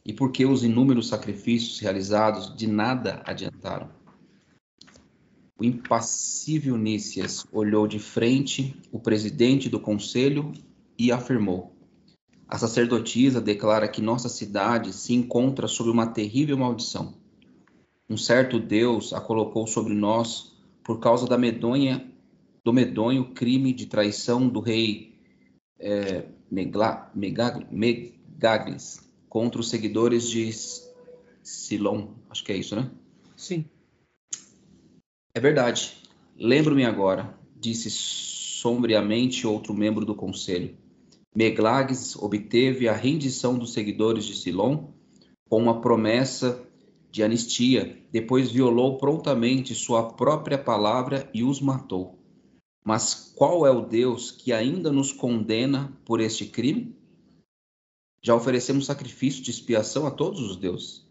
E 0.04 0.12
por 0.12 0.30
que 0.30 0.46
os 0.46 0.62
inúmeros 0.62 1.08
sacrifícios 1.08 1.80
realizados 1.80 2.56
de 2.56 2.68
nada 2.68 3.22
adiantaram? 3.24 3.90
O 5.58 5.64
impassível 5.64 6.76
Nícias 6.76 7.44
olhou 7.50 7.88
de 7.88 7.98
frente 7.98 8.80
o 8.92 9.00
presidente 9.00 9.68
do 9.68 9.80
conselho 9.80 10.52
e 10.96 11.10
afirmou: 11.10 11.74
A 12.46 12.56
sacerdotisa 12.56 13.40
declara 13.40 13.88
que 13.88 14.00
nossa 14.00 14.28
cidade 14.28 14.92
se 14.92 15.12
encontra 15.12 15.66
sob 15.66 15.90
uma 15.90 16.06
terrível 16.06 16.56
maldição. 16.56 17.14
Um 18.08 18.16
certo 18.16 18.60
Deus 18.60 19.12
a 19.12 19.20
colocou 19.20 19.66
sobre 19.66 19.92
nós 19.92 20.56
por 20.84 21.00
causa 21.00 21.26
da 21.26 21.36
medonha, 21.36 22.08
do 22.64 22.72
medonho 22.72 23.32
crime 23.34 23.72
de 23.72 23.86
traição 23.86 24.48
do 24.48 24.60
rei 24.60 25.16
é, 25.80 26.26
Megla, 26.50 27.10
Megaglis 27.14 29.00
contra 29.28 29.60
os 29.60 29.68
seguidores 29.68 30.28
de 30.28 30.50
Silon. 31.42 32.08
Acho 32.30 32.44
que 32.44 32.52
é 32.52 32.56
isso, 32.56 32.74
né? 32.74 32.90
Sim. 33.36 33.64
É 35.34 35.40
verdade. 35.40 35.96
Lembro-me 36.38 36.84
agora, 36.84 37.38
disse 37.54 37.90
sombriamente 37.90 39.46
outro 39.46 39.74
membro 39.74 40.04
do 40.04 40.14
conselho. 40.14 40.76
Meglags 41.34 42.16
obteve 42.16 42.88
a 42.88 42.94
rendição 42.94 43.58
dos 43.58 43.72
seguidores 43.72 44.24
de 44.24 44.34
Silon 44.34 44.88
com 45.48 45.62
uma 45.62 45.80
promessa 45.80 46.66
de 47.10 47.22
anistia, 47.22 48.02
depois 48.10 48.50
violou 48.50 48.98
prontamente 48.98 49.74
sua 49.74 50.12
própria 50.12 50.58
palavra 50.58 51.30
e 51.32 51.42
os 51.42 51.60
matou. 51.60 52.18
Mas 52.86 53.32
qual 53.34 53.66
é 53.66 53.70
o 53.72 53.80
Deus 53.80 54.30
que 54.30 54.52
ainda 54.52 54.92
nos 54.92 55.10
condena 55.10 55.92
por 56.04 56.20
este 56.20 56.46
crime? 56.46 56.94
Já 58.22 58.32
oferecemos 58.32 58.86
sacrifício 58.86 59.42
de 59.42 59.50
expiação 59.50 60.06
a 60.06 60.10
todos 60.12 60.40
os 60.40 60.56
deuses. 60.56 61.04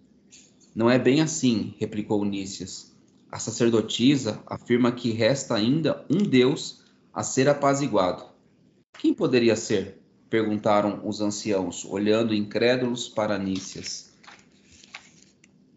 Não 0.73 0.89
é 0.89 0.97
bem 0.97 1.19
assim, 1.19 1.75
replicou 1.77 2.23
Nícias. 2.23 2.95
A 3.29 3.39
sacerdotisa 3.39 4.41
afirma 4.47 4.93
que 4.93 5.11
resta 5.11 5.53
ainda 5.53 6.05
um 6.09 6.19
Deus 6.19 6.79
a 7.13 7.23
ser 7.23 7.49
apaziguado. 7.49 8.23
Quem 8.97 9.13
poderia 9.13 9.57
ser? 9.57 10.01
perguntaram 10.29 11.01
os 11.03 11.19
anciãos, 11.19 11.83
olhando 11.83 12.33
incrédulos 12.33 13.09
para 13.09 13.37
Nícias. 13.37 14.13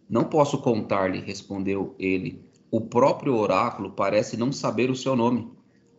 Não 0.09 0.23
posso 0.23 0.59
contar-lhe, 0.59 1.19
respondeu 1.19 1.97
ele. 1.99 2.41
O 2.71 2.83
próprio 2.83 3.35
oráculo 3.35 3.91
parece 3.91 4.37
não 4.37 4.53
saber 4.53 4.91
o 4.91 4.97
seu 4.97 5.17
nome. 5.17 5.58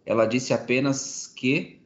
Ela 0.10 0.26
disse 0.26 0.54
apenas 0.54 1.28
que. 1.28 1.78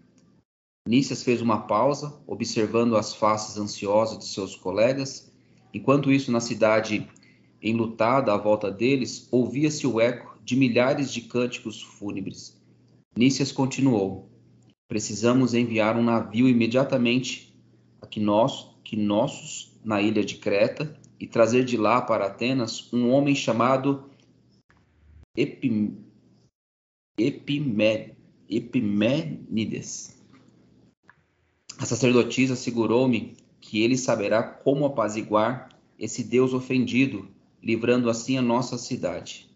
Nícias 0.87 1.23
fez 1.23 1.41
uma 1.41 1.67
pausa, 1.67 2.21
observando 2.25 2.95
as 2.95 3.13
faces 3.13 3.57
ansiosas 3.57 4.17
de 4.17 4.25
seus 4.25 4.55
colegas. 4.55 5.29
Enquanto 5.73 6.09
isso, 6.09 6.31
na 6.31 6.39
cidade 6.39 7.05
enlutada 7.61 8.33
à 8.33 8.37
volta 8.37 8.71
deles, 8.71 9.27
ouvia-se 9.29 9.85
o 9.85 9.99
eco 9.99 10.37
de 10.41 10.55
milhares 10.55 11.11
de 11.11 11.21
cânticos 11.21 11.81
fúnebres. 11.81 12.57
Nícias 13.15 13.51
continuou: 13.51 14.29
Precisamos 14.87 15.53
enviar 15.53 15.97
um 15.97 16.03
navio 16.03 16.47
imediatamente 16.47 17.53
a 18.01 18.07
que, 18.07 18.21
nós, 18.21 18.69
que 18.85 18.95
nossos 18.95 19.77
na 19.83 20.01
ilha 20.01 20.23
de 20.23 20.35
Creta 20.35 20.97
e 21.19 21.27
trazer 21.27 21.65
de 21.65 21.75
lá 21.75 22.01
para 22.01 22.27
Atenas 22.27 22.91
um 22.93 23.09
homem 23.09 23.35
chamado 23.35 24.09
Epim, 25.35 26.05
Epimenides. 27.17 28.17
A 31.77 31.85
sacerdotisa 31.85 32.53
assegurou-me 32.53 33.37
que 33.61 33.81
ele 33.81 33.97
saberá 33.97 34.41
como 34.41 34.85
apaziguar 34.85 35.69
esse 35.99 36.23
Deus 36.23 36.53
ofendido 36.53 37.27
livrando 37.61 38.09
assim 38.09 38.37
a 38.37 38.41
nossa 38.41 38.77
cidade. 38.77 39.49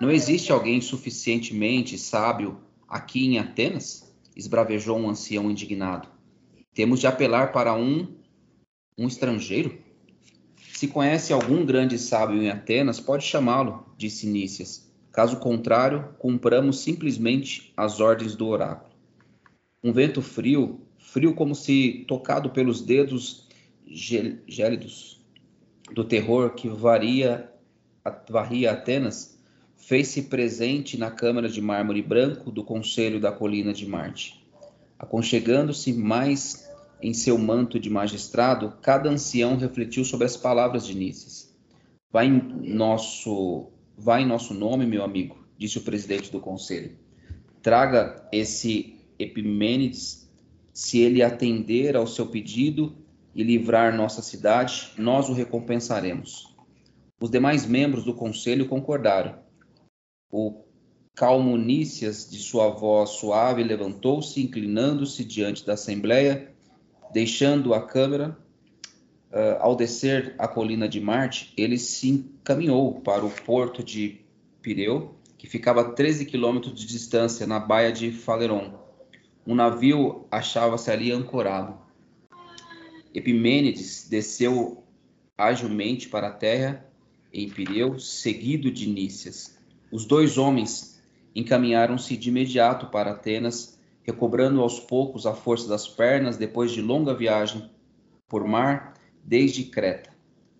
Não 0.00 0.10
existe 0.10 0.50
alguém 0.50 0.80
suficientemente 0.80 1.98
sábio 1.98 2.60
aqui 2.88 3.26
em 3.26 3.38
Atenas? 3.38 4.06
esbravejou 4.34 4.98
um 4.98 5.08
ancião 5.08 5.50
indignado. 5.50 6.08
Temos 6.74 7.00
de 7.00 7.06
apelar 7.06 7.52
para 7.52 7.74
um 7.74 8.16
um 8.98 9.06
estrangeiro? 9.06 9.78
Se 10.72 10.88
conhece 10.88 11.32
algum 11.32 11.64
grande 11.64 11.98
sábio 11.98 12.42
em 12.42 12.50
Atenas, 12.50 13.00
pode 13.00 13.24
chamá-lo, 13.24 13.86
disse 13.96 14.26
Nícias. 14.26 14.85
Caso 15.16 15.38
contrário, 15.38 16.10
cumpramos 16.18 16.80
simplesmente 16.80 17.72
as 17.74 18.00
ordens 18.00 18.36
do 18.36 18.48
oráculo. 18.48 18.94
Um 19.82 19.90
vento 19.90 20.20
frio, 20.20 20.82
frio 20.98 21.34
como 21.34 21.54
se 21.54 22.04
tocado 22.06 22.50
pelos 22.50 22.82
dedos 22.82 23.48
gélidos, 23.86 25.24
do 25.90 26.04
terror 26.04 26.50
que 26.50 26.68
varia, 26.68 27.50
varria 28.28 28.72
Atenas, 28.72 29.40
fez-se 29.78 30.24
presente 30.24 30.98
na 30.98 31.10
câmara 31.10 31.48
de 31.48 31.62
mármore 31.62 32.02
branco 32.02 32.50
do 32.50 32.62
Conselho 32.62 33.18
da 33.18 33.32
Colina 33.32 33.72
de 33.72 33.86
Marte. 33.86 34.46
Aconchegando-se 34.98 35.94
mais 35.94 36.70
em 37.00 37.14
seu 37.14 37.38
manto 37.38 37.80
de 37.80 37.88
magistrado, 37.88 38.74
cada 38.82 39.08
ancião 39.08 39.56
refletiu 39.56 40.04
sobre 40.04 40.26
as 40.26 40.36
palavras 40.36 40.86
de 40.86 40.94
Nícias. 40.94 41.56
Vai 42.12 42.26
em 42.26 42.74
nosso, 42.74 43.70
vai 43.96 44.22
em 44.22 44.26
nosso 44.26 44.52
nome, 44.52 44.86
meu 44.86 45.02
amigo, 45.02 45.44
disse 45.58 45.78
o 45.78 45.82
presidente 45.82 46.30
do 46.30 46.40
conselho. 46.40 46.96
Traga 47.62 48.28
esse 48.30 48.96
Epimênides, 49.18 50.30
se 50.72 50.98
ele 51.00 51.22
atender 51.22 51.96
ao 51.96 52.06
seu 52.06 52.26
pedido 52.26 52.96
e 53.34 53.42
livrar 53.42 53.96
nossa 53.96 54.20
cidade, 54.20 54.92
nós 54.98 55.28
o 55.28 55.32
recompensaremos. 55.32 56.54
Os 57.20 57.30
demais 57.30 57.64
membros 57.66 58.04
do 58.04 58.14
conselho 58.14 58.68
concordaram. 58.68 59.38
O 60.30 60.66
Calmunícias, 61.14 62.28
de 62.28 62.38
sua 62.38 62.68
voz 62.68 63.10
suave, 63.10 63.62
levantou-se, 63.64 64.42
inclinando-se 64.42 65.24
diante 65.24 65.64
da 65.64 65.72
assembleia, 65.72 66.54
deixando 67.10 67.72
a 67.72 67.86
câmara. 67.86 68.36
Uh, 69.36 69.60
ao 69.60 69.76
descer 69.76 70.34
a 70.38 70.48
colina 70.48 70.88
de 70.88 70.98
Marte, 70.98 71.52
ele 71.58 71.76
se 71.76 72.08
encaminhou 72.08 73.02
para 73.02 73.22
o 73.22 73.30
porto 73.30 73.84
de 73.84 74.22
Pireu, 74.62 75.14
que 75.36 75.46
ficava 75.46 75.82
a 75.82 75.92
13 75.92 76.24
quilômetros 76.24 76.72
de 76.74 76.86
distância, 76.86 77.46
na 77.46 77.60
baía 77.60 77.92
de 77.92 78.10
Faleron. 78.10 78.72
Um 79.46 79.54
navio 79.54 80.24
achava-se 80.30 80.90
ali 80.90 81.12
ancorado. 81.12 81.76
Epimênides 83.12 84.08
desceu 84.08 84.82
agilmente 85.36 86.08
para 86.08 86.28
a 86.28 86.32
terra 86.32 86.86
em 87.30 87.46
Pireu, 87.46 87.98
seguido 87.98 88.70
de 88.70 88.88
Nícias. 88.88 89.58
Os 89.92 90.06
dois 90.06 90.38
homens 90.38 90.98
encaminharam-se 91.34 92.16
de 92.16 92.30
imediato 92.30 92.86
para 92.86 93.10
Atenas, 93.10 93.78
recobrando 94.02 94.62
aos 94.62 94.80
poucos 94.80 95.26
a 95.26 95.34
força 95.34 95.68
das 95.68 95.86
pernas 95.86 96.38
depois 96.38 96.72
de 96.72 96.80
longa 96.80 97.12
viagem 97.12 97.70
por 98.26 98.42
mar 98.48 98.95
desde 99.26 99.64
Creta. 99.64 100.10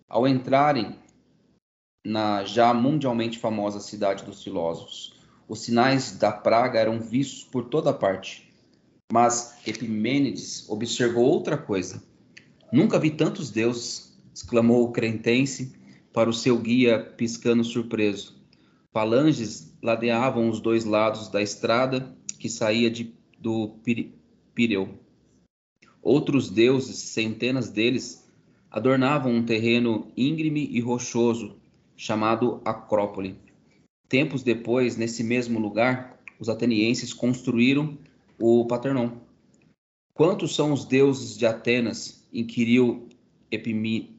Ao 0.08 0.26
entrarem 0.26 0.98
na 2.04 2.44
já 2.44 2.74
mundialmente 2.74 3.38
famosa 3.38 3.80
cidade 3.80 4.24
dos 4.24 4.42
filósofos, 4.42 5.14
os 5.48 5.60
sinais 5.60 6.18
da 6.18 6.32
praga 6.32 6.78
eram 6.78 7.00
vistos 7.00 7.44
por 7.44 7.64
toda 7.64 7.92
parte. 7.92 8.52
Mas 9.12 9.56
Epimênides 9.66 10.68
observou 10.68 11.24
outra 11.24 11.56
coisa 11.56 12.02
Nunca 12.72 12.98
vi 12.98 13.10
tantos 13.10 13.50
deuses, 13.50 14.12
exclamou 14.34 14.84
o 14.84 14.92
crentense 14.92 15.72
para 16.12 16.28
o 16.28 16.32
seu 16.32 16.58
guia, 16.58 16.98
piscando 16.98 17.62
surpreso. 17.62 18.34
Falanges 18.92 19.72
ladeavam 19.82 20.48
os 20.48 20.60
dois 20.60 20.84
lados 20.84 21.28
da 21.28 21.40
estrada 21.40 22.14
que 22.38 22.48
saía 22.48 22.90
de, 22.90 23.14
do 23.38 23.76
Pireu. 24.54 24.98
Outros 26.02 26.50
deuses, 26.50 26.96
centenas 26.96 27.70
deles, 27.70 28.25
adornavam 28.76 29.32
um 29.32 29.42
terreno 29.42 30.12
íngreme 30.14 30.68
e 30.70 30.80
rochoso, 30.80 31.56
chamado 31.96 32.60
Acrópole. 32.62 33.34
Tempos 34.06 34.42
depois, 34.42 34.98
nesse 34.98 35.24
mesmo 35.24 35.58
lugar, 35.58 36.20
os 36.38 36.50
atenienses 36.50 37.14
construíram 37.14 37.96
o 38.38 38.66
Paternon. 38.66 39.12
Quantos 40.12 40.54
são 40.54 40.74
os 40.74 40.84
deuses 40.84 41.38
de 41.38 41.46
Atenas 41.46 42.28
inquiriu 42.30 43.08
Epimênides. 43.50 44.14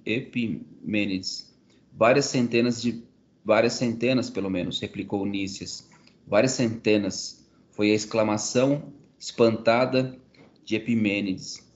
Várias 1.94 2.26
centenas 2.26 2.82
de 2.82 3.04
várias 3.46 3.74
centenas, 3.74 4.32
pelo 4.32 4.50
menos, 4.50 4.80
replicou 4.80 5.24
Nícias. 5.24 5.88
Várias 6.26 6.54
centenas, 6.54 7.48
foi 7.70 7.92
a 7.92 7.94
exclamação 7.94 8.92
espantada 9.20 10.18
de 10.66 10.76
Epimênides. 10.76 11.67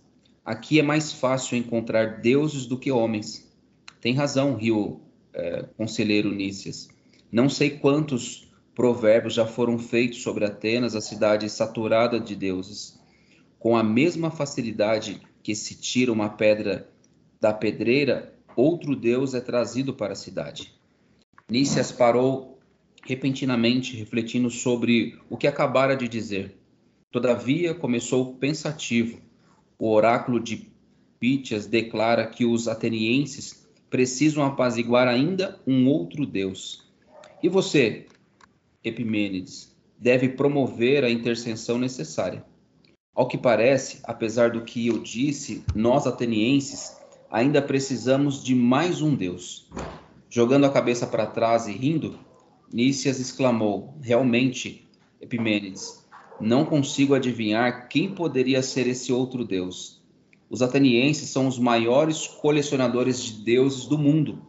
Aqui 0.43 0.79
é 0.79 0.83
mais 0.83 1.11
fácil 1.11 1.57
encontrar 1.57 2.21
deuses 2.21 2.65
do 2.65 2.77
que 2.77 2.91
homens. 2.91 3.47
Tem 3.99 4.13
razão, 4.13 4.55
riu 4.55 5.01
é, 5.33 5.63
conselheiro 5.77 6.31
Nícias. 6.31 6.89
Não 7.31 7.47
sei 7.47 7.69
quantos 7.69 8.51
provérbios 8.73 9.35
já 9.35 9.45
foram 9.45 9.77
feitos 9.77 10.21
sobre 10.21 10.43
Atenas, 10.43 10.95
a 10.95 11.01
cidade 11.01 11.49
saturada 11.49 12.19
de 12.19 12.35
deuses. 12.35 12.99
Com 13.59 13.77
a 13.77 13.83
mesma 13.83 14.31
facilidade 14.31 15.21
que 15.43 15.53
se 15.53 15.75
tira 15.75 16.11
uma 16.11 16.29
pedra 16.29 16.89
da 17.39 17.53
pedreira, 17.53 18.33
outro 18.55 18.95
deus 18.95 19.33
é 19.33 19.39
trazido 19.39 19.93
para 19.93 20.13
a 20.13 20.15
cidade. 20.15 20.73
Nícias 21.49 21.91
parou 21.91 22.59
repentinamente, 23.03 23.95
refletindo 23.95 24.49
sobre 24.49 25.19
o 25.29 25.37
que 25.37 25.47
acabara 25.47 25.95
de 25.95 26.07
dizer. 26.07 26.57
Todavia, 27.11 27.73
começou 27.73 28.35
pensativo. 28.35 29.19
O 29.81 29.89
oráculo 29.93 30.39
de 30.39 30.69
Pítias 31.19 31.65
declara 31.65 32.27
que 32.27 32.45
os 32.45 32.67
atenienses 32.67 33.67
precisam 33.89 34.45
apaziguar 34.45 35.07
ainda 35.07 35.59
um 35.65 35.87
outro 35.87 36.23
deus. 36.23 36.87
E 37.41 37.49
você, 37.49 38.05
Epimênides, 38.83 39.75
deve 39.97 40.29
promover 40.29 41.03
a 41.03 41.09
intercessão 41.09 41.79
necessária. 41.79 42.45
Ao 43.15 43.27
que 43.27 43.39
parece, 43.39 44.01
apesar 44.03 44.51
do 44.51 44.63
que 44.63 44.85
eu 44.85 44.99
disse, 44.99 45.63
nós 45.73 46.05
atenienses 46.05 46.95
ainda 47.31 47.59
precisamos 47.59 48.43
de 48.43 48.53
mais 48.53 49.01
um 49.01 49.15
Deus. 49.15 49.67
Jogando 50.29 50.65
a 50.67 50.71
cabeça 50.71 51.07
para 51.07 51.25
trás 51.25 51.65
e 51.65 51.71
rindo, 51.71 52.19
Nícias 52.71 53.19
exclamou: 53.19 53.95
Realmente, 53.99 54.87
Epimênides, 55.19 56.00
não 56.41 56.65
consigo 56.65 57.13
adivinhar 57.13 57.87
quem 57.87 58.13
poderia 58.13 58.61
ser 58.61 58.87
esse 58.87 59.13
outro 59.13 59.45
Deus. 59.45 60.01
Os 60.49 60.61
atenienses 60.61 61.29
são 61.29 61.47
os 61.47 61.57
maiores 61.57 62.27
colecionadores 62.27 63.23
de 63.23 63.43
deuses 63.43 63.85
do 63.85 63.97
mundo. 63.97 64.41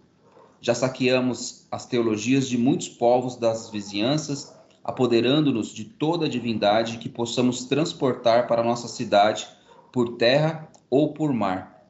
Já 0.60 0.74
saqueamos 0.74 1.66
as 1.70 1.86
teologias 1.86 2.48
de 2.48 2.56
muitos 2.56 2.88
povos 2.88 3.36
das 3.36 3.70
vizinhanças, 3.70 4.56
apoderando-nos 4.82 5.68
de 5.68 5.84
toda 5.84 6.26
a 6.26 6.28
divindade 6.28 6.98
que 6.98 7.08
possamos 7.08 7.64
transportar 7.66 8.46
para 8.48 8.64
nossa 8.64 8.88
cidade 8.88 9.46
por 9.92 10.16
terra 10.16 10.68
ou 10.90 11.12
por 11.12 11.32
mar. 11.32 11.86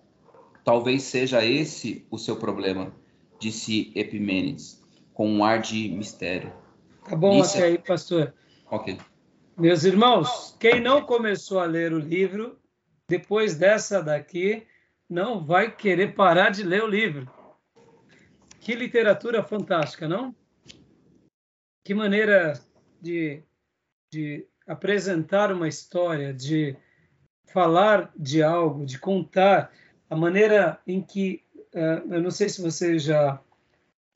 Talvez 0.64 1.03
seja 1.05 1.44
esse 1.44 2.05
o 2.11 2.18
seu 2.18 2.36
problema, 2.36 2.92
disse 3.38 3.90
Epimênides, 3.94 4.80
com 5.14 5.28
um 5.28 5.44
ar 5.44 5.61
de 5.61 5.88
mistério. 5.88 6.53
Tá 7.09 7.16
bom 7.16 7.40
Isso 7.40 7.57
até 7.57 7.66
aí, 7.66 7.78
pastor. 7.78 8.34
Ok. 8.70 8.98
Meus 9.59 9.84
irmãos, 9.84 10.57
quem 10.59 10.80
não 10.80 11.03
começou 11.03 11.61
a 11.61 11.66
ler 11.66 11.92
o 11.92 11.98
livro, 11.98 12.59
depois 13.07 13.55
dessa 13.55 14.03
daqui, 14.03 14.66
não 15.09 15.44
vai 15.44 15.70
querer 15.76 16.14
parar 16.14 16.48
de 16.48 16.62
ler 16.62 16.82
o 16.82 16.86
livro. 16.86 17.30
Que 18.61 18.74
literatura 18.74 19.42
fantástica, 19.42 20.09
não? 20.09 20.34
Que 21.84 21.92
maneira 21.92 22.59
de, 22.98 23.42
de 24.11 24.46
apresentar 24.66 25.53
uma 25.53 25.68
história, 25.68 26.32
de 26.32 26.74
falar 27.53 28.11
de 28.16 28.42
algo, 28.42 28.86
de 28.86 28.98
contar 28.98 29.70
a 30.09 30.16
maneira 30.16 30.80
em 30.86 31.03
que, 31.03 31.44
uh, 31.74 32.14
eu 32.14 32.22
não 32.22 32.30
sei 32.30 32.48
se 32.48 32.62
vocês 32.62 33.03
já, 33.03 33.38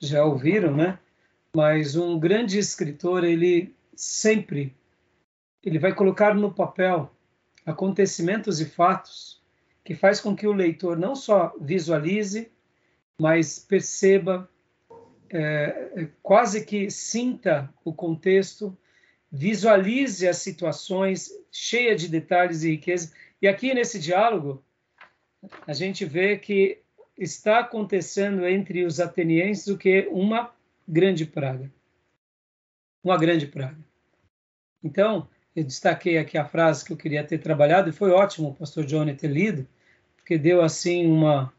já 0.00 0.24
ouviram, 0.24 0.74
né? 0.74 0.98
Mas 1.54 1.94
um 1.94 2.18
grande 2.18 2.58
escritor, 2.58 3.22
ele 3.22 3.76
sempre 3.94 4.74
ele 5.62 5.78
vai 5.78 5.94
colocar 5.94 6.34
no 6.34 6.52
papel 6.52 7.10
acontecimentos 7.64 8.60
e 8.60 8.64
fatos 8.64 9.42
que 9.84 9.94
faz 9.94 10.20
com 10.20 10.34
que 10.34 10.46
o 10.46 10.52
leitor 10.52 10.98
não 10.98 11.14
só 11.14 11.54
visualize, 11.60 12.50
mas 13.20 13.58
perceba, 13.58 14.50
é, 15.30 16.08
quase 16.22 16.64
que 16.64 16.90
sinta 16.90 17.72
o 17.84 17.92
contexto, 17.92 18.76
visualize 19.30 20.26
as 20.26 20.38
situações 20.38 21.30
cheia 21.52 21.94
de 21.94 22.08
detalhes 22.08 22.62
e 22.62 22.70
riqueza. 22.70 23.12
E 23.40 23.46
aqui 23.46 23.72
nesse 23.74 23.98
diálogo, 23.98 24.64
a 25.66 25.72
gente 25.72 26.04
vê 26.04 26.36
que 26.36 26.82
está 27.16 27.60
acontecendo 27.60 28.46
entre 28.46 28.84
os 28.84 28.98
atenienses 28.98 29.68
o 29.68 29.78
que 29.78 30.08
uma 30.10 30.52
grande 30.86 31.24
praga. 31.24 31.72
Uma 33.04 33.16
grande 33.16 33.46
praga. 33.46 33.78
Então, 34.82 35.28
eu 35.56 35.64
destaquei 35.64 36.18
aqui 36.18 36.36
a 36.36 36.44
frase 36.44 36.84
que 36.84 36.92
eu 36.92 36.96
queria 36.98 37.24
ter 37.24 37.38
trabalhado, 37.38 37.88
e 37.88 37.92
foi 37.92 38.10
ótimo 38.10 38.50
o 38.50 38.54
pastor 38.54 38.84
Johnny 38.84 39.14
ter 39.14 39.28
lido, 39.28 39.66
porque 40.14 40.36
deu 40.36 40.60
assim 40.60 41.06
uma, 41.06 41.50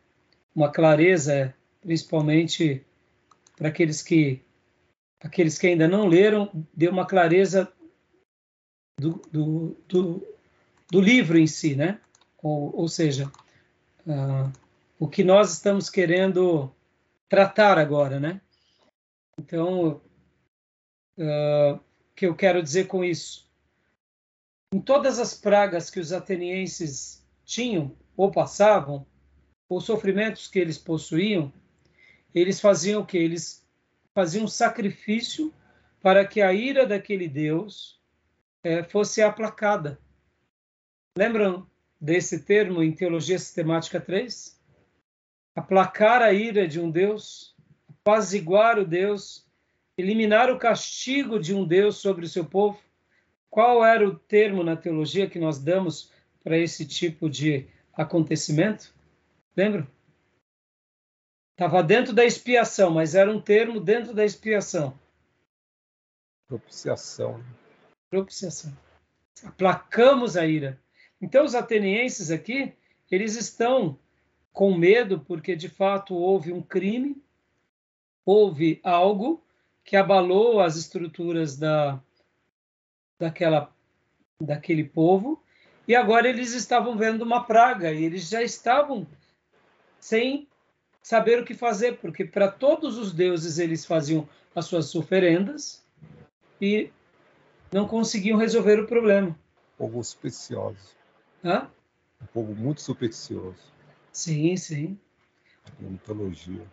uma 0.56 0.72
clareza, 0.72 1.54
principalmente 1.82 2.86
para 3.58 3.70
aqueles 3.70 4.04
que 4.04 4.44
aqueles 5.20 5.58
que 5.58 5.66
ainda 5.66 5.88
não 5.88 6.06
leram, 6.06 6.52
deu 6.72 6.92
uma 6.92 7.08
clareza 7.08 7.74
do, 9.00 9.20
do, 9.32 9.76
do, 9.88 10.38
do 10.92 11.02
livro 11.02 11.40
em 11.40 11.48
si, 11.48 11.76
né? 11.76 12.00
Ou, 12.44 12.76
ou 12.76 12.88
seja, 12.88 13.32
uh, 14.06 14.52
o 15.00 15.08
que 15.08 15.24
nós 15.24 15.54
estamos 15.54 15.90
querendo 15.90 16.72
tratar 17.28 17.80
agora, 17.80 18.20
né? 18.20 18.40
Então, 19.40 20.00
uh, 21.18 21.74
o 21.74 21.80
que 22.16 22.28
eu 22.28 22.36
quero 22.36 22.62
dizer 22.62 22.86
com 22.86 23.04
isso? 23.04 23.47
Em 24.78 24.80
todas 24.80 25.18
as 25.18 25.34
pragas 25.34 25.90
que 25.90 26.00
os 26.00 26.14
atenienses 26.14 27.28
tinham 27.44 27.98
ou 28.16 28.30
passavam, 28.30 29.08
ou 29.68 29.82
sofrimentos 29.82 30.48
que 30.48 30.60
eles 30.60 30.78
possuíam, 30.78 31.52
eles 32.32 32.62
faziam 32.62 33.02
o 33.02 33.06
que? 33.06 33.18
Eles 33.18 33.68
faziam 34.14 34.48
sacrifício 34.48 35.52
para 36.00 36.28
que 36.28 36.44
a 36.44 36.54
ira 36.54 36.86
daquele 36.86 37.28
Deus 37.28 38.00
é, 38.64 38.84
fosse 38.84 39.20
aplacada. 39.20 40.00
Lembram 41.18 41.68
desse 42.00 42.44
termo 42.44 42.84
em 42.84 42.92
Teologia 42.92 43.40
Sistemática 43.40 44.00
3? 44.00 44.62
Aplacar 45.56 46.22
a 46.22 46.32
ira 46.32 46.68
de 46.68 46.80
um 46.80 46.92
Deus, 46.92 47.56
apaziguar 47.90 48.78
o 48.78 48.86
Deus, 48.86 49.44
eliminar 49.98 50.52
o 50.52 50.60
castigo 50.60 51.40
de 51.40 51.52
um 51.56 51.66
Deus 51.66 51.98
sobre 51.98 52.26
o 52.26 52.30
seu 52.30 52.46
povo. 52.46 52.86
Qual 53.50 53.84
era 53.84 54.08
o 54.08 54.18
termo 54.18 54.64
na 54.64 54.76
teologia 54.76 55.30
que 55.30 55.40
nós 55.40 55.60
damos 55.60 56.12
para 56.44 56.58
esse 56.58 56.86
tipo 56.86 57.30
de 57.30 57.68
acontecimento? 57.94 58.94
Lembram? 59.56 59.88
Estava 61.52 61.82
dentro 61.82 62.14
da 62.14 62.24
expiação, 62.24 62.92
mas 62.92 63.16
era 63.16 63.32
um 63.32 63.42
termo 63.42 63.80
dentro 63.80 64.14
da 64.14 64.24
expiação. 64.24 64.98
Propiciação. 66.48 67.44
Propiciação. 68.10 68.78
Aplacamos 69.44 70.38
a 70.38 70.46
ira. 70.46 70.80
Então, 71.20 71.44
os 71.44 71.56
atenienses 71.56 72.30
aqui, 72.30 72.74
eles 73.10 73.36
estão 73.36 74.00
com 74.54 74.76
medo 74.78 75.20
porque, 75.20 75.56
de 75.56 75.68
fato, 75.68 76.14
houve 76.16 76.54
um 76.54 76.62
crime, 76.62 77.22
houve 78.26 78.80
algo 78.84 79.44
que 79.84 79.96
abalou 79.96 80.60
as 80.60 80.76
estruturas 80.76 81.58
da, 81.58 82.02
daquela, 83.20 83.74
daquele 84.42 84.84
povo, 84.84 85.42
e 85.88 85.96
agora 85.96 86.28
eles 86.28 86.54
estavam 86.54 86.98
vendo 86.98 87.22
uma 87.22 87.44
praga, 87.44 87.92
e 87.92 88.04
eles 88.04 88.30
já 88.30 88.42
estavam 88.44 89.08
sem 90.00 90.48
saber 91.02 91.42
o 91.42 91.46
que 91.46 91.54
fazer, 91.54 91.98
porque 92.00 92.26
para 92.26 92.52
todos 92.52 92.98
os 92.98 93.14
deuses 93.14 93.58
eles 93.58 93.86
faziam 93.86 94.28
as 94.54 94.66
suas 94.66 94.94
oferendas 94.94 95.86
e 96.62 96.90
não 97.72 97.88
conseguiam 97.88 98.38
resolver 98.38 98.80
o 98.80 98.88
problema. 98.88 99.38
Povo 99.78 100.04
supersticioso. 100.04 100.96
Hã? 101.44 101.70
Um 102.22 102.26
povo 102.28 102.56
muito 102.56 102.82
supersticioso. 102.82 103.72
Sim, 104.12 104.58
sim. 104.58 105.00
mitologia. 105.80 106.66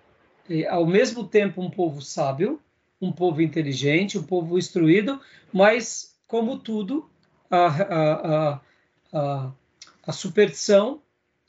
E, 0.49 0.67
ao 0.67 0.87
mesmo 0.87 1.27
tempo, 1.27 1.61
um 1.61 1.71
povo 1.71 2.01
sábio, 2.01 2.61
um 3.01 3.13
povo 3.13 3.43
inteligente, 3.43 4.19
um 4.19 4.23
povo 4.23 4.59
instruído, 4.59 5.21
mas, 5.53 6.14
como 6.27 6.59
tudo, 6.59 7.09
a, 7.51 7.67
a, 7.67 8.61
a, 9.13 9.53
a, 10.07 10.13
superstição 10.13 11.03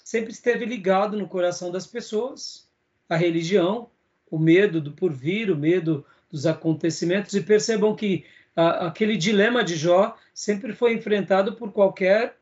sempre 0.03 0.31
esteve 0.31 0.65
ligado 0.65 1.17
no 1.17 1.27
coração 1.27 1.71
das 1.71 1.87
pessoas, 1.87 2.67
a 3.09 3.15
religião, 3.15 3.89
o 4.29 4.37
medo 4.37 4.81
do 4.81 4.91
porvir, 4.91 5.49
o 5.49 5.57
medo 5.57 6.05
dos 6.29 6.45
acontecimentos, 6.45 7.33
e 7.33 7.41
percebam 7.41 7.95
que 7.95 8.25
aquele 8.55 9.17
dilema 9.17 9.63
de 9.63 9.75
Jó 9.75 10.15
sempre 10.33 10.73
foi 10.73 10.93
enfrentado 10.93 11.55
por 11.55 11.71
qualquer 11.71 12.37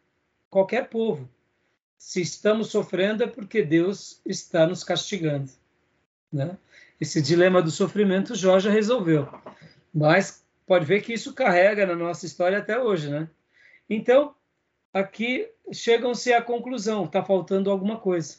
qualquer 0.50 0.88
povo. 0.88 1.28
Se 1.98 2.22
estamos 2.22 2.68
sofrendo 2.68 3.24
é 3.24 3.28
porque 3.28 3.64
Deus 3.64 4.22
está 4.26 4.68
nos 4.68 4.84
castigando, 4.84 5.50
né? 6.32 6.58
Esse 7.02 7.22
dilema 7.22 7.62
do 7.62 7.72
sofrimento 7.72 8.36
Jó 8.36 8.60
já 8.60 8.70
resolveu, 8.70 9.28
mas 9.94 10.43
pode 10.66 10.86
ver 10.86 11.01
que 11.01 11.14
isso 11.14 11.34
carrega 11.34 11.86
na 11.86 11.95
nossa 11.95 12.26
história 12.26 12.57
até 12.57 12.80
hoje, 12.80 13.09
né? 13.09 13.30
Então 13.89 14.36
aqui 14.93 15.49
chegam-se 15.72 16.34
à 16.34 16.41
conclusão, 16.41 17.05
está 17.05 17.24
faltando 17.24 17.70
alguma 17.70 17.97
coisa, 17.97 18.38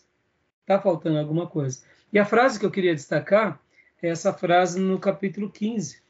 está 0.62 0.80
faltando 0.80 1.18
alguma 1.18 1.46
coisa. 1.46 1.82
E 2.12 2.18
a 2.18 2.24
frase 2.24 2.58
que 2.58 2.66
eu 2.66 2.70
queria 2.70 2.94
destacar 2.94 3.60
é 4.02 4.08
essa 4.08 4.32
frase 4.32 4.80
no 4.80 4.98
capítulo 4.98 5.50
15. 5.50 6.02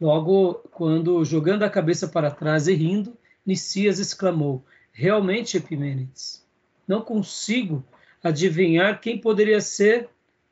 Logo, 0.00 0.54
quando 0.72 1.24
jogando 1.24 1.62
a 1.62 1.70
cabeça 1.70 2.08
para 2.08 2.30
trás 2.30 2.66
e 2.66 2.74
rindo, 2.74 3.16
Nicias 3.46 3.98
exclamou: 4.00 4.64
Realmente, 4.92 5.56
Epimênides, 5.56 6.44
não 6.88 7.02
consigo 7.02 7.84
adivinhar 8.22 9.00
quem 9.00 9.20
poderia 9.20 9.60
ser 9.60 10.08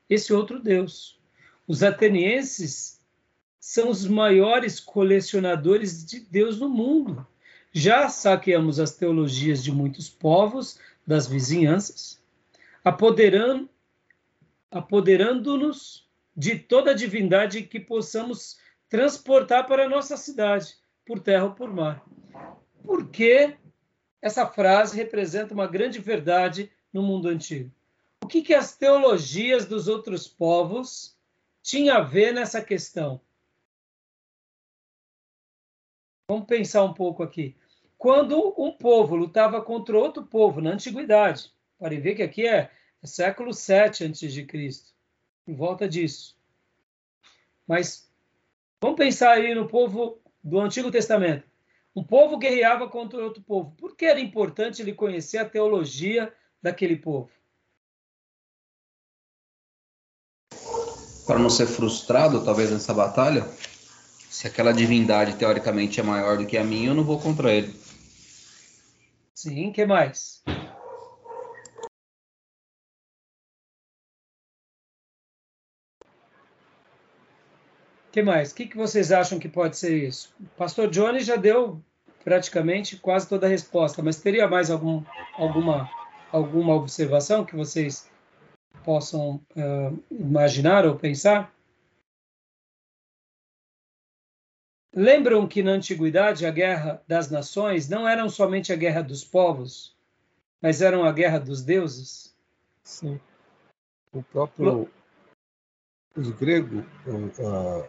esse 0.09 0.31
outro 0.33 0.57
Deus. 0.57 1.19
Os 1.67 1.83
atenienses 1.83 3.00
são 3.61 3.89
os 3.89 4.07
maiores 4.07 4.79
colecionadores 4.79 6.03
de 6.03 6.19
Deus 6.19 6.59
no 6.59 6.67
mundo. 6.67 7.25
Já 7.71 8.09
saqueamos 8.09 8.79
as 8.79 8.95
teologias 8.95 9.63
de 9.63 9.71
muitos 9.71 10.09
povos 10.09 10.79
das 11.05 11.27
vizinhanças, 11.27 12.19
apoderando, 12.83 13.69
apoderando-nos 14.71 16.09
de 16.35 16.57
toda 16.57 16.89
a 16.91 16.95
divindade 16.95 17.61
que 17.61 17.79
possamos 17.79 18.57
transportar 18.89 19.67
para 19.67 19.85
a 19.85 19.89
nossa 19.89 20.17
cidade, 20.17 20.75
por 21.05 21.19
terra 21.19 21.45
ou 21.45 21.51
por 21.51 21.71
mar. 21.71 22.03
Porque 22.83 23.55
essa 24.19 24.47
frase 24.47 24.97
representa 24.97 25.53
uma 25.53 25.67
grande 25.67 25.99
verdade 25.99 26.71
no 26.91 27.03
mundo 27.03 27.29
antigo. 27.29 27.71
O 28.23 28.27
que, 28.27 28.41
que 28.41 28.55
as 28.55 28.75
teologias 28.75 29.67
dos 29.67 29.87
outros 29.87 30.27
povos 30.27 31.15
tinham 31.61 31.95
a 31.95 32.01
ver 32.01 32.33
nessa 32.33 32.59
questão? 32.59 33.21
Vamos 36.31 36.45
pensar 36.45 36.85
um 36.85 36.93
pouco 36.93 37.23
aqui. 37.23 37.57
Quando 37.97 38.55
um 38.57 38.71
povo 38.71 39.17
lutava 39.17 39.61
contra 39.61 39.99
outro 39.99 40.23
povo 40.23 40.61
na 40.61 40.69
antiguidade, 40.69 41.51
para 41.77 41.99
ver 41.99 42.15
que 42.15 42.23
aqui 42.23 42.47
é, 42.47 42.71
é 43.03 43.05
século 43.05 43.53
7 43.53 44.05
antes 44.05 44.31
de 44.31 44.45
Cristo, 44.45 44.93
em 45.45 45.53
volta 45.53 45.89
disso. 45.89 46.37
Mas 47.67 48.09
vamos 48.79 48.95
pensar 48.95 49.31
aí 49.31 49.53
no 49.53 49.67
povo 49.67 50.21
do 50.41 50.57
Antigo 50.61 50.89
Testamento. 50.89 51.45
Um 51.93 52.01
povo 52.01 52.37
guerreava 52.37 52.87
contra 52.87 53.21
outro 53.21 53.43
povo. 53.43 53.75
Por 53.75 53.97
que 53.97 54.05
era 54.05 54.21
importante 54.21 54.81
ele 54.81 54.93
conhecer 54.93 55.37
a 55.37 55.49
teologia 55.49 56.33
daquele 56.61 56.95
povo? 56.95 57.29
Para 61.27 61.39
não 61.39 61.49
ser 61.49 61.67
frustrado, 61.67 62.45
talvez, 62.45 62.71
nessa 62.71 62.93
batalha, 62.93 63.45
se 64.41 64.47
aquela 64.47 64.73
divindade 64.73 65.35
teoricamente 65.35 65.99
é 65.99 66.03
maior 66.03 66.35
do 66.35 66.47
que 66.47 66.57
a 66.57 66.63
minha, 66.63 66.87
eu 66.87 66.95
não 66.95 67.03
vou 67.03 67.19
contra 67.19 67.53
ele. 67.53 67.71
Sim, 69.35 69.71
que 69.71 69.85
mais? 69.85 70.41
que 78.11 78.23
mais? 78.23 78.51
O 78.51 78.55
que, 78.55 78.65
que 78.65 78.75
vocês 78.75 79.11
acham 79.11 79.37
que 79.37 79.47
pode 79.47 79.77
ser 79.77 80.07
isso? 80.07 80.33
O 80.39 80.45
pastor 80.57 80.89
Johnny 80.89 81.19
já 81.19 81.35
deu 81.35 81.79
praticamente 82.23 82.97
quase 82.97 83.29
toda 83.29 83.45
a 83.45 83.49
resposta, 83.49 84.01
mas 84.01 84.17
teria 84.17 84.47
mais 84.47 84.71
algum, 84.71 85.03
alguma, 85.37 85.87
alguma 86.31 86.73
observação 86.73 87.45
que 87.45 87.55
vocês 87.55 88.09
possam 88.83 89.39
uh, 89.55 90.03
imaginar 90.09 90.83
ou 90.87 90.95
pensar? 90.95 91.53
Lembram 94.93 95.47
que 95.47 95.63
na 95.63 95.71
antiguidade 95.71 96.45
a 96.45 96.51
guerra 96.51 97.01
das 97.07 97.31
nações 97.31 97.87
não 97.87 98.07
era 98.07 98.27
somente 98.27 98.73
a 98.73 98.75
guerra 98.75 99.01
dos 99.01 99.23
povos, 99.23 99.95
mas 100.61 100.81
era 100.81 101.01
a 101.07 101.11
guerra 101.11 101.39
dos 101.39 101.63
deuses? 101.63 102.35
Sim. 102.83 103.19
O 104.11 104.21
próprio 104.21 104.89
os 106.15 106.29
gregos, 106.31 106.83
uh, 107.07 107.87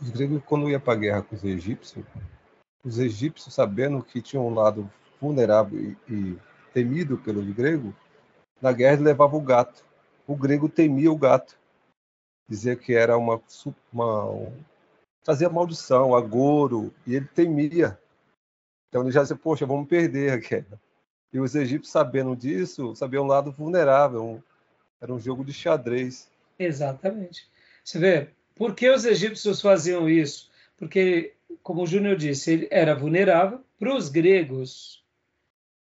os 0.00 0.10
gregos, 0.10 0.42
quando 0.46 0.70
iam 0.70 0.80
para 0.80 0.94
a 0.94 0.96
guerra 0.96 1.22
com 1.22 1.36
os 1.36 1.44
egípcios, 1.44 2.04
os 2.82 2.98
egípcios, 2.98 3.54
sabendo 3.54 4.02
que 4.02 4.22
tinham 4.22 4.46
um 4.46 4.54
lado 4.54 4.90
vulnerável 5.20 5.78
e, 5.78 5.96
e 6.08 6.38
temido 6.72 7.18
pelos 7.18 7.46
gregos, 7.50 7.94
na 8.60 8.72
guerra 8.72 8.94
eles 8.94 9.04
levavam 9.04 9.38
o 9.38 9.44
gato. 9.44 9.84
O 10.26 10.34
grego 10.34 10.68
temia 10.68 11.12
o 11.12 11.18
gato. 11.18 11.58
Dizia 12.48 12.74
que 12.74 12.94
era 12.94 13.16
uma, 13.16 13.40
uma 13.92 14.30
um, 14.30 14.52
fazia 15.24 15.48
maldição, 15.48 16.14
agouro, 16.14 16.92
e 17.06 17.14
ele 17.14 17.26
temia. 17.26 17.98
Então 18.88 19.02
ele 19.02 19.10
já 19.10 19.22
dizia, 19.22 19.36
poxa, 19.36 19.64
vamos 19.64 19.88
perder 19.88 20.32
a 20.32 20.36
guerra. 20.36 20.80
E 21.32 21.40
os 21.40 21.54
egípcios, 21.54 21.92
sabendo 21.92 22.36
disso, 22.36 22.94
sabiam 22.94 23.24
um 23.24 23.28
lado 23.28 23.50
vulnerável. 23.50 24.42
Era 25.00 25.12
um 25.12 25.18
jogo 25.18 25.44
de 25.44 25.52
xadrez. 25.52 26.30
Exatamente. 26.58 27.48
Você 27.82 27.98
vê, 27.98 28.28
por 28.54 28.74
que 28.74 28.90
os 28.90 29.04
egípcios 29.04 29.60
faziam 29.60 30.08
isso? 30.08 30.50
Porque, 30.76 31.34
como 31.62 31.82
o 31.82 31.86
Júnior 31.86 32.16
disse, 32.16 32.52
ele 32.52 32.68
era 32.70 32.94
vulnerável. 32.94 33.60
Para 33.78 33.96
os 33.96 34.08
gregos, 34.08 35.02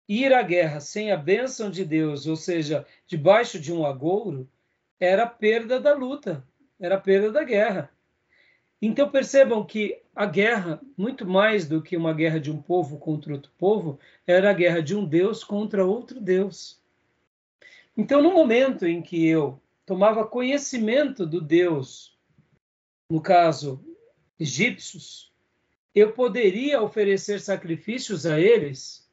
ir 0.09 0.33
à 0.33 0.41
guerra 0.41 0.79
sem 0.79 1.11
a 1.11 1.17
bênção 1.17 1.69
de 1.69 1.86
Deus, 1.86 2.25
ou 2.25 2.36
seja, 2.36 2.86
debaixo 3.07 3.59
de 3.59 3.71
um 3.71 3.86
agouro, 3.86 4.49
era 4.99 5.27
perda 5.27 5.79
da 5.79 5.93
luta, 5.93 6.43
era 6.79 6.99
perda 6.99 7.31
da 7.31 7.43
guerra. 7.43 7.89
Então 8.82 9.09
percebam 9.09 9.63
que 9.65 10.01
a 10.15 10.26
guerra, 10.26 10.82
muito 10.97 11.26
mais 11.26 11.67
do 11.67 11.82
que 11.82 11.97
uma 11.97 12.13
guerra 12.13 12.39
de 12.39 12.51
um 12.51 12.61
povo 12.61 12.97
contra 12.97 13.34
outro 13.34 13.51
povo, 13.57 13.99
era 14.28 14.49
a 14.49 14.53
guerra 14.53 14.82
de 14.82 14.95
um 14.95 15.05
Deus 15.05 15.43
contra 15.43 15.86
outro 15.86 16.19
Deus. 16.19 16.80
Então, 17.97 18.21
no 18.21 18.34
momento 18.34 18.86
em 18.86 19.01
que 19.01 19.26
eu 19.26 19.59
tomava 19.86 20.28
conhecimento 20.28 21.26
do 21.26 21.39
Deus 21.39 22.15
no 23.09 23.21
caso, 23.21 23.84
egípcios, 24.39 25.32
eu 25.93 26.11
poderia 26.11 26.82
oferecer 26.82 27.39
sacrifícios 27.39 28.26
a 28.26 28.39
eles 28.39 29.07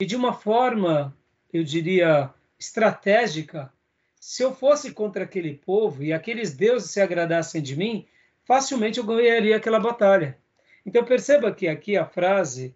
e 0.00 0.04
de 0.04 0.16
uma 0.16 0.32
forma, 0.32 1.16
eu 1.52 1.62
diria, 1.62 2.32
estratégica, 2.58 3.72
se 4.18 4.42
eu 4.42 4.54
fosse 4.54 4.92
contra 4.92 5.24
aquele 5.24 5.54
povo 5.54 6.02
e 6.02 6.12
aqueles 6.12 6.52
deuses 6.52 6.90
se 6.90 7.00
agradassem 7.00 7.62
de 7.62 7.76
mim, 7.76 8.06
facilmente 8.50 8.98
eu 8.98 9.04
ganharia 9.04 9.56
aquela 9.56 9.78
batalha. 9.78 10.36
Então 10.84 11.04
perceba 11.04 11.52
que 11.52 11.68
aqui 11.68 11.96
a 11.96 12.04
frase 12.04 12.74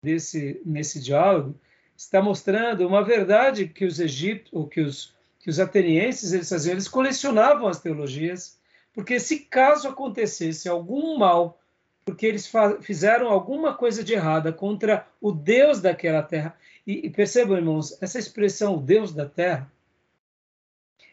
desse 0.00 0.62
nesse 0.64 1.00
diálogo 1.00 1.58
está 1.96 2.22
mostrando 2.22 2.86
uma 2.86 3.02
verdade 3.02 3.66
que 3.66 3.84
os 3.84 3.98
egípcios, 3.98 4.68
que 4.70 4.80
os 4.80 5.16
que 5.40 5.50
os 5.50 5.58
atenienses 5.58 6.32
eles 6.32 6.48
faziam, 6.48 6.74
eles 6.74 6.86
colecionavam 6.86 7.66
as 7.66 7.80
teologias 7.80 8.56
porque 8.94 9.18
se 9.18 9.40
caso 9.40 9.88
acontecesse 9.88 10.68
algum 10.68 11.18
mal, 11.18 11.60
porque 12.04 12.24
eles 12.24 12.48
fizeram 12.82 13.26
alguma 13.26 13.74
coisa 13.74 14.04
de 14.04 14.12
errada 14.12 14.52
contra 14.52 15.08
o 15.20 15.32
Deus 15.32 15.80
daquela 15.80 16.22
terra, 16.22 16.56
e, 16.86 17.04
e 17.04 17.10
percebam, 17.10 17.56
irmãos, 17.56 18.00
essa 18.00 18.18
expressão, 18.18 18.76
o 18.76 18.80
Deus 18.80 19.12
da 19.12 19.26
terra, 19.26 19.70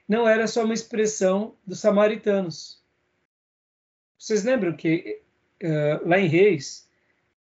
não 0.07 0.27
era 0.27 0.45
só 0.45 0.63
uma 0.63 0.73
expressão 0.73 1.55
dos 1.65 1.79
samaritanos. 1.79 2.82
Vocês 4.23 4.45
lembram 4.45 4.73
que 4.73 5.21
uh, 5.61 6.07
lá 6.07 6.17
em 6.17 6.29
Reis, 6.29 6.89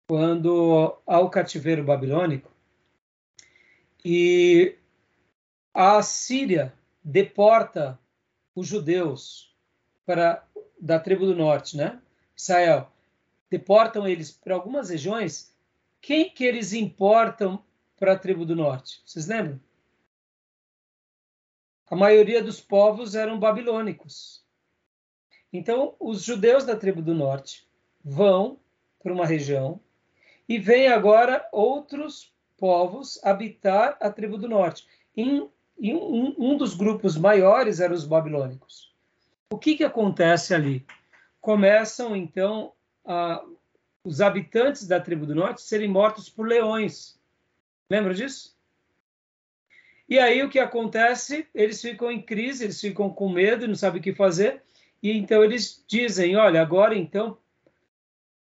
quando 0.09 1.01
há 1.07 1.21
o 1.21 1.31
cativeiro 1.31 1.85
babilônico, 1.85 2.51
e 4.05 4.77
a 5.73 6.03
Síria 6.03 6.75
deporta 7.01 7.97
os 8.57 8.67
judeus 8.67 9.57
para 10.05 10.45
da 10.81 10.99
tribo 10.99 11.27
do 11.27 11.37
norte, 11.37 11.77
né? 11.77 12.03
Israel, 12.37 12.91
deportam 13.49 14.05
eles 14.05 14.33
para 14.33 14.57
algumas 14.57 14.91
regiões. 14.91 15.57
Quem 16.01 16.29
que 16.29 16.43
eles 16.43 16.73
importam 16.73 17.65
para 17.97 18.15
a 18.15 18.19
tribo 18.19 18.45
do 18.45 18.57
norte? 18.57 19.01
Vocês 19.07 19.29
lembram? 19.29 19.61
A 21.87 21.95
maioria 21.95 22.43
dos 22.43 22.61
povos 22.61 23.15
eram 23.15 23.39
babilônicos. 23.39 24.44
Então, 25.55 25.95
os 26.01 26.25
judeus 26.25 26.65
da 26.65 26.75
tribo 26.75 27.01
do 27.01 27.15
norte 27.15 27.65
vão 28.05 28.59
para 29.01 29.13
uma 29.13 29.25
região 29.25 29.81
e 30.49 30.59
vêm 30.59 30.89
agora 30.89 31.49
outros 31.53 32.35
povos 32.59 33.21
habitar 33.23 33.97
a 34.01 34.11
tribo 34.11 34.37
do 34.37 34.49
norte. 34.49 34.85
Em, 35.17 35.49
em 35.79 35.95
um, 35.95 36.35
um 36.37 36.57
dos 36.57 36.75
grupos 36.75 37.17
maiores 37.17 37.79
eram 37.79 37.95
os 37.95 38.05
babilônicos. 38.05 38.93
O 39.53 39.57
que, 39.57 39.77
que 39.77 39.85
acontece 39.85 40.53
ali? 40.53 40.85
Começam, 41.41 42.17
então, 42.17 42.73
a, 43.05 43.41
os 44.03 44.21
habitantes 44.21 44.89
da 44.89 44.99
tribo 44.99 45.25
do 45.25 45.37
norte 45.37 45.63
serem 45.63 45.89
mortos 45.89 46.29
por 46.29 46.49
leões. 46.49 47.17
Lembra 47.89 48.13
disso? 48.13 48.57
E 50.09 50.19
aí 50.19 50.43
o 50.43 50.51
que 50.51 50.59
acontece? 50.59 51.47
Eles 51.55 51.81
ficam 51.81 52.11
em 52.11 52.21
crise, 52.21 52.65
eles 52.65 52.81
ficam 52.81 53.09
com 53.09 53.29
medo, 53.29 53.69
não 53.69 53.77
sabem 53.77 54.01
o 54.01 54.03
que 54.03 54.13
fazer, 54.13 54.61
e 55.05 55.13
então 55.13 55.45
eles 55.45 55.85
dizem: 55.87 56.35
olha, 56.35 56.63
agora 56.63 56.97
então 56.97 57.37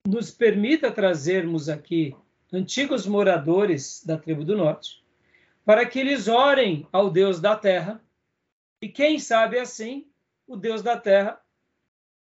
nos 0.07 0.31
permita 0.31 0.93
trazermos 0.93 1.71
aqui 1.71 2.15
antigos 2.53 3.07
moradores 3.07 4.05
da 4.05 4.19
tribo 4.19 4.45
do 4.45 4.55
norte, 4.55 5.03
para 5.65 5.87
que 5.87 5.99
eles 5.99 6.29
orem 6.29 6.87
ao 6.93 7.09
Deus 7.09 7.41
da 7.41 7.57
terra, 7.57 8.03
e 8.83 8.89
quem 8.89 9.19
sabe 9.19 9.59
assim 9.59 10.07
o 10.47 10.55
Deus 10.55 10.83
da 10.83 10.95
terra 10.99 11.41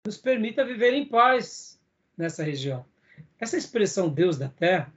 nos 0.05 0.17
permita 0.17 0.63
viver 0.63 0.93
em 0.93 1.05
paz, 1.05 1.77
nessa 2.17 2.41
região. 2.41 2.85
Essa 3.37 3.57
expressão 3.57 4.07
Deus 4.07 4.37
da 4.37 4.47
terra 4.47 4.93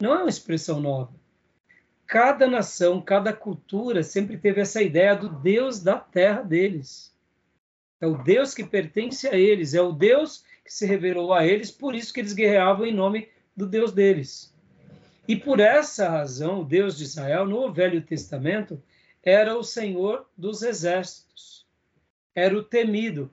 não 0.00 0.14
é 0.14 0.18
uma 0.18 0.30
expressão 0.30 0.80
nova. 0.80 1.12
Cada 2.06 2.46
nação, 2.46 3.02
cada 3.02 3.34
cultura 3.34 4.02
sempre 4.02 4.38
teve 4.38 4.62
essa 4.62 4.80
ideia 4.80 5.14
do 5.14 5.28
Deus 5.28 5.80
da 5.80 5.98
terra 5.98 6.40
deles. 6.40 7.11
É 8.02 8.06
o 8.06 8.18
Deus 8.18 8.52
que 8.52 8.64
pertence 8.64 9.28
a 9.28 9.36
eles, 9.36 9.74
é 9.74 9.80
o 9.80 9.92
Deus 9.92 10.44
que 10.64 10.74
se 10.74 10.84
revelou 10.84 11.32
a 11.32 11.46
eles, 11.46 11.70
por 11.70 11.94
isso 11.94 12.12
que 12.12 12.18
eles 12.18 12.32
guerreavam 12.32 12.84
em 12.84 12.92
nome 12.92 13.28
do 13.56 13.64
Deus 13.64 13.92
deles. 13.92 14.52
E 15.28 15.36
por 15.36 15.60
essa 15.60 16.08
razão, 16.08 16.62
o 16.62 16.64
Deus 16.64 16.98
de 16.98 17.04
Israel, 17.04 17.46
no 17.46 17.72
Velho 17.72 18.02
Testamento, 18.02 18.82
era 19.22 19.56
o 19.56 19.62
Senhor 19.62 20.28
dos 20.36 20.62
exércitos. 20.62 21.64
Era 22.34 22.58
o 22.58 22.64
temido. 22.64 23.32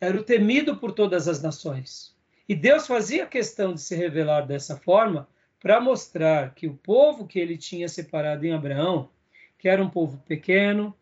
Era 0.00 0.18
o 0.18 0.24
temido 0.24 0.76
por 0.76 0.90
todas 0.90 1.28
as 1.28 1.40
nações. 1.40 2.12
E 2.48 2.56
Deus 2.56 2.84
fazia 2.84 3.26
questão 3.26 3.74
de 3.74 3.80
se 3.80 3.94
revelar 3.94 4.44
dessa 4.44 4.76
forma 4.76 5.28
para 5.60 5.80
mostrar 5.80 6.52
que 6.52 6.66
o 6.66 6.74
povo 6.74 7.28
que 7.28 7.38
ele 7.38 7.56
tinha 7.56 7.88
separado 7.88 8.44
em 8.44 8.52
Abraão, 8.52 9.08
que 9.56 9.68
era 9.68 9.80
um 9.80 9.88
povo 9.88 10.20
pequeno, 10.26 10.92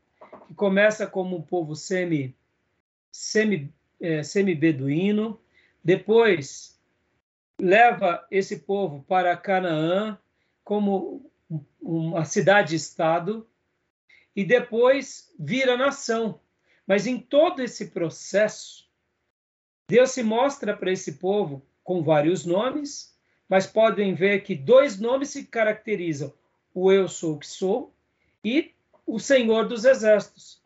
que 0.46 0.52
começa 0.52 1.06
como 1.06 1.38
um 1.38 1.42
povo 1.42 1.74
semi 1.74 2.36
semi 3.16 3.72
é, 3.98 4.22
semi-beduíno, 4.22 5.40
depois 5.82 6.78
leva 7.58 8.26
esse 8.30 8.58
povo 8.58 9.02
para 9.08 9.36
Canaã 9.36 10.18
como 10.62 11.30
uma 11.80 12.24
cidade-estado 12.24 13.48
e 14.34 14.44
depois 14.44 15.32
vira 15.38 15.76
nação. 15.76 16.40
Mas 16.86 17.06
em 17.06 17.18
todo 17.18 17.60
esse 17.62 17.86
processo, 17.86 18.86
Deus 19.88 20.10
se 20.10 20.22
mostra 20.22 20.76
para 20.76 20.92
esse 20.92 21.12
povo 21.12 21.64
com 21.82 22.02
vários 22.02 22.44
nomes, 22.44 23.16
mas 23.48 23.66
podem 23.66 24.14
ver 24.14 24.42
que 24.42 24.54
dois 24.54 25.00
nomes 25.00 25.30
se 25.30 25.46
caracterizam: 25.46 26.34
o 26.74 26.92
Eu 26.92 27.08
sou 27.08 27.36
o 27.36 27.38
que 27.38 27.46
sou 27.46 27.94
e 28.44 28.72
o 29.06 29.18
Senhor 29.18 29.66
dos 29.66 29.84
Exércitos. 29.84 30.60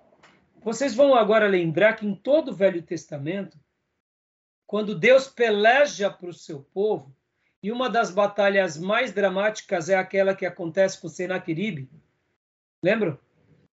Vocês 0.62 0.94
vão 0.94 1.14
agora 1.14 1.48
lembrar 1.48 1.94
que 1.94 2.06
em 2.06 2.14
todo 2.14 2.50
o 2.50 2.54
Velho 2.54 2.82
Testamento, 2.82 3.58
quando 4.66 4.94
Deus 4.94 5.26
peleja 5.26 6.10
para 6.10 6.28
o 6.28 6.34
seu 6.34 6.60
povo, 6.60 7.14
e 7.62 7.72
uma 7.72 7.88
das 7.88 8.10
batalhas 8.10 8.78
mais 8.78 9.12
dramáticas 9.12 9.88
é 9.88 9.96
aquela 9.96 10.34
que 10.34 10.46
acontece 10.46 11.00
com 11.00 11.08
Senaqueribe, 11.08 11.90
lembram? 12.82 13.18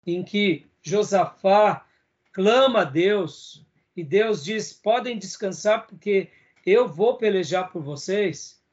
Em 0.05 0.23
que 0.23 0.65
Josafá 0.81 1.87
clama 2.31 2.81
a 2.81 2.83
Deus 2.83 3.65
e 3.95 4.03
Deus 4.03 4.43
diz: 4.43 4.71
podem 4.71 5.17
descansar 5.17 5.87
porque 5.87 6.29
eu 6.65 6.87
vou 6.87 7.17
pelejar 7.17 7.71
por 7.71 7.81
vocês. 7.81 8.63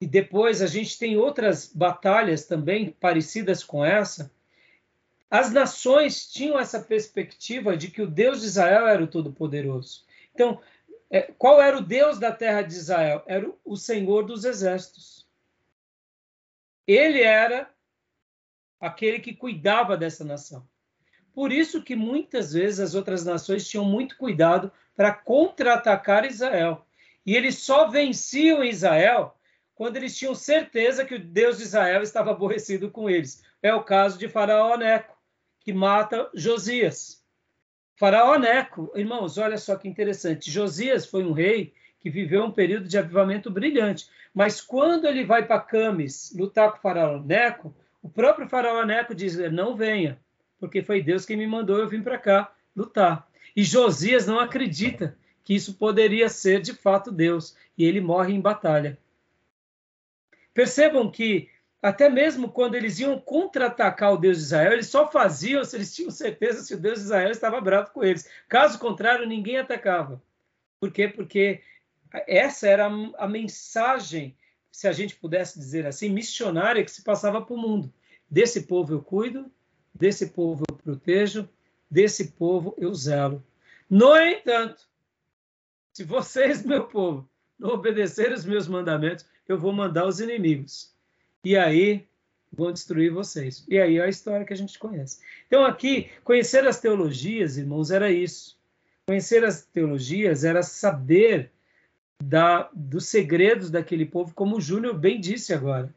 E 0.00 0.06
depois 0.06 0.60
a 0.60 0.66
gente 0.66 0.98
tem 0.98 1.16
outras 1.16 1.70
batalhas 1.72 2.46
também 2.46 2.90
parecidas 2.90 3.62
com 3.62 3.84
essa, 3.84 4.30
as 5.34 5.50
nações 5.50 6.30
tinham 6.30 6.56
essa 6.56 6.78
perspectiva 6.78 7.76
de 7.76 7.90
que 7.90 8.00
o 8.00 8.06
Deus 8.06 8.42
de 8.42 8.46
Israel 8.46 8.86
era 8.86 9.02
o 9.02 9.08
Todo-Poderoso. 9.08 10.04
Então, 10.32 10.60
é, 11.10 11.22
qual 11.22 11.60
era 11.60 11.76
o 11.76 11.80
Deus 11.80 12.20
da 12.20 12.30
terra 12.30 12.62
de 12.62 12.74
Israel? 12.74 13.20
Era 13.26 13.52
o 13.64 13.76
Senhor 13.76 14.24
dos 14.24 14.44
Exércitos. 14.44 15.26
Ele 16.86 17.20
era 17.20 17.68
aquele 18.78 19.18
que 19.18 19.34
cuidava 19.34 19.96
dessa 19.96 20.24
nação. 20.24 20.64
Por 21.32 21.50
isso 21.50 21.82
que 21.82 21.96
muitas 21.96 22.52
vezes 22.52 22.78
as 22.78 22.94
outras 22.94 23.24
nações 23.24 23.68
tinham 23.68 23.84
muito 23.84 24.16
cuidado 24.16 24.70
para 24.94 25.12
contra-atacar 25.12 26.24
Israel. 26.24 26.86
E 27.26 27.34
eles 27.34 27.58
só 27.58 27.88
venciam 27.88 28.62
Israel 28.62 29.36
quando 29.74 29.96
eles 29.96 30.16
tinham 30.16 30.32
certeza 30.32 31.04
que 31.04 31.16
o 31.16 31.18
Deus 31.18 31.58
de 31.58 31.64
Israel 31.64 32.02
estava 32.02 32.30
aborrecido 32.30 32.88
com 32.88 33.10
eles. 33.10 33.42
É 33.60 33.74
o 33.74 33.82
caso 33.82 34.16
de 34.16 34.28
Faraó 34.28 34.76
Neco 34.76 35.13
que 35.64 35.72
mata 35.72 36.30
Josias. 36.34 37.24
Faraó 37.96 38.38
Neco, 38.38 38.92
irmãos, 38.94 39.38
olha 39.38 39.56
só 39.56 39.76
que 39.76 39.88
interessante. 39.88 40.50
Josias 40.50 41.06
foi 41.06 41.24
um 41.24 41.32
rei 41.32 41.72
que 42.00 42.10
viveu 42.10 42.44
um 42.44 42.50
período 42.50 42.86
de 42.86 42.98
avivamento 42.98 43.50
brilhante, 43.50 44.08
mas 44.34 44.60
quando 44.60 45.06
ele 45.06 45.24
vai 45.24 45.46
para 45.46 45.60
Camis 45.60 46.34
lutar 46.36 46.70
com 46.70 46.78
o 46.78 46.80
Faraó 46.80 47.18
Neco, 47.18 47.74
o 48.02 48.10
próprio 48.10 48.46
Faraó 48.46 48.84
Neco 48.84 49.14
diz: 49.14 49.36
não 49.50 49.74
venha, 49.74 50.20
porque 50.60 50.82
foi 50.82 51.02
Deus 51.02 51.24
quem 51.24 51.36
me 51.36 51.46
mandou 51.46 51.78
eu 51.78 51.88
vim 51.88 52.02
para 52.02 52.18
cá 52.18 52.52
lutar. 52.76 53.26
E 53.56 53.64
Josias 53.64 54.26
não 54.26 54.38
acredita 54.38 55.16
que 55.42 55.54
isso 55.54 55.74
poderia 55.74 56.28
ser 56.28 56.60
de 56.60 56.74
fato 56.74 57.10
Deus, 57.10 57.56
e 57.78 57.84
ele 57.84 58.00
morre 58.00 58.34
em 58.34 58.40
batalha. 58.40 58.98
Percebam 60.52 61.10
que 61.10 61.48
até 61.84 62.08
mesmo 62.08 62.50
quando 62.50 62.76
eles 62.76 62.98
iam 62.98 63.20
contra-atacar 63.20 64.14
o 64.14 64.16
Deus 64.16 64.38
de 64.38 64.44
Israel, 64.44 64.72
eles 64.72 64.86
só 64.86 65.06
faziam 65.10 65.62
se 65.62 65.76
eles 65.76 65.94
tinham 65.94 66.10
certeza 66.10 66.62
se 66.62 66.72
o 66.72 66.80
Deus 66.80 66.98
de 66.98 67.04
Israel 67.04 67.30
estava 67.30 67.60
bravo 67.60 67.90
com 67.90 68.02
eles. 68.02 68.26
Caso 68.48 68.78
contrário, 68.78 69.26
ninguém 69.26 69.58
atacava. 69.58 70.22
Por 70.80 70.90
quê? 70.90 71.08
Porque 71.08 71.60
essa 72.26 72.66
era 72.66 72.86
a 73.18 73.28
mensagem, 73.28 74.34
se 74.72 74.88
a 74.88 74.92
gente 74.92 75.14
pudesse 75.16 75.58
dizer 75.58 75.86
assim, 75.86 76.08
missionária 76.08 76.82
que 76.82 76.90
se 76.90 77.04
passava 77.04 77.42
para 77.42 77.54
o 77.54 77.58
mundo. 77.58 77.92
Desse 78.30 78.62
povo 78.62 78.94
eu 78.94 79.02
cuido, 79.02 79.52
desse 79.94 80.28
povo 80.28 80.64
eu 80.66 80.76
protejo, 80.76 81.46
desse 81.90 82.28
povo 82.28 82.74
eu 82.78 82.94
zelo. 82.94 83.44
No 83.90 84.16
entanto, 84.16 84.88
se 85.92 86.02
vocês, 86.02 86.64
meu 86.64 86.86
povo, 86.86 87.28
não 87.58 87.74
obedecerem 87.74 88.32
os 88.32 88.46
meus 88.46 88.66
mandamentos, 88.66 89.26
eu 89.46 89.58
vou 89.58 89.70
mandar 89.70 90.06
os 90.06 90.18
inimigos 90.18 90.93
e 91.44 91.56
aí 91.56 92.06
vão 92.52 92.72
destruir 92.72 93.12
vocês. 93.12 93.64
E 93.68 93.78
aí 93.78 93.98
é 93.98 94.04
a 94.04 94.08
história 94.08 94.46
que 94.46 94.52
a 94.52 94.56
gente 94.56 94.78
conhece. 94.78 95.20
Então, 95.46 95.64
aqui, 95.64 96.10
conhecer 96.22 96.66
as 96.66 96.80
teologias, 96.80 97.58
irmãos, 97.58 97.90
era 97.90 98.10
isso. 98.10 98.56
Conhecer 99.06 99.44
as 99.44 99.64
teologias 99.66 100.44
era 100.44 100.62
saber 100.62 101.50
da, 102.22 102.70
dos 102.72 103.06
segredos 103.06 103.70
daquele 103.70 104.06
povo, 104.06 104.32
como 104.34 104.56
o 104.56 104.60
Júnior 104.60 104.96
bem 104.98 105.20
disse 105.20 105.52
agora. 105.52 105.92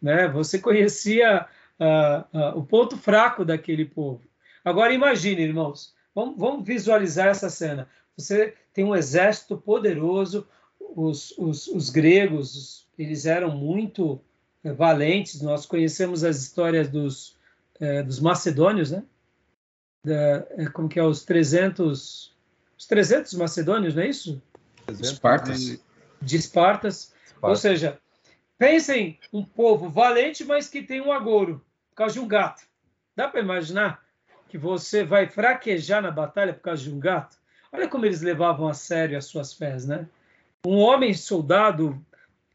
Né? 0.00 0.28
Você 0.28 0.58
conhecia 0.58 1.46
uh, 1.80 2.38
uh, 2.38 2.58
o 2.58 2.64
ponto 2.64 2.96
fraco 2.96 3.44
daquele 3.44 3.84
povo. 3.84 4.22
Agora, 4.64 4.92
imagine, 4.92 5.42
irmãos, 5.42 5.94
vamos, 6.14 6.38
vamos 6.38 6.66
visualizar 6.66 7.28
essa 7.28 7.50
cena. 7.50 7.88
Você 8.16 8.54
tem 8.72 8.84
um 8.84 8.94
exército 8.94 9.56
poderoso, 9.56 10.46
os, 10.78 11.34
os, 11.36 11.66
os 11.66 11.90
gregos, 11.90 12.86
eles 12.98 13.26
eram 13.26 13.50
muito 13.50 14.20
valentes. 14.72 15.40
Nós 15.42 15.66
conhecemos 15.66 16.24
as 16.24 16.38
histórias 16.38 16.88
dos, 16.88 17.36
é, 17.80 18.02
dos 18.02 18.20
macedônios, 18.20 18.90
né? 18.90 19.02
Da, 20.04 20.46
é, 20.50 20.66
como 20.72 20.88
que 20.88 20.98
é 20.98 21.04
os 21.04 21.24
300 21.24 22.34
os 22.76 22.86
300 22.86 23.34
macedônios, 23.34 23.94
não 23.94 24.02
é 24.02 24.08
isso? 24.08 24.42
Espartas. 25.00 25.60
De, 25.60 25.80
de 26.20 26.36
Espartas. 26.36 27.12
Espartas. 27.24 27.42
Ou 27.42 27.56
seja, 27.56 27.98
pensem 28.58 29.18
um 29.32 29.44
povo 29.44 29.88
valente, 29.88 30.44
mas 30.44 30.68
que 30.68 30.82
tem 30.82 31.00
um 31.00 31.12
agouro 31.12 31.64
por 31.90 31.96
causa 31.96 32.14
de 32.14 32.20
um 32.20 32.28
gato. 32.28 32.62
Dá 33.16 33.28
para 33.28 33.40
imaginar 33.40 34.04
que 34.48 34.58
você 34.58 35.04
vai 35.04 35.28
fraquejar 35.28 36.02
na 36.02 36.10
batalha 36.10 36.52
por 36.52 36.62
causa 36.62 36.82
de 36.82 36.90
um 36.90 36.98
gato? 36.98 37.36
Olha 37.72 37.88
como 37.88 38.04
eles 38.06 38.20
levavam 38.20 38.68
a 38.68 38.74
sério 38.74 39.16
as 39.16 39.24
suas 39.24 39.52
fés, 39.52 39.86
né? 39.86 40.06
Um 40.66 40.78
homem 40.78 41.14
soldado 41.14 42.04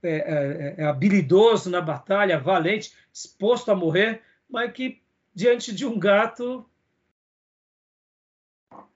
é, 0.02 0.10
é, 0.10 0.76
é, 0.78 0.86
habilidoso 0.86 1.70
na 1.70 1.82
batalha, 1.82 2.39
valente, 2.39 2.93
disposto 3.12 3.70
a 3.70 3.76
morrer, 3.76 4.22
mas 4.50 4.72
que 4.72 5.02
diante 5.34 5.74
de 5.74 5.86
um 5.86 6.00
gato 6.00 6.66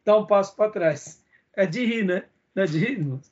dá 0.06 0.18
um 0.18 0.26
passo 0.26 0.56
para 0.56 0.72
trás. 0.72 1.22
É 1.56 1.66
de 1.66 1.86
rir, 1.86 2.06
né? 2.06 2.24
Não 2.56 2.64
é 2.64 2.66
de 2.66 2.78
rir, 2.78 2.91
irmãos? 2.93 3.32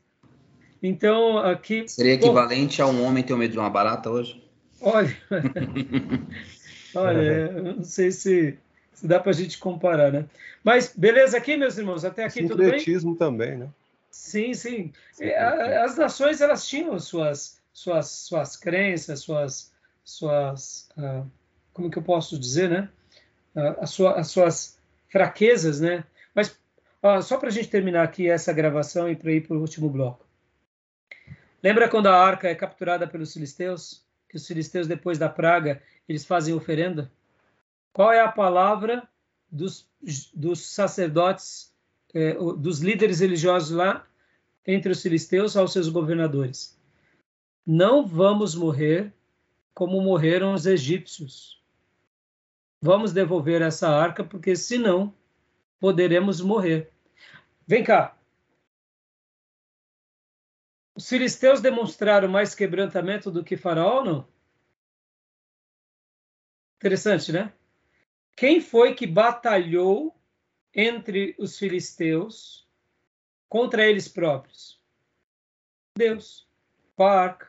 Então, 0.83 1.37
aqui. 1.37 1.87
Seria 1.87 2.13
equivalente 2.13 2.81
bom, 2.81 2.87
a 2.87 2.91
um 2.91 3.03
homem 3.05 3.23
ter 3.23 3.35
medo 3.35 3.51
de 3.51 3.59
uma 3.59 3.69
barata 3.69 4.09
hoje? 4.09 4.43
Olha, 4.81 5.15
olha, 6.95 7.51
não 7.61 7.83
sei 7.83 8.11
se, 8.11 8.57
se 8.93 9.07
dá 9.07 9.19
para 9.19 9.29
a 9.29 9.33
gente 9.33 9.59
comparar, 9.59 10.11
né? 10.11 10.25
Mas 10.63 10.93
beleza 10.95 11.37
aqui, 11.37 11.55
meus 11.55 11.77
irmãos, 11.77 12.03
até 12.03 12.23
aqui 12.23 12.47
tudo 12.47 12.57
bem? 12.57 13.15
também, 13.15 13.57
né? 13.57 13.69
Sim, 14.09 14.53
sim. 14.53 14.91
As 15.83 15.97
nações 15.97 16.41
elas 16.41 16.67
tinham 16.67 16.99
suas 16.99 17.60
suas, 17.73 18.07
suas 18.07 18.55
crenças, 18.55 19.19
suas, 19.19 19.73
suas 20.03 20.89
uh, 20.97 21.29
como 21.73 21.89
que 21.89 21.97
eu 21.97 22.03
posso 22.03 22.37
dizer, 22.37 22.69
né? 22.69 22.89
Uh, 23.55 23.81
as, 23.81 23.89
sua, 23.89 24.19
as 24.19 24.27
suas 24.27 24.79
fraquezas, 25.09 25.79
né? 25.79 26.03
Mas 26.33 26.49
uh, 27.03 27.21
só 27.21 27.37
para 27.37 27.49
a 27.49 27.51
gente 27.51 27.69
terminar 27.69 28.03
aqui 28.03 28.29
essa 28.29 28.53
gravação 28.53 29.09
e 29.09 29.15
para 29.15 29.31
ir 29.31 29.47
para 29.47 29.57
o 29.57 29.61
último 29.61 29.89
bloco. 29.89 30.25
Lembra 31.63 31.87
quando 31.87 32.07
a 32.07 32.15
arca 32.15 32.49
é 32.49 32.55
capturada 32.55 33.07
pelos 33.07 33.33
filisteus? 33.33 34.03
Que 34.27 34.37
os 34.37 34.47
filisteus, 34.47 34.87
depois 34.87 35.19
da 35.19 35.29
praga, 35.29 35.81
eles 36.07 36.25
fazem 36.25 36.53
oferenda? 36.53 37.11
Qual 37.93 38.11
é 38.11 38.21
a 38.21 38.31
palavra 38.31 39.07
dos, 39.51 39.87
dos 40.33 40.65
sacerdotes, 40.65 41.73
eh, 42.13 42.33
dos 42.57 42.79
líderes 42.79 43.19
religiosos 43.19 43.71
lá 43.71 44.07
entre 44.65 44.91
os 44.91 45.01
filisteus 45.01 45.57
aos 45.57 45.73
seus 45.73 45.89
governadores: 45.89 46.79
Não 47.65 48.05
vamos 48.05 48.55
morrer 48.55 49.13
como 49.73 50.01
morreram 50.01 50.53
os 50.53 50.65
egípcios. 50.65 51.61
Vamos 52.81 53.13
devolver 53.13 53.61
essa 53.61 53.89
arca, 53.89 54.23
porque 54.23 54.55
senão 54.55 55.15
poderemos 55.79 56.41
morrer. 56.41 56.91
Vem 57.67 57.83
cá. 57.83 58.17
Os 60.95 61.07
filisteus 61.07 61.61
demonstraram 61.61 62.27
mais 62.27 62.53
quebrantamento 62.53 63.31
do 63.31 63.43
que 63.43 63.55
Faraó, 63.55 64.03
não? 64.03 64.27
Interessante, 66.77 67.31
né? 67.31 67.53
Quem 68.35 68.59
foi 68.59 68.95
que 68.95 69.05
batalhou 69.05 70.15
entre 70.73 71.35
os 71.37 71.57
filisteus 71.57 72.67
contra 73.47 73.87
eles 73.87 74.07
próprios? 74.07 74.81
Deus, 75.95 76.47
arca. 77.09 77.47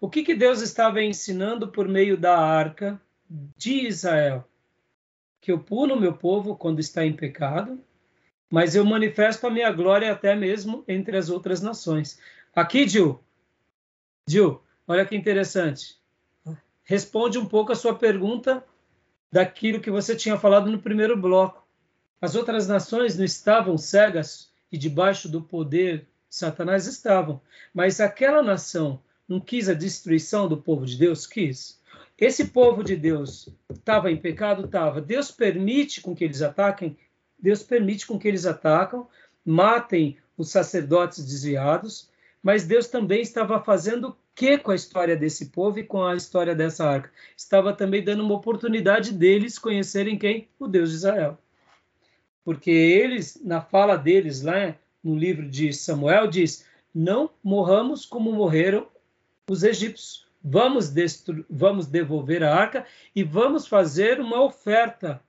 O 0.00 0.10
que, 0.10 0.22
que 0.22 0.34
Deus 0.34 0.60
estava 0.60 1.02
ensinando 1.02 1.68
por 1.68 1.88
meio 1.88 2.16
da 2.16 2.38
arca 2.38 3.00
de 3.28 3.86
Israel? 3.86 4.48
Que 5.40 5.52
eu 5.52 5.58
puno 5.58 5.98
meu 5.98 6.12
povo 6.12 6.56
quando 6.56 6.80
está 6.80 7.04
em 7.04 7.12
pecado, 7.12 7.80
mas 8.50 8.74
eu 8.74 8.84
manifesto 8.84 9.46
a 9.46 9.50
minha 9.50 9.70
glória 9.72 10.12
até 10.12 10.34
mesmo 10.34 10.84
entre 10.86 11.16
as 11.16 11.30
outras 11.30 11.60
nações. 11.60 12.18
Aqui, 12.54 12.88
Gil, 12.88 13.20
Gil, 14.28 14.62
olha 14.86 15.04
que 15.04 15.16
interessante. 15.16 15.96
Responde 16.84 17.38
um 17.38 17.46
pouco 17.46 17.72
a 17.72 17.76
sua 17.76 17.94
pergunta 17.94 18.64
daquilo 19.30 19.80
que 19.80 19.90
você 19.90 20.14
tinha 20.16 20.38
falado 20.38 20.70
no 20.70 20.80
primeiro 20.80 21.16
bloco. 21.16 21.66
As 22.20 22.34
outras 22.34 22.66
nações 22.66 23.16
não 23.16 23.24
estavam 23.24 23.76
cegas 23.76 24.52
e 24.70 24.78
debaixo 24.78 25.28
do 25.28 25.42
poder 25.42 26.00
de 26.00 26.15
Satanás 26.36 26.86
estavam, 26.86 27.40
mas 27.72 27.98
aquela 27.98 28.42
nação 28.42 29.00
não 29.26 29.40
quis 29.40 29.70
a 29.70 29.72
destruição 29.72 30.46
do 30.46 30.58
povo 30.58 30.84
de 30.84 30.98
Deus? 30.98 31.26
Quis. 31.26 31.80
Esse 32.18 32.48
povo 32.48 32.84
de 32.84 32.94
Deus 32.94 33.48
estava 33.72 34.10
em 34.10 34.18
pecado? 34.18 34.66
Estava. 34.66 35.00
Deus 35.00 35.30
permite 35.30 36.02
com 36.02 36.14
que 36.14 36.22
eles 36.22 36.42
ataquem? 36.42 36.94
Deus 37.38 37.62
permite 37.62 38.06
com 38.06 38.18
que 38.18 38.28
eles 38.28 38.44
atacam, 38.44 39.08
matem 39.46 40.18
os 40.36 40.50
sacerdotes 40.50 41.24
desviados, 41.24 42.10
mas 42.42 42.66
Deus 42.66 42.86
também 42.86 43.22
estava 43.22 43.58
fazendo 43.64 44.08
o 44.08 44.16
que 44.34 44.58
com 44.58 44.72
a 44.72 44.76
história 44.76 45.16
desse 45.16 45.46
povo 45.46 45.78
e 45.78 45.84
com 45.84 46.04
a 46.04 46.16
história 46.16 46.54
dessa 46.54 46.86
arca? 46.86 47.10
Estava 47.34 47.72
também 47.72 48.04
dando 48.04 48.22
uma 48.22 48.34
oportunidade 48.34 49.10
deles 49.10 49.58
conhecerem 49.58 50.18
quem? 50.18 50.48
O 50.58 50.68
Deus 50.68 50.90
de 50.90 50.96
Israel. 50.96 51.38
Porque 52.44 52.70
eles, 52.70 53.40
na 53.42 53.62
fala 53.62 53.96
deles 53.96 54.42
lá 54.42 54.76
no 55.06 55.14
livro 55.14 55.48
de 55.48 55.72
Samuel, 55.72 56.26
diz: 56.26 56.66
Não 56.92 57.30
morramos 57.42 58.04
como 58.04 58.32
morreram 58.32 58.88
os 59.48 59.62
egípcios. 59.62 60.26
Vamos, 60.42 60.92
vamos 61.48 61.86
devolver 61.86 62.42
a 62.42 62.52
arca 62.52 62.84
e 63.14 63.22
vamos 63.22 63.68
fazer 63.68 64.20
uma 64.20 64.42
oferta 64.42 65.22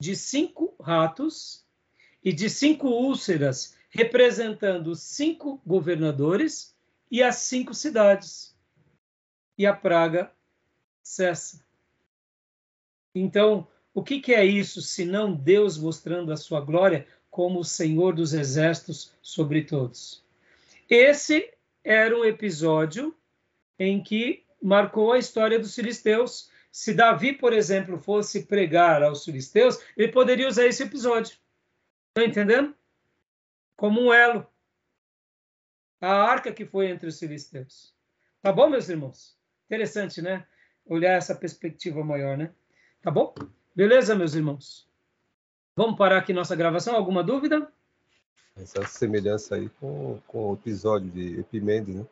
de 0.00 0.14
cinco 0.14 0.74
ratos 0.80 1.64
e 2.24 2.32
de 2.32 2.48
cinco 2.48 2.88
úlceras, 2.88 3.76
representando 3.90 4.94
cinco 4.94 5.60
governadores 5.66 6.74
e 7.10 7.22
as 7.22 7.36
cinco 7.36 7.74
cidades. 7.74 8.56
E 9.58 9.66
a 9.66 9.74
praga 9.74 10.32
cessa. 11.02 11.64
Então, 13.14 13.66
o 13.92 14.02
que, 14.02 14.20
que 14.20 14.32
é 14.32 14.44
isso, 14.44 14.80
senão 14.80 15.34
Deus 15.34 15.76
mostrando 15.76 16.32
a 16.32 16.36
sua 16.36 16.60
glória 16.60 17.06
como 17.32 17.60
o 17.60 17.64
Senhor 17.64 18.14
dos 18.14 18.34
exércitos 18.34 19.10
sobre 19.22 19.64
todos? 19.64 20.22
Esse 20.88 21.50
era 21.82 22.14
um 22.14 22.26
episódio 22.26 23.16
em 23.78 24.02
que 24.02 24.44
marcou 24.62 25.12
a 25.12 25.18
história 25.18 25.58
dos 25.58 25.74
filisteus. 25.74 26.50
Se 26.70 26.92
Davi, 26.92 27.32
por 27.32 27.54
exemplo, 27.54 27.98
fosse 27.98 28.44
pregar 28.44 29.02
aos 29.02 29.24
filisteus, 29.24 29.80
ele 29.96 30.12
poderia 30.12 30.46
usar 30.46 30.66
esse 30.66 30.82
episódio. 30.82 31.34
Está 32.10 32.28
entendendo? 32.28 32.76
Como 33.76 33.98
um 33.98 34.12
elo. 34.12 34.46
A 36.02 36.12
arca 36.12 36.52
que 36.52 36.66
foi 36.66 36.88
entre 36.88 37.08
os 37.08 37.18
filisteus. 37.18 37.94
Tá 38.42 38.52
bom, 38.52 38.68
meus 38.68 38.90
irmãos? 38.90 39.38
Interessante, 39.66 40.20
né? 40.20 40.46
Olhar 40.84 41.14
essa 41.14 41.34
perspectiva 41.34 42.04
maior, 42.04 42.36
né? 42.36 42.52
Tá 43.00 43.10
bom? 43.10 43.34
Beleza, 43.74 44.14
meus 44.14 44.34
irmãos? 44.34 44.91
Vamos 45.74 45.96
parar 45.96 46.18
aqui 46.18 46.32
nossa 46.32 46.54
gravação. 46.54 46.94
Alguma 46.94 47.22
dúvida? 47.22 47.70
Essa 48.56 48.86
semelhança 48.86 49.54
aí 49.54 49.70
com, 49.80 50.20
com 50.26 50.50
o 50.50 50.54
episódio 50.54 51.10
de 51.10 51.40
Epimendes, 51.40 51.94
né? 51.94 52.06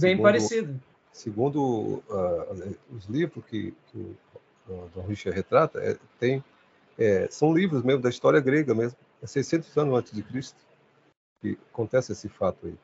Bem 0.00 0.12
segundo, 0.12 0.22
parecido. 0.22 0.80
Segundo 1.12 2.02
uh, 2.08 2.76
os 2.90 3.06
livros 3.06 3.44
que, 3.46 3.74
que 3.86 3.98
o 4.68 4.72
uh, 4.72 4.90
Dom 4.94 5.02
Richard 5.02 5.36
retrata, 5.36 5.80
é, 5.80 5.96
tem, 6.18 6.44
é, 6.96 7.28
são 7.28 7.52
livros 7.52 7.82
mesmo 7.82 8.02
da 8.02 8.08
história 8.08 8.40
grega 8.40 8.74
mesmo, 8.74 8.96
é 9.22 9.26
600 9.26 9.76
anos 9.76 9.98
antes 9.98 10.12
de 10.12 10.22
Cristo 10.22 10.56
que 11.40 11.58
acontece 11.72 12.12
esse 12.12 12.28
fato 12.28 12.66
aí. 12.66 12.74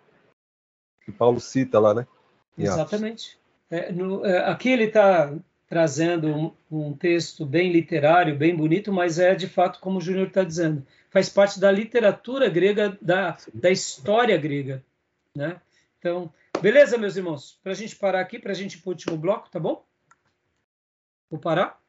Que 1.05 1.13
Paulo 1.13 1.41
cita 1.41 1.79
lá, 1.79 1.95
né? 1.95 2.07
Exatamente. 2.59 3.39
É, 3.71 3.91
no, 3.93 4.25
é, 4.27 4.51
aqui 4.51 4.69
ele 4.69 4.85
está 4.85 5.33
trazendo 5.71 6.29
um, 6.29 6.53
um, 6.71 6.93
texto 6.93 7.47
bem 7.47 7.73
literário, 7.73 8.37
bem 8.37 8.55
bonito, 8.55 8.93
mas 8.93 9.19
é 9.19 9.35
de 9.35 9.49
fato 9.49 9.81
como 9.81 9.97
o 9.97 10.01
Júnior 10.03 10.27
está 10.27 10.45
dizendo, 10.45 10.87
faz 11.09 11.31
parte 11.31 11.59
da 11.59 11.71
literatura 11.73 12.51
grega, 12.51 12.99
da, 13.01 13.39
da 13.55 13.71
história 13.71 14.37
grega, 14.37 14.85
né? 15.35 15.59
Então, 15.99 16.31
Beleza, 16.61 16.99
meus 16.99 17.17
irmãos? 17.17 17.59
Para 17.63 17.73
a 17.73 17.75
gente 17.75 17.97
parar 17.97 18.21
aqui, 18.21 18.39
para 18.39 18.53
a 18.53 18.55
gente 18.55 18.75
ir 18.75 18.81
para 18.83 18.91
o 18.91 18.93
último 18.93 19.17
bloco, 19.17 19.49
tá 19.49 19.59
bom? 19.59 19.83
Vou 21.31 21.41
parar? 21.41 21.81